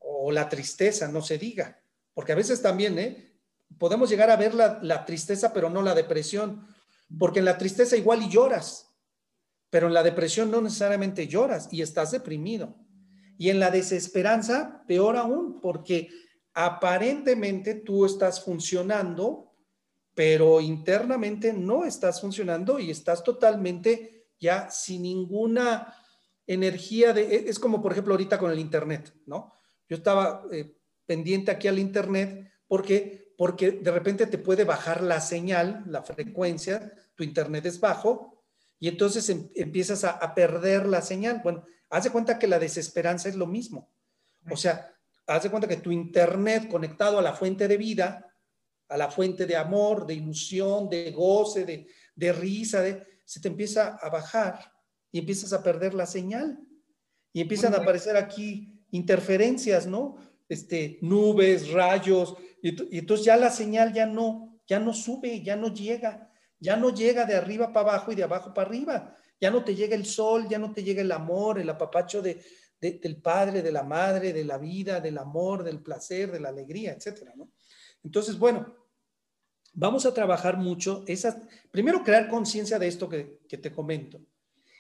O 0.01 0.31
la 0.31 0.51
tristeza, 0.51 1.09
no 1.09 1.23
se 1.23 1.39
diga. 1.39 1.81
Porque 2.13 2.33
a 2.33 2.37
veces 2.37 2.61
también, 2.61 2.99
¿eh? 2.99 3.39
Podemos 3.79 4.11
llegar 4.11 4.29
a 4.29 4.37
ver 4.37 4.53
la, 4.53 4.81
la 4.83 5.07
tristeza, 5.07 5.55
pero 5.55 5.71
no 5.71 5.81
la 5.81 5.95
depresión. 5.95 6.69
Porque 7.19 7.39
en 7.39 7.47
la 7.47 7.57
tristeza 7.57 7.97
igual 7.97 8.23
y 8.23 8.29
lloras, 8.29 8.94
pero 9.75 9.89
en 9.89 9.95
la 9.95 10.05
depresión 10.05 10.53
no 10.53 10.61
necesariamente 10.61 11.27
lloras 11.27 11.69
y 11.73 11.83
estás 11.83 12.13
deprimido. 12.13 12.77
Y 13.37 13.51
en 13.51 13.59
la 13.59 13.73
desesperanza, 13.73 14.85
peor 14.87 15.17
aún, 15.17 15.61
porque 15.61 16.11
aparentemente 16.53 17.75
tú 17.75 18.07
estás 18.07 18.45
funcionando, 18.45 19.53
pero 20.15 20.61
internamente 20.61 21.53
no 21.53 21.85
estás 21.85 22.21
funcionando 22.21 22.79
y 22.79 22.93
estás 22.93 23.25
totalmente 23.25 24.29
ya 24.39 24.71
sin 24.71 25.03
ninguna 25.03 25.93
energía 26.47 27.13
de, 27.13 27.23
e, 27.35 27.49
es 27.49 27.59
como 27.59 27.83
por 27.83 27.91
ejemplo 27.91 28.15
ahorita 28.15 28.39
con 28.39 28.53
el 28.53 28.61
Internet, 28.61 29.13
¿no? 29.27 29.55
Yo 29.89 29.97
estaba 29.97 30.45
eh, 30.53 30.79
pendiente 31.05 31.51
aquí 31.51 31.67
al 31.67 31.81
Internet 31.81 32.49
porque, 32.69 33.35
porque 33.37 33.73
de 33.73 33.91
repente 33.91 34.29
te 34.29 34.39
puede 34.39 34.63
bajar 34.63 35.03
la 35.03 35.21
señal, 35.21 35.83
la 35.89 36.05
frecuencia, 36.05 36.93
tu 37.17 37.25
Internet 37.25 37.67
es 37.67 37.81
bajo 37.81 38.34
y 38.85 38.89
entonces 38.89 39.31
em, 39.31 39.49
empiezas 39.55 40.05
a, 40.05 40.35
perder 40.35 40.87
la 40.87 41.01
señal. 41.01 41.41
Bueno, 41.43 41.65
haz 41.89 42.05
de 42.05 42.11
cuenta 42.11 42.39
que 42.39 42.47
la 42.47 42.59
desesperanza 42.59 43.31
es 43.31 43.35
lo 43.35 43.47
mismo. 43.47 43.91
O 44.51 44.59
sea, 44.59 44.95
haz 45.27 45.43
de 45.43 45.49
cuenta 45.49 45.67
que 45.67 45.79
tu 45.79 45.91
Internet 45.91 46.69
conectado 46.69 47.19
a 47.19 47.23
la 47.23 47.33
fuente 47.33 47.67
de 47.67 47.79
vida, 47.79 48.31
a 48.91 48.99
la 48.99 49.11
fuente 49.11 49.47
de 49.47 49.57
amor, 49.57 50.07
de 50.07 50.13
ilusión, 50.13 50.91
de 50.91 51.13
goce, 51.13 51.65
de, 51.65 51.87
de 52.15 52.33
risa, 52.35 52.83
de, 52.83 53.03
se 53.25 53.41
te 53.41 53.49
empieza 53.49 53.97
a 53.97 54.11
bajar 54.11 54.71
y 55.11 55.21
empiezas 55.21 55.55
a 55.55 55.63
perder 55.63 55.95
la 55.95 56.05
señal. 56.05 56.59
Y 57.33 57.41
empiezan 57.41 57.73
a 57.73 57.79
aparecer 57.79 58.19
aquí 58.19 58.85
interferencias, 58.91 59.87
¿no? 59.87 60.17
Este, 60.47 60.99
nubes, 61.01 61.71
rayos, 61.71 62.37
y, 62.61 62.99
entonces 62.99 63.25
ya 63.25 63.39
la 63.39 63.51
señal 63.51 63.95
ya 63.95 64.05
no, 64.05 64.61
ya 64.67 64.79
no 64.79 64.93
sube, 64.93 65.43
ya 65.43 65.57
no 65.57 65.73
llega, 65.73 66.31
ya 66.65 66.77
no 66.77 66.95
llega 66.95 67.27
de 67.27 67.35
arriba 67.35 67.75
para 67.75 67.91
abajo 67.91 68.11
y 68.11 68.15
de 68.15 68.23
abajo 68.23 68.55
para 68.55 68.67
arriba, 68.67 69.15
ya 69.39 69.51
no 69.51 69.63
te 69.63 69.75
llega 69.75 69.95
el 69.95 70.07
sol, 70.07 70.49
ya 70.49 70.59
no 70.59 70.73
te 70.73 70.83
llega 70.83 71.03
el 71.03 71.13
amor, 71.13 71.61
el 71.61 71.69
apapacho 71.69 72.23
de, 72.23 72.43
del 72.81 73.21
padre, 73.21 73.61
de 73.61 73.71
la 73.71 73.83
madre, 73.83 74.33
de 74.33 74.45
la 74.45 74.57
vida, 74.57 74.99
del 74.99 75.19
amor, 75.19 75.63
del 75.63 75.83
placer, 75.83 76.33
de 76.33 76.41
la 76.41 76.49
alegría, 76.49 76.93
etcétera, 76.93 77.35
¿no? 77.37 77.51
Entonces, 78.03 78.39
bueno, 78.39 78.75
vamos 79.75 80.07
a 80.07 80.15
trabajar 80.15 80.57
mucho 80.57 81.05
esas, 81.07 81.37
primero 81.71 82.03
crear 82.03 82.29
conciencia 82.31 82.79
de 82.79 82.89
esto 82.89 83.11
que, 83.11 83.41
te 83.47 83.71
comento. 83.71 84.23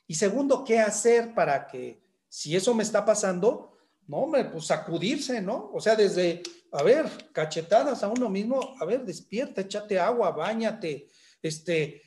Y 0.06 0.14
segundo, 0.14 0.64
qué 0.64 0.80
hacer 0.80 1.34
para 1.34 1.66
que 1.66 2.00
si 2.30 2.56
eso 2.56 2.74
me 2.74 2.82
está 2.82 3.04
pasando, 3.04 3.76
no, 4.06 4.16
hombre, 4.16 4.46
pues 4.46 4.66
sacudirse, 4.66 5.42
¿no? 5.42 5.70
O 5.74 5.82
sea, 5.82 5.96
desde, 5.96 6.42
a 6.72 6.82
ver, 6.82 7.04
cachetadas 7.32 8.02
a 8.02 8.08
uno 8.08 8.30
mismo, 8.30 8.74
a 8.80 8.86
ver, 8.86 9.04
despierta, 9.04 9.60
échate 9.60 9.98
agua, 9.98 10.30
bañate, 10.30 11.08
este, 11.44 12.02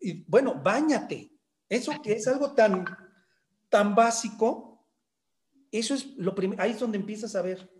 y, 0.00 0.24
bueno, 0.24 0.60
bañate. 0.60 1.30
Eso 1.68 1.92
que 2.02 2.14
es 2.14 2.26
algo 2.26 2.52
tan, 2.52 2.84
tan 3.70 3.94
básico, 3.94 4.86
eso 5.70 5.94
es 5.94 6.16
lo 6.16 6.34
primero, 6.34 6.60
ahí 6.60 6.72
es 6.72 6.80
donde 6.80 6.98
empiezas 6.98 7.34
a 7.36 7.42
ver. 7.42 7.72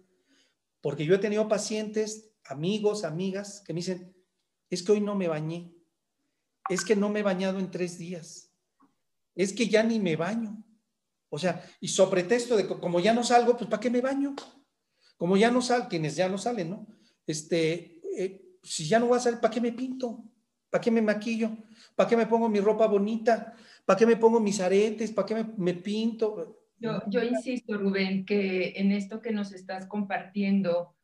Porque 0.81 1.05
yo 1.05 1.15
he 1.15 1.19
tenido 1.19 1.49
pacientes, 1.49 2.33
amigos, 2.45 3.05
amigas, 3.05 3.63
que 3.67 3.75
me 3.75 3.81
dicen, 3.81 4.17
es 4.71 4.83
que 4.83 4.93
hoy 4.93 5.01
no 5.01 5.17
me 5.17 5.29
bañé, 5.29 5.75
es 6.71 6.85
que 6.85 6.97
no 6.97 7.09
me 7.09 7.21
he 7.21 7.25
bañado 7.25 7.59
en 7.59 7.71
tres 7.71 7.99
días, 7.99 8.55
es 9.35 9.53
que 9.53 9.69
ya 9.69 9.83
ni 9.83 9.99
me 9.99 10.17
baño. 10.17 10.65
O 11.29 11.39
sea, 11.39 11.69
y 11.81 11.89
sobre 11.89 12.23
texto 12.23 12.57
de 12.57 12.69
como 12.69 13.01
ya 13.01 13.13
no 13.13 13.25
salgo, 13.25 13.57
pues 13.57 13.69
¿para 13.69 13.81
qué 13.81 13.91
me 13.91 14.01
baño? 14.01 14.37
Como 15.17 15.37
ya 15.37 15.51
no 15.51 15.63
salen, 15.63 15.89
quienes 15.89 16.15
ya 16.15 16.29
no 16.29 16.39
salen, 16.39 16.71
¿no? 16.71 16.87
Este, 17.27 18.01
eh, 18.17 18.59
si 18.63 18.87
ya 18.87 19.01
no 19.01 19.09
voy 19.09 19.19
a 19.19 19.21
salir, 19.21 19.41
¿para 19.41 19.53
qué 19.53 19.61
me 19.61 19.73
pinto? 19.73 20.32
¿Para 20.73 20.81
qué 20.81 20.91
me 20.91 21.03
maquillo? 21.03 21.51
¿Para 21.95 22.09
qué 22.09 22.17
me 22.17 22.25
pongo 22.25 22.49
mi 22.49 22.59
ropa 22.59 22.87
bonita? 22.87 23.53
¿Para 23.85 23.99
qué 23.99 24.07
me 24.07 24.17
pongo 24.17 24.41
mis 24.41 24.59
aretes? 24.59 25.13
¿Para 25.13 25.27
qué 25.27 25.45
me, 25.59 25.75
pinto? 25.75 26.65
Yo, 26.79 27.03
yo 27.09 27.23
insisto, 27.23 27.77
Rubén, 27.77 28.25
que 28.25 28.73
en 28.77 28.91
esto 28.91 29.21
que 29.21 29.33
nos 29.33 29.53
estás 29.53 29.85
compartiendo, 29.85 30.97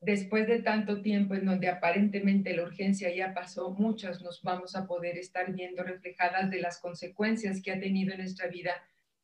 después 0.00 0.46
de 0.46 0.60
tanto 0.62 1.02
tiempo 1.02 1.34
en 1.34 1.44
donde 1.44 1.68
aparentemente 1.68 2.56
la 2.56 2.62
urgencia 2.62 3.14
ya 3.14 3.34
pasó, 3.34 3.72
muchas 3.72 4.22
nos 4.22 4.42
vamos 4.42 4.74
a 4.74 4.86
poder 4.86 5.18
estar 5.18 5.52
viendo 5.52 5.82
reflejadas 5.82 6.50
de 6.50 6.62
las 6.62 6.78
consecuencias 6.78 7.60
que 7.60 7.72
ha 7.72 7.78
tenido 7.78 8.12
en 8.12 8.20
nuestra 8.20 8.46
vida 8.46 8.72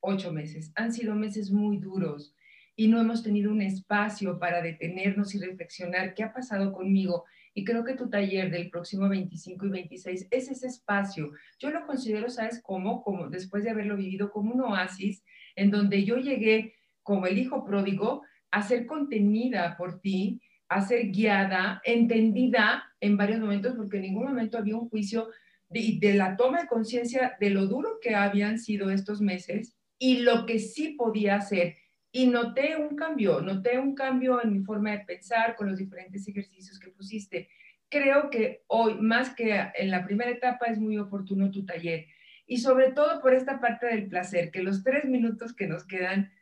ocho 0.01 0.31
meses. 0.31 0.73
Han 0.75 0.93
sido 0.93 1.15
meses 1.15 1.51
muy 1.51 1.79
duros 1.79 2.35
y 2.77 2.89
no 2.89 3.01
hemos 3.01 3.23
tenido 3.23 3.51
un 3.51 3.63
espacio 3.63 4.39
para 4.39 4.61
detenernos 4.61 5.35
y 5.35 5.39
reflexionar 5.39 6.13
qué 6.13 6.25
ha 6.25 6.35
pasado 6.35 6.71
conmigo. 6.71 7.25
Y 7.59 7.65
creo 7.65 7.83
que 7.83 7.95
tu 7.95 8.09
taller 8.09 8.53
del 8.53 8.71
próximo 8.71 9.09
25 9.09 9.67
y 9.67 9.71
26 9.71 10.29
es 10.31 10.49
ese 10.49 10.69
espacio. 10.69 11.33
Yo 11.59 11.71
lo 11.71 11.85
considero, 11.87 12.31
¿sabes 12.31 12.63
cómo? 12.63 13.03
Como 13.03 13.29
después 13.29 13.65
de 13.65 13.71
haberlo 13.71 13.97
vivido 13.97 14.31
como 14.31 14.55
un 14.55 14.61
oasis 14.61 15.25
en 15.57 15.73
donde 15.73 16.05
yo 16.05 16.19
llegué 16.19 16.75
como 17.03 17.27
el 17.27 17.37
hijo 17.37 17.65
pródigo 17.65 18.23
a 18.53 18.63
ser 18.63 18.87
contenida 18.87 19.77
por 19.77 20.01
ti, 20.01 20.41
a 20.69 20.83
ser 20.83 21.09
guiada, 21.09 21.83
entendida 21.85 22.85
en 23.01 23.17
varios 23.17 23.41
momentos, 23.41 23.75
porque 23.75 23.97
en 23.97 24.03
ningún 24.05 24.27
momento 24.27 24.57
había 24.57 24.77
un 24.77 24.89
juicio 24.89 25.27
de, 25.69 25.99
de 26.01 26.15
la 26.15 26.37
toma 26.37 26.61
de 26.61 26.69
conciencia 26.69 27.37
de 27.41 27.51
lo 27.51 27.67
duro 27.67 27.99
que 28.01 28.15
habían 28.15 28.61
sido 28.61 28.89
estos 28.89 29.21
meses 29.21 29.77
y 29.99 30.19
lo 30.19 30.47
que 30.47 30.61
sí 30.61 30.91
podía 30.91 31.35
hacer. 31.35 31.75
Y 32.11 32.27
noté 32.27 32.77
un 32.77 32.97
cambio, 32.97 33.41
noté 33.41 33.79
un 33.79 33.95
cambio 33.95 34.43
en 34.43 34.53
mi 34.53 34.61
forma 34.61 34.93
de 34.93 35.01
pensar 35.01 35.57
con 35.57 35.69
los 35.69 35.79
diferentes 35.79 36.27
ejercicios 36.27 36.79
que 36.79 36.91
pusiste. 36.91 37.49
Creo 37.89 38.31
que 38.31 38.65
hoy, 38.67 38.95
más 39.01 39.31
que 39.31 39.71
en 39.75 39.91
la 39.91 40.05
primera 40.05 40.31
etapa, 40.31 40.67
es 40.67 40.79
muy 40.79 40.99
oportuno 40.99 41.51
tu 41.51 41.65
taller. 41.65 42.07
Y 42.47 42.59
sobre 42.59 42.93
todo 42.93 43.21
por 43.21 43.35
esta 43.35 43.61
parte 43.61 43.87
del 43.87 44.09
placer, 44.09 44.51
que 44.51 44.63
los 44.63 44.83
tres 44.83 45.05
minutos 45.05 45.55
que 45.55 45.67
nos 45.67 45.85
quedan, 45.85 46.33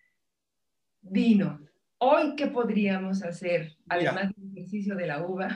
vino, 1.02 1.66
Hoy, 1.98 2.36
¿qué 2.36 2.48
podríamos 2.48 3.22
hacer, 3.22 3.78
además 3.88 4.30
del 4.36 4.50
ejercicio 4.52 4.94
de 4.96 5.06
la 5.06 5.26
uva? 5.26 5.48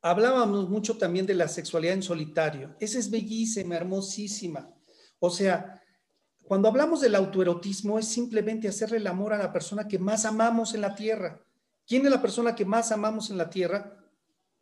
hablábamos 0.00 0.68
mucho 0.68 0.96
también 0.96 1.26
de 1.26 1.34
la 1.34 1.48
sexualidad 1.48 1.94
en 1.94 2.02
solitario. 2.02 2.76
Esa 2.78 3.00
es 3.00 3.10
bellísima, 3.10 3.74
hermosísima. 3.74 4.72
O 5.18 5.28
sea, 5.28 5.82
cuando 6.46 6.68
hablamos 6.68 7.00
del 7.00 7.16
autoerotismo 7.16 7.98
es 7.98 8.06
simplemente 8.06 8.68
hacerle 8.68 8.98
el 8.98 9.06
amor 9.08 9.32
a 9.32 9.38
la 9.38 9.52
persona 9.52 9.88
que 9.88 9.98
más 9.98 10.24
amamos 10.24 10.74
en 10.74 10.80
la 10.80 10.94
tierra. 10.94 11.40
¿Quién 11.86 12.04
es 12.04 12.10
la 12.10 12.22
persona 12.22 12.54
que 12.54 12.64
más 12.64 12.92
amamos 12.92 13.30
en 13.30 13.38
la 13.38 13.50
tierra? 13.50 13.96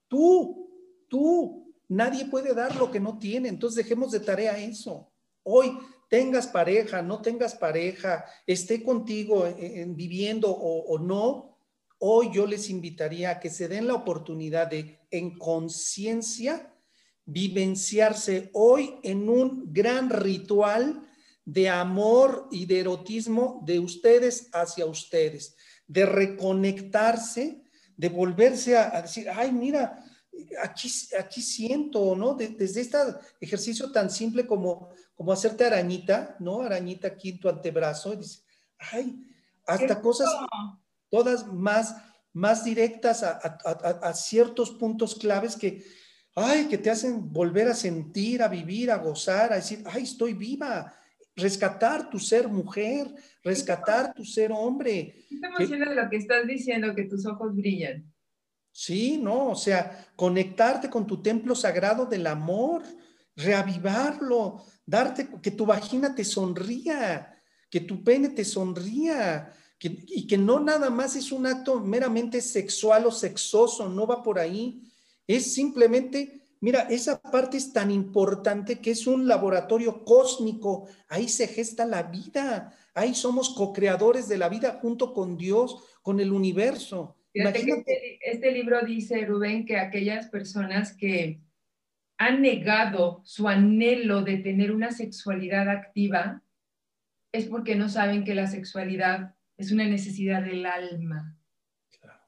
Tú, 0.09 0.71
tú. 1.09 1.75
Nadie 1.89 2.25
puede 2.25 2.55
dar 2.55 2.77
lo 2.77 2.91
que 2.91 3.01
no 3.01 3.19
tiene. 3.19 3.49
Entonces 3.51 3.85
dejemos 3.85 4.13
de 4.13 4.21
tarea 4.21 4.59
eso. 4.59 5.11
Hoy 5.43 5.77
tengas 6.09 6.47
pareja, 6.47 7.03
no 7.03 7.21
tengas 7.21 7.55
pareja, 7.55 8.25
esté 8.47 8.83
contigo 8.83 9.47
en, 9.47 9.95
viviendo 9.95 10.51
o, 10.51 10.99
no, 10.99 11.59
hoy 11.99 12.31
yo 12.33 12.47
les 12.47 12.71
invitaría 12.71 13.31
a 13.31 13.41
que 13.41 13.51
se 13.51 13.69
den 13.69 13.87
la 13.87 13.95
oportunidad 13.95 14.69
de, 14.69 15.01
en 15.11 15.39
conciencia, 15.39 16.73
vivenciarse 17.27 18.51
hoy 18.55 18.95
en 19.03 19.29
un 19.29 19.73
gran 19.73 20.09
ritual 20.09 21.04
de 21.45 21.69
amor 21.69 22.49
y 22.51 22.67
de 22.67 22.81
erotismo 22.81 23.63
de 23.65 23.79
ustedes 23.79 24.49
hacia 24.53 24.87
ustedes, 24.87 25.57
de 25.87 26.07
reconectarse, 26.07 27.63
de 27.97 28.09
volverse 28.09 28.77
a, 28.77 29.03
decir, 29.03 29.29
ay, 29.31 29.53
mira, 29.53 30.03
aquí, 30.63 30.91
aquí 31.19 31.43
siento, 31.43 32.17
¿no? 32.17 32.35
desde 32.35 32.81
este 32.81 32.99
ejercicio 33.41 33.93
tan 33.93 34.11
simple 34.11 34.47
como 34.47 34.89
como 35.15 35.33
hacerte 35.33 35.65
arañita, 35.65 36.37
¿no? 36.41 36.63
Arañita 36.63 37.09
aquí 37.09 37.31
en 37.31 37.41
tu 37.41 37.49
antebrazo, 37.49 38.13
y 38.13 38.17
dices, 38.17 38.45
ay, 38.79 39.17
hasta 39.67 40.01
cosas 40.01 40.29
todas 41.09 41.47
más, 41.47 41.97
más 42.33 42.65
directas 42.65 43.23
a, 43.23 44.13
ciertos 44.15 44.73
puntos 44.73 45.15
claves 45.15 45.57
que, 45.57 45.85
ay, 46.35 46.67
que 46.67 46.79
te 46.79 46.91
hacen 46.91 47.33
volver 47.33 47.69
a 47.69 47.75
sentir, 47.75 48.43
a 48.43 48.49
vivir, 48.49 48.91
a 48.91 48.97
gozar, 48.97 49.53
a 49.53 49.57
decir, 49.57 49.83
ay, 49.87 50.03
estoy 50.03 50.35
viva, 50.35 50.93
rescatar 51.37 52.11
tu 52.11 52.19
ser 52.19 52.49
mujer, 52.49 53.13
rescatar 53.43 54.15
tu 54.15 54.25
ser 54.25 54.53
hombre. 54.53 55.27
¿Qué 55.29 55.39
te 55.39 55.47
emociona 55.47 55.95
lo 55.95 56.09
que 56.09 56.17
estás 56.17 56.47
diciendo, 56.47 56.95
que 56.95 57.05
tus 57.05 57.27
ojos 57.27 57.55
brillan? 57.55 58.13
Sí, 58.71 59.19
no, 59.19 59.51
o 59.51 59.55
sea, 59.55 60.09
conectarte 60.17 60.91
con 60.91 61.07
tu 61.07 61.23
templo 61.23 61.55
sagrado 61.55 62.07
del 62.07 62.27
amor, 62.27 62.83
reavivarlo, 63.37 64.65
darte, 64.85 65.29
que 65.41 65.51
tu 65.51 65.65
vagina 65.67 66.15
te 66.15 66.25
sonría, 66.25 67.41
que 67.71 67.81
tu 67.81 68.03
pene 68.03 68.31
te 68.31 68.45
sonría, 68.45 69.53
y 69.81 70.27
que 70.27 70.39
no 70.39 70.61
nada 70.61 70.89
más 70.91 71.15
es 71.15 71.31
un 71.31 71.47
acto 71.47 71.81
meramente 71.81 72.41
sexual 72.41 73.07
o 73.07 73.11
sexoso, 73.11 73.89
no 73.89 74.07
va 74.07 74.23
por 74.23 74.39
ahí, 74.39 74.83
es 75.27 75.53
simplemente, 75.53 76.44
mira, 76.65 76.87
esa 76.89 77.21
parte 77.21 77.59
es 77.59 77.75
tan 77.75 77.91
importante 77.91 78.81
que 78.81 78.93
es 78.93 79.07
un 79.07 79.29
laboratorio 79.29 80.03
cósmico, 80.03 80.89
ahí 81.11 81.29
se 81.29 81.47
gesta 81.47 81.85
la 81.85 82.05
vida, 82.05 82.73
ahí 82.95 83.15
somos 83.15 83.51
co-creadores 83.51 84.31
de 84.31 84.39
la 84.39 84.49
vida 84.49 84.79
junto 84.81 85.13
con 85.13 85.37
Dios, 85.37 85.85
con 86.01 86.21
el 86.21 86.33
universo. 86.33 87.19
Este, 87.35 88.19
este 88.23 88.51
libro 88.51 88.81
dice, 88.81 89.27
Rubén, 89.27 89.67
que 89.67 89.77
aquellas 89.77 90.29
personas 90.29 90.97
que 90.97 91.43
han 92.17 92.41
negado 92.41 93.21
su 93.25 93.47
anhelo 93.47 94.23
de 94.23 94.39
tener 94.39 94.73
una 94.73 94.91
sexualidad 94.91 95.69
activa, 95.69 96.43
es 97.31 97.45
porque 97.45 97.75
no 97.75 97.91
saben 97.91 98.25
que 98.25 98.35
la 98.35 98.47
sexualidad 98.47 99.35
es 99.59 99.71
una 99.71 99.85
necesidad 99.85 100.43
del 100.43 100.65
alma. 100.65 101.37
Claro, 101.91 102.21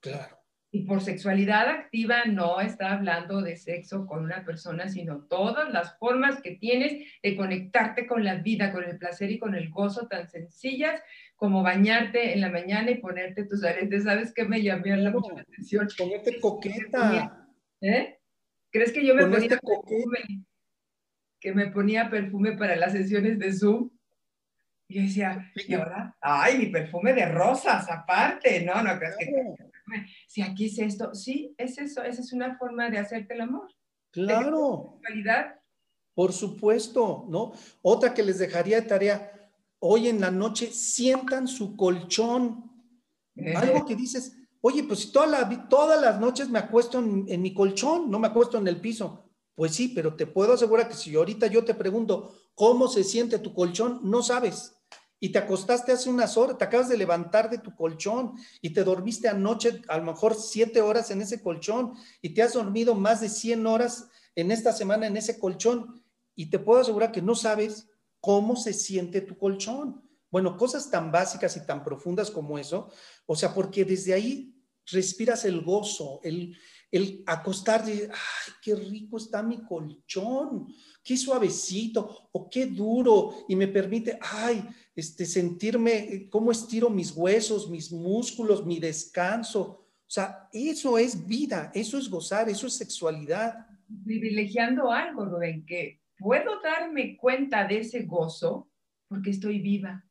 claro. 0.00 0.43
Y 0.74 0.80
por 0.80 1.00
sexualidad 1.00 1.68
activa 1.68 2.24
no 2.24 2.60
está 2.60 2.94
hablando 2.94 3.40
de 3.42 3.54
sexo 3.54 4.06
con 4.06 4.24
una 4.24 4.44
persona, 4.44 4.88
sino 4.88 5.20
todas 5.20 5.72
las 5.72 5.96
formas 5.98 6.42
que 6.42 6.56
tienes 6.56 7.06
de 7.22 7.36
conectarte 7.36 8.08
con 8.08 8.24
la 8.24 8.34
vida, 8.34 8.72
con 8.72 8.82
el 8.82 8.98
placer 8.98 9.30
y 9.30 9.38
con 9.38 9.54
el 9.54 9.70
gozo 9.70 10.08
tan 10.08 10.28
sencillas 10.28 11.00
como 11.36 11.62
bañarte 11.62 12.32
en 12.32 12.40
la 12.40 12.50
mañana 12.50 12.90
y 12.90 12.96
ponerte 12.96 13.44
tus 13.44 13.62
aretes. 13.62 14.02
¿Sabes 14.02 14.34
qué 14.34 14.46
me 14.46 14.64
llamó 14.64 15.12
mucho 15.12 15.36
la 15.36 15.42
atención? 15.42 15.86
Ponerte 15.96 16.40
coqueta. 16.40 17.46
¿Eh? 17.80 18.18
¿Crees 18.72 18.90
que 18.90 19.06
yo 19.06 19.14
me 19.14 19.26
ponía 19.26 19.50
perfume? 19.50 20.44
Que 21.38 21.52
me 21.52 21.68
ponía 21.68 22.10
perfume 22.10 22.56
para 22.56 22.74
las 22.74 22.90
sesiones 22.90 23.38
de 23.38 23.52
Zoom. 23.52 23.90
Y 24.88 24.96
yo 24.96 25.02
decía, 25.02 25.52
¿y 25.54 25.74
ahora? 25.74 26.16
Ay, 26.20 26.58
mi 26.58 26.66
perfume 26.66 27.12
de 27.12 27.26
rosas, 27.26 27.88
aparte. 27.88 28.64
No, 28.64 28.82
no 28.82 28.98
crees 28.98 29.16
que 29.16 29.63
si 30.26 30.42
aquí 30.42 30.66
es 30.66 30.78
esto, 30.78 31.14
sí, 31.14 31.54
es 31.58 31.78
eso, 31.78 32.02
esa 32.02 32.20
es 32.20 32.32
una 32.32 32.56
forma 32.58 32.90
de 32.90 32.98
hacerte 32.98 33.34
el 33.34 33.42
amor. 33.42 33.68
Claro. 34.10 34.98
Calidad. 35.02 35.60
Por 36.14 36.32
supuesto, 36.32 37.26
¿no? 37.28 37.52
Otra 37.82 38.14
que 38.14 38.22
les 38.22 38.38
dejaría 38.38 38.80
de 38.80 38.86
tarea, 38.86 39.50
hoy 39.80 40.08
en 40.08 40.20
la 40.20 40.30
noche 40.30 40.70
sientan 40.70 41.48
su 41.48 41.76
colchón. 41.76 42.70
Eh. 43.36 43.54
Algo 43.54 43.84
que 43.84 43.96
dices, 43.96 44.36
oye, 44.60 44.84
pues 44.84 45.00
si 45.00 45.12
toda 45.12 45.26
la, 45.26 45.68
todas 45.68 46.00
las 46.00 46.20
noches 46.20 46.48
me 46.48 46.60
acuesto 46.60 47.00
en, 47.00 47.24
en, 47.28 47.42
mi 47.42 47.52
colchón, 47.52 48.10
no 48.10 48.18
me 48.18 48.28
acuesto 48.28 48.58
en 48.58 48.68
el 48.68 48.80
piso. 48.80 49.28
Pues 49.56 49.74
sí, 49.74 49.88
pero 49.88 50.14
te 50.14 50.26
puedo 50.26 50.52
asegurar 50.52 50.88
que 50.88 50.94
si 50.94 51.14
ahorita 51.14 51.48
yo 51.48 51.64
te 51.64 51.74
pregunto 51.74 52.34
cómo 52.54 52.88
se 52.88 53.02
siente 53.02 53.38
tu 53.38 53.52
colchón, 53.52 54.00
no 54.04 54.22
sabes 54.22 54.74
y 55.20 55.30
te 55.30 55.38
acostaste 55.38 55.92
hace 55.92 56.10
unas 56.10 56.36
horas, 56.36 56.58
te 56.58 56.64
acabas 56.64 56.88
de 56.88 56.96
levantar 56.96 57.48
de 57.48 57.58
tu 57.58 57.74
colchón 57.74 58.34
y 58.60 58.70
te 58.70 58.84
dormiste 58.84 59.28
anoche 59.28 59.82
a 59.88 59.98
lo 59.98 60.04
mejor 60.04 60.34
siete 60.34 60.80
horas 60.80 61.10
en 61.10 61.22
ese 61.22 61.40
colchón 61.42 61.94
y 62.20 62.30
te 62.30 62.42
has 62.42 62.52
dormido 62.52 62.94
más 62.94 63.20
de 63.20 63.28
100 63.28 63.66
horas 63.66 64.08
en 64.34 64.50
esta 64.50 64.72
semana 64.72 65.06
en 65.06 65.16
ese 65.16 65.38
colchón 65.38 66.02
y 66.34 66.50
te 66.50 66.58
puedo 66.58 66.80
asegurar 66.80 67.12
que 67.12 67.22
no 67.22 67.34
sabes 67.34 67.88
cómo 68.20 68.56
se 68.56 68.72
siente 68.72 69.20
tu 69.20 69.36
colchón. 69.38 70.02
Bueno, 70.30 70.56
cosas 70.56 70.90
tan 70.90 71.12
básicas 71.12 71.56
y 71.56 71.64
tan 71.64 71.84
profundas 71.84 72.30
como 72.30 72.58
eso, 72.58 72.90
o 73.26 73.36
sea, 73.36 73.54
porque 73.54 73.84
desde 73.84 74.14
ahí 74.14 74.54
respiras 74.86 75.44
el 75.44 75.62
gozo, 75.62 76.20
el, 76.24 76.56
el 76.90 77.22
acostarte, 77.26 78.10
ay, 78.10 78.52
qué 78.60 78.74
rico 78.74 79.16
está 79.16 79.42
mi 79.42 79.64
colchón, 79.64 80.66
qué 81.04 81.16
suavecito 81.16 82.28
o 82.32 82.48
qué 82.48 82.66
duro 82.66 83.44
y 83.46 83.54
me 83.54 83.68
permite, 83.68 84.18
ay, 84.20 84.64
este, 84.96 85.26
sentirme, 85.26 85.92
eh, 85.92 86.28
cómo 86.30 86.50
estiro 86.50 86.88
mis 86.88 87.12
huesos, 87.12 87.70
mis 87.70 87.92
músculos, 87.92 88.64
mi 88.64 88.80
descanso. 88.80 89.60
O 89.60 90.10
sea, 90.10 90.48
eso 90.52 90.96
es 90.96 91.26
vida, 91.26 91.70
eso 91.74 91.98
es 91.98 92.08
gozar, 92.08 92.48
eso 92.48 92.66
es 92.66 92.74
sexualidad. 92.74 93.66
Privilegiando 94.04 94.90
algo, 94.90 95.26
Rubén, 95.26 95.66
que 95.66 96.00
puedo 96.18 96.60
darme 96.62 97.16
cuenta 97.16 97.66
de 97.66 97.80
ese 97.80 98.04
gozo 98.04 98.70
porque 99.08 99.30
estoy 99.30 99.60
viva. 99.60 100.04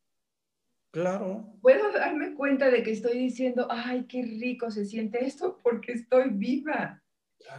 Claro. 0.92 1.58
Puedo 1.62 1.92
darme 1.92 2.36
cuenta 2.36 2.70
de 2.70 2.84
que 2.84 2.92
estoy 2.92 3.18
diciendo, 3.18 3.68
ay, 3.72 4.06
qué 4.08 4.22
rico 4.22 4.70
se 4.70 4.86
siente 4.86 5.26
esto 5.26 5.60
porque 5.64 5.94
estoy 5.94 6.30
viva. 6.30 7.02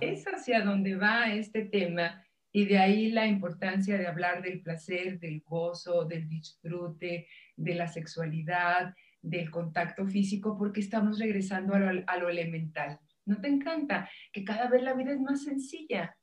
Es 0.01 0.25
hacia 0.25 0.65
donde 0.65 0.95
va 0.95 1.33
este 1.33 1.65
tema 1.65 2.24
y 2.57 2.67
de 2.67 2.79
ahí 2.79 3.11
la 3.11 3.27
importancia 3.27 3.99
de 3.99 4.07
hablar 4.07 4.41
del 4.41 4.63
placer, 4.63 5.19
del 5.19 5.41
gozo, 5.41 6.05
del 6.05 6.29
disfrute, 6.29 7.27
de 7.57 7.75
la 7.75 7.89
sexualidad, 7.89 8.95
del 9.21 9.51
contacto 9.51 10.07
físico, 10.07 10.57
porque 10.57 10.79
estamos 10.79 11.19
regresando 11.19 11.75
a 11.75 12.17
lo, 12.17 12.29
elemental. 12.29 13.01
¿No 13.25 13.41
te 13.41 13.49
encanta? 13.49 14.09
Que 14.33 14.45
cada 14.45 14.69
vez 14.69 14.85
la 14.85 14.95
vida 14.95 15.11
es 15.11 15.21
más 15.21 15.43
sencilla. 15.43 16.17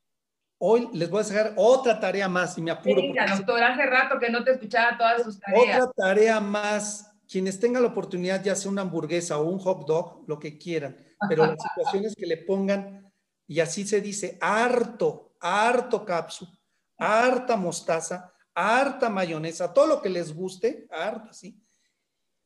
Hoy 0.58 0.88
les 0.94 1.10
voy 1.10 1.22
a 1.22 1.28
dejar 1.28 1.54
otra 1.58 2.00
tarea 2.00 2.30
más 2.30 2.58
y 2.58 2.62
me 2.62 2.72
apuro. 2.72 3.02
Mira, 3.02 3.26
doctor, 3.36 3.62
hace 3.62 3.86
rato 3.86 4.18
que 4.18 4.30
no 4.30 4.46
te 4.46 4.52
escuchaba 4.52 4.98
todas 4.98 5.24
sus 5.24 5.38
tareas. 5.38 5.82
Otra 5.82 5.92
tarea 5.92 6.40
más. 6.40 7.12
Quienes 7.30 7.60
tengan 7.60 7.84
la 7.84 7.90
oportunidad, 7.90 8.42
ya 8.42 8.56
sea 8.56 8.72
una 8.72 8.84
hamburguesa 8.84 9.38
o 9.38 9.50
un 9.50 9.60
hot 9.60 9.86
dog, 9.86 10.24
lo 10.30 10.40
que 10.40 10.58
quieran, 10.58 10.96
pero 11.28 11.46
las 11.46 11.58
situaciones 11.76 12.16
que 12.16 12.26
le 12.26 12.38
pongan, 12.38 13.12
y 13.48 13.60
así 13.60 13.86
se 13.86 14.00
dice, 14.00 14.38
harto, 14.40 15.31
harto 15.42 16.06
capsu, 16.06 16.48
harta 16.98 17.58
mostaza, 17.58 18.32
harta 18.54 19.10
mayonesa, 19.10 19.74
todo 19.74 19.88
lo 19.88 20.02
que 20.02 20.10
les 20.10 20.34
guste, 20.34 20.88
harta, 20.92 21.34
¿sí? 21.34 21.60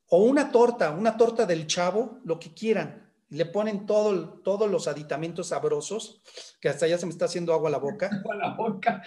O 0.08 0.24
una 0.24 0.52
torta, 0.52 0.92
una 0.92 1.18
torta 1.18 1.46
del 1.46 1.68
chavo, 1.68 2.20
lo 2.24 2.40
que 2.40 2.54
quieran. 2.54 3.04
Le 3.30 3.46
ponen 3.48 3.86
todo, 3.88 4.40
todos 4.44 4.70
los 4.70 4.88
aditamentos 4.88 5.48
sabrosos, 5.48 6.22
que 6.62 6.70
hasta 6.70 6.88
ya 6.88 6.98
se 6.98 7.08
me 7.08 7.12
está 7.12 7.26
haciendo 7.26 7.54
agua 7.54 7.70
a 7.70 7.72
la 7.72 7.80
boca. 7.80 8.10
Agua 8.24 8.36
la 8.36 8.56
boca. 8.56 9.02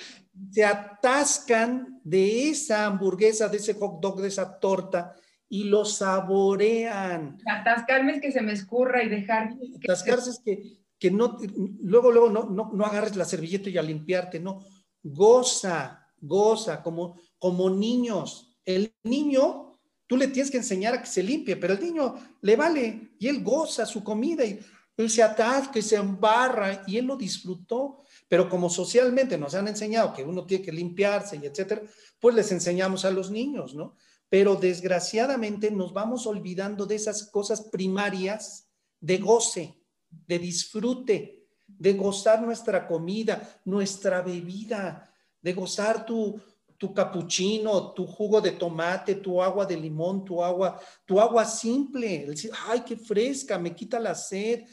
Se 0.51 0.65
atascan 0.65 2.01
de 2.03 2.51
esa 2.51 2.87
hamburguesa, 2.87 3.49
de 3.49 3.59
ese 3.59 3.75
hot 3.75 4.01
dog, 4.01 4.21
de 4.21 4.29
esa 4.29 4.59
torta, 4.59 5.15
y 5.49 5.65
lo 5.65 5.85
saborean. 5.85 7.39
Atascarme 7.47 8.17
es 8.17 8.21
que 8.21 8.33
se 8.33 8.43
me 8.43 8.53
escurra 8.53 9.03
y 9.03 9.09
dejar. 9.09 9.55
Atascarse 9.83 10.31
es 10.31 10.41
que 10.45 10.78
que 10.99 11.11
no, 11.11 11.39
luego, 11.81 12.11
luego 12.11 12.31
no, 12.31 12.45
no, 12.51 12.71
no 12.73 12.85
agarres 12.85 13.17
la 13.17 13.25
servilleta 13.25 13.71
y 13.71 13.79
a 13.79 13.83
limpiarte, 13.83 14.41
no, 14.41 14.65
goza, 15.03 16.07
goza, 16.21 16.83
como, 16.83 17.19
como 17.39 17.71
niños. 17.71 18.57
El 18.65 18.95
niño, 19.05 19.79
tú 20.07 20.17
le 20.17 20.29
tienes 20.29 20.51
que 20.51 20.59
enseñar 20.59 20.95
a 20.95 21.01
que 21.01 21.07
se 21.07 21.23
limpie, 21.23 21.57
pero 21.57 21.75
el 21.75 21.81
niño 21.81 22.15
le 22.41 22.57
vale 22.57 23.13
y 23.19 23.29
él 23.29 23.43
goza 23.43 23.87
su 23.87 24.03
comida 24.03 24.45
y 24.45 24.59
él 24.97 25.09
se 25.09 25.23
atasca 25.23 25.79
y 25.79 25.83
se 25.83 25.97
embarra 25.97 26.83
y 26.87 26.99
él 26.99 27.07
lo 27.07 27.17
disfrutó. 27.17 27.99
Pero 28.27 28.49
como 28.49 28.69
socialmente 28.69 29.39
nos 29.39 29.55
han 29.55 29.69
enseñado 29.69 30.13
que 30.13 30.25
uno 30.25 30.45
tiene 30.45 30.65
que 30.65 30.73
limpiarse 30.73 31.37
y 31.37 31.47
etcétera, 31.47 31.83
pues 32.19 32.35
les 32.35 32.51
enseñamos 32.53 33.05
a 33.05 33.11
los 33.11 33.31
niños, 33.31 33.75
¿no? 33.75 33.95
Pero 34.29 34.57
desgraciadamente 34.57 35.71
nos 35.71 35.95
vamos 35.95 36.27
olvidando 36.27 36.85
de 36.85 36.97
esas 36.97 37.31
cosas 37.31 37.63
primarias 37.63 38.69
de 39.01 39.19
goce 39.19 39.78
de 40.11 40.39
disfrute, 40.39 41.47
de 41.67 41.93
gozar 41.93 42.41
nuestra 42.43 42.87
comida, 42.87 43.61
nuestra 43.65 44.23
bebida, 44.23 45.11
de 45.41 45.53
gozar 45.53 46.05
tu, 46.05 46.41
tu 46.79 46.95
capuchino, 46.95 47.93
tu 47.93 48.07
jugo 48.07 48.41
de 48.41 48.53
tomate, 48.53 49.17
tu 49.17 49.43
agua 49.43 49.67
de 49.67 49.77
limón, 49.77 50.25
tu 50.25 50.43
agua, 50.43 50.81
tu 51.05 51.21
agua 51.21 51.45
simple. 51.45 52.27
Decir, 52.27 52.53
ay, 52.67 52.83
qué 52.87 52.97
fresca, 52.97 53.59
me 53.59 53.75
quita 53.75 53.99
la 53.99 54.15
sed. 54.15 54.65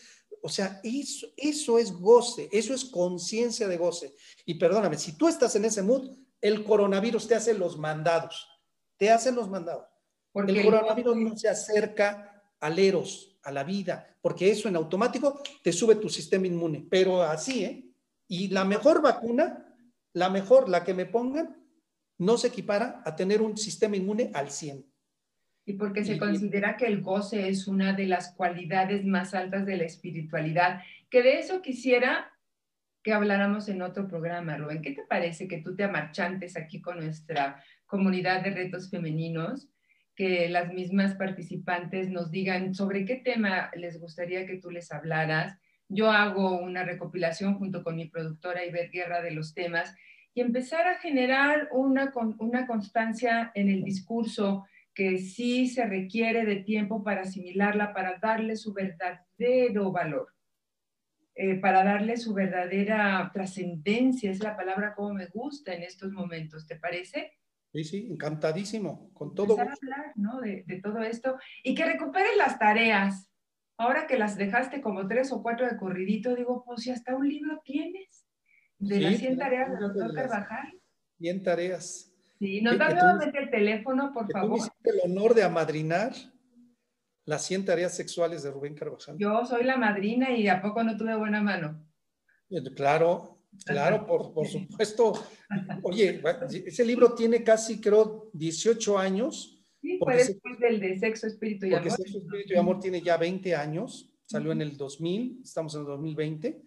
O 0.41 0.49
sea, 0.49 0.79
eso, 0.83 1.27
eso 1.35 1.79
es 1.79 1.91
goce, 1.91 2.47
eso 2.51 2.73
es 2.73 2.85
conciencia 2.85 3.67
de 3.67 3.77
goce. 3.77 4.13
Y 4.45 4.53
perdóname, 4.53 4.97
si 4.97 5.17
tú 5.17 5.27
estás 5.27 5.55
en 5.55 5.65
ese 5.65 5.81
mood, 5.81 6.11
el 6.39 6.63
coronavirus 6.63 7.27
te 7.27 7.35
hace 7.35 7.55
los 7.55 7.77
mandados, 7.77 8.47
te 8.97 9.09
hace 9.09 9.31
los 9.31 9.49
mandados. 9.49 9.87
Porque 10.31 10.51
el 10.51 10.63
coronavirus 10.63 11.15
no 11.17 11.37
se 11.37 11.49
acerca 11.49 12.43
al 12.59 12.77
eros, 12.77 13.34
a 13.45 13.51
la 13.51 13.63
vida, 13.63 14.17
porque 14.21 14.51
eso 14.51 14.67
en 14.67 14.75
automático 14.75 15.41
te 15.63 15.71
sube 15.71 15.95
tu 15.95 16.09
sistema 16.09 16.47
inmune, 16.47 16.85
pero 16.89 17.21
así, 17.21 17.63
¿eh? 17.63 17.85
Y 18.27 18.47
la 18.49 18.65
mejor 18.65 19.01
vacuna, 19.01 19.75
la 20.13 20.29
mejor, 20.29 20.67
la 20.67 20.83
que 20.83 20.93
me 20.93 21.05
pongan, 21.05 21.55
no 22.17 22.37
se 22.37 22.47
equipara 22.47 23.01
a 23.05 23.15
tener 23.15 23.41
un 23.41 23.55
sistema 23.55 23.95
inmune 23.95 24.31
al 24.33 24.49
100. 24.49 24.83
Y 25.67 25.73
porque 25.73 26.03
se 26.03 26.17
considera 26.17 26.77
que 26.77 26.85
el 26.85 27.01
goce 27.01 27.49
es 27.49 27.67
una 27.67 27.93
de 27.93 28.05
las 28.05 28.33
cualidades 28.33 29.05
más 29.05 29.33
altas 29.33 29.65
de 29.65 29.77
la 29.77 29.83
espiritualidad, 29.83 30.81
que 31.09 31.23
de 31.23 31.39
eso 31.39 31.61
quisiera 31.61 32.31
que 33.03 33.13
habláramos 33.13 33.69
en 33.69 33.83
otro 33.83 34.07
programa, 34.07 34.57
Rubén. 34.57 34.81
¿Qué 34.81 34.91
te 34.91 35.03
parece 35.03 35.47
que 35.47 35.61
tú 35.61 35.75
te 35.75 35.83
amarchantes 35.83 36.57
aquí 36.57 36.81
con 36.81 36.97
nuestra 36.97 37.63
comunidad 37.85 38.43
de 38.43 38.51
retos 38.51 38.89
femeninos? 38.89 39.69
Que 40.15 40.49
las 40.49 40.73
mismas 40.73 41.15
participantes 41.15 42.09
nos 42.09 42.31
digan 42.31 42.73
sobre 42.73 43.05
qué 43.05 43.17
tema 43.17 43.69
les 43.75 43.99
gustaría 43.99 44.45
que 44.45 44.57
tú 44.57 44.71
les 44.71 44.91
hablaras. 44.91 45.59
Yo 45.89 46.11
hago 46.11 46.59
una 46.59 46.83
recopilación 46.83 47.55
junto 47.55 47.83
con 47.83 47.95
mi 47.95 48.05
productora 48.05 48.65
Iber 48.65 48.89
Guerra 48.89 49.21
de 49.21 49.31
los 49.31 49.53
temas 49.53 49.93
y 50.33 50.41
empezar 50.41 50.87
a 50.87 50.99
generar 50.99 51.69
una, 51.71 52.13
una 52.39 52.65
constancia 52.65 53.51
en 53.55 53.69
el 53.69 53.83
discurso 53.83 54.65
que 54.93 55.17
sí 55.17 55.67
se 55.67 55.85
requiere 55.85 56.45
de 56.45 56.57
tiempo 56.57 57.03
para 57.03 57.21
asimilarla, 57.21 57.93
para 57.93 58.17
darle 58.17 58.55
su 58.55 58.73
verdadero 58.73 59.91
valor, 59.91 60.33
eh, 61.35 61.55
para 61.55 61.83
darle 61.83 62.15
su 62.15 62.33
verdadera 62.33 63.29
trascendencia, 63.33 64.31
es 64.31 64.41
la 64.41 64.55
palabra 64.55 64.95
como 64.95 65.13
me 65.13 65.27
gusta 65.27 65.73
en 65.73 65.83
estos 65.83 66.13
momentos, 66.13 66.65
¿te 66.65 66.77
parece? 66.77 67.33
Sí, 67.75 67.83
sí, 67.83 68.07
encantadísimo, 68.09 69.11
con 69.13 69.35
todo. 69.35 69.59
Empezar 69.59 69.67
a 69.67 69.73
hablar, 69.73 70.13
¿no? 70.15 70.39
De, 70.39 70.63
de, 70.65 70.81
todo 70.81 70.99
esto 70.99 71.37
y 71.61 71.75
que 71.75 71.83
recuperes 71.83 72.37
las 72.37 72.57
tareas. 72.57 73.29
Ahora 73.77 74.07
que 74.07 74.17
las 74.17 74.37
dejaste 74.37 74.79
como 74.79 75.05
tres 75.07 75.33
o 75.33 75.43
cuatro 75.43 75.67
de 75.67 75.75
corridito, 75.75 76.33
digo, 76.33 76.63
pues 76.65 76.83
si 76.83 76.91
hasta 76.91 77.13
un 77.13 77.27
libro 77.27 77.61
tienes 77.65 78.25
de 78.79 79.01
las 79.01 79.17
100 79.17 79.37
tareas 79.37 79.71
del 79.71 79.79
doctor 79.79 80.13
Carvajal. 80.13 80.81
100 81.17 81.43
tareas. 81.43 82.13
Sí, 82.39 82.61
nos 82.61 82.77
da 82.77 82.89
nuevamente 82.89 83.39
el 83.39 83.49
teléfono, 83.49 84.13
por 84.13 84.31
favor. 84.31 84.59
Tú 84.59 84.89
el 84.89 85.11
honor 85.11 85.33
de 85.33 85.43
amadrinar 85.43 86.13
las 87.25 87.45
100 87.45 87.65
tareas 87.65 87.93
sexuales 87.93 88.43
de 88.43 88.51
Rubén 88.51 88.75
Carvajal. 88.75 89.17
Yo 89.17 89.45
soy 89.45 89.65
la 89.65 89.75
madrina 89.75 90.31
y 90.31 90.47
¿a 90.47 90.61
poco 90.61 90.81
no 90.81 90.95
tuve 90.95 91.15
buena 91.17 91.41
mano? 91.41 91.85
Eh, 92.49 92.61
claro, 92.75 93.34
claro, 93.65 94.05
por, 94.05 94.33
por 94.33 94.47
supuesto. 94.47 95.13
Oye, 95.83 96.21
ese 96.65 96.85
libro 96.85 97.13
tiene 97.13 97.43
casi, 97.43 97.79
creo, 97.79 98.29
18 98.33 98.97
años. 98.97 99.63
Sí, 99.81 99.97
fue 99.99 100.15
después 100.15 100.59
del 100.59 100.79
de 100.79 100.99
Sexo, 100.99 101.27
Espíritu 101.27 101.67
y 101.67 101.73
Amor. 101.73 101.87
Porque 101.87 102.03
Sexo, 102.03 102.17
Espíritu 102.17 102.53
y 102.53 102.57
Amor 102.57 102.79
tiene 102.79 103.01
ya 103.01 103.17
20 103.17 103.55
años, 103.55 104.13
salió 104.25 104.51
en 104.51 104.61
el 104.61 104.75
2000, 104.75 105.41
estamos 105.43 105.75
en 105.75 105.81
el 105.81 105.87
2020. 105.87 106.61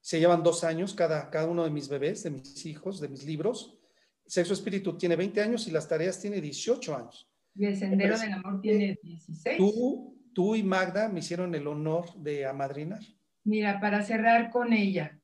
Se 0.00 0.18
llevan 0.18 0.42
dos 0.42 0.64
años 0.64 0.94
cada, 0.94 1.30
cada 1.30 1.46
uno 1.46 1.64
de 1.64 1.70
mis 1.70 1.88
bebés, 1.88 2.22
de 2.22 2.30
mis 2.30 2.66
hijos, 2.66 3.00
de 3.00 3.08
mis 3.08 3.24
libros. 3.24 3.78
Sexo 4.26 4.52
Espíritu 4.52 4.96
tiene 4.96 5.16
20 5.16 5.40
años 5.40 5.66
y 5.68 5.70
las 5.70 5.88
tareas 5.88 6.20
tiene 6.20 6.40
18 6.40 6.96
años. 6.96 7.30
Y 7.54 7.66
el 7.66 7.76
Sendero 7.76 8.18
del 8.18 8.32
Amor 8.32 8.60
tiene 8.60 8.98
16. 9.02 9.56
Tú, 9.56 10.16
tú 10.32 10.54
y 10.54 10.62
Magda 10.62 11.08
me 11.08 11.20
hicieron 11.20 11.54
el 11.54 11.66
honor 11.66 12.14
de 12.14 12.46
amadrinar. 12.46 13.00
Mira, 13.44 13.80
para 13.80 14.02
cerrar 14.02 14.50
con 14.50 14.72
ella, 14.72 15.18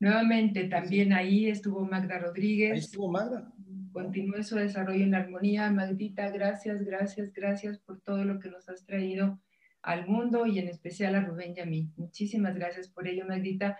nuevamente 0.00 0.64
también 0.64 1.12
ahí 1.12 1.48
estuvo 1.48 1.84
Magda 1.84 2.18
Rodríguez. 2.18 2.72
Ahí 2.72 2.78
estuvo 2.78 3.10
Magda. 3.10 3.52
Continúe 3.92 4.42
su 4.42 4.56
desarrollo 4.56 5.04
en 5.04 5.14
armonía. 5.14 5.70
Magdita, 5.70 6.30
gracias, 6.30 6.84
gracias, 6.84 7.32
gracias 7.32 7.78
por 7.78 8.00
todo 8.00 8.24
lo 8.24 8.38
que 8.38 8.50
nos 8.50 8.68
has 8.68 8.84
traído 8.84 9.40
al 9.82 10.06
mundo 10.06 10.46
y 10.46 10.58
en 10.58 10.68
especial 10.68 11.14
a 11.14 11.20
Rubén 11.20 11.54
y 11.56 11.60
a 11.60 11.66
mí. 11.66 11.88
Muchísimas 11.96 12.54
gracias 12.54 12.88
por 12.88 13.08
ello, 13.08 13.24
Magdita. 13.26 13.78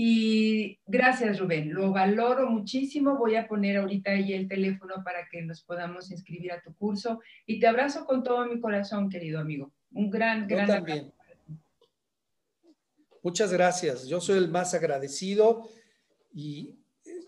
Y 0.00 0.78
gracias, 0.86 1.40
Rubén. 1.40 1.74
Lo 1.74 1.90
valoro 1.90 2.48
muchísimo. 2.48 3.18
Voy 3.18 3.34
a 3.34 3.48
poner 3.48 3.78
ahorita 3.78 4.12
ahí 4.12 4.32
el 4.32 4.46
teléfono 4.46 5.02
para 5.02 5.26
que 5.28 5.42
nos 5.42 5.64
podamos 5.64 6.12
inscribir 6.12 6.52
a 6.52 6.60
tu 6.60 6.72
curso. 6.76 7.20
Y 7.46 7.58
te 7.58 7.66
abrazo 7.66 8.06
con 8.06 8.22
todo 8.22 8.46
mi 8.46 8.60
corazón, 8.60 9.10
querido 9.10 9.40
amigo. 9.40 9.72
Un 9.90 10.08
gran, 10.08 10.48
Yo 10.48 10.54
gran 10.54 10.68
también. 10.68 11.12
Muchas 13.22 13.52
gracias. 13.52 14.06
Yo 14.06 14.20
soy 14.20 14.38
el 14.38 14.48
más 14.48 14.74
agradecido 14.74 15.68
y 16.32 16.78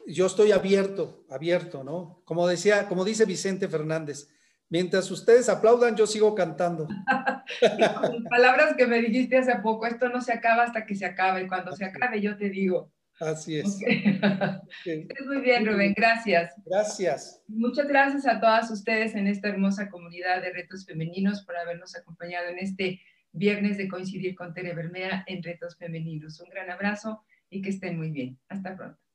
yo 0.06 0.26
estoy 0.26 0.52
abierto, 0.52 1.24
abierto, 1.28 1.84
¿no? 1.84 2.22
Como 2.24 2.46
decía, 2.46 2.88
como 2.88 3.04
dice 3.04 3.24
Vicente 3.24 3.68
Fernández, 3.68 4.28
Mientras 4.70 5.10
ustedes 5.10 5.48
aplaudan, 5.48 5.96
yo 5.96 6.06
sigo 6.06 6.32
cantando. 6.32 6.86
Palabras 8.30 8.76
que 8.78 8.86
me 8.86 9.00
dijiste 9.00 9.36
hace 9.36 9.56
poco, 9.56 9.84
esto 9.84 10.08
no 10.08 10.20
se 10.20 10.32
acaba 10.32 10.62
hasta 10.62 10.86
que 10.86 10.94
se 10.94 11.04
acabe. 11.04 11.48
Cuando 11.48 11.72
se 11.72 11.84
acabe, 11.84 12.20
yo 12.20 12.36
te 12.36 12.50
digo. 12.50 12.92
Así 13.18 13.58
es. 13.58 13.80
Muy 15.26 15.40
bien, 15.40 15.66
Rubén, 15.66 15.92
gracias. 15.94 16.54
Gracias. 16.64 17.42
Muchas 17.48 17.88
gracias 17.88 18.26
a 18.28 18.40
todas 18.40 18.70
ustedes 18.70 19.16
en 19.16 19.26
esta 19.26 19.48
hermosa 19.48 19.90
comunidad 19.90 20.40
de 20.40 20.52
retos 20.52 20.86
femeninos 20.86 21.42
por 21.44 21.56
habernos 21.56 21.96
acompañado 21.96 22.48
en 22.48 22.60
este 22.60 23.00
viernes 23.32 23.76
de 23.78 23.88
coincidir 23.88 24.34
con 24.34 24.52
Tere 24.54 24.74
Bermea 24.74 25.24
en 25.26 25.42
Retos 25.42 25.76
Femeninos. 25.76 26.40
Un 26.40 26.50
gran 26.50 26.70
abrazo 26.70 27.24
y 27.48 27.62
que 27.62 27.70
estén 27.70 27.96
muy 27.96 28.10
bien. 28.10 28.38
Hasta 28.48 28.76
pronto. 28.76 29.09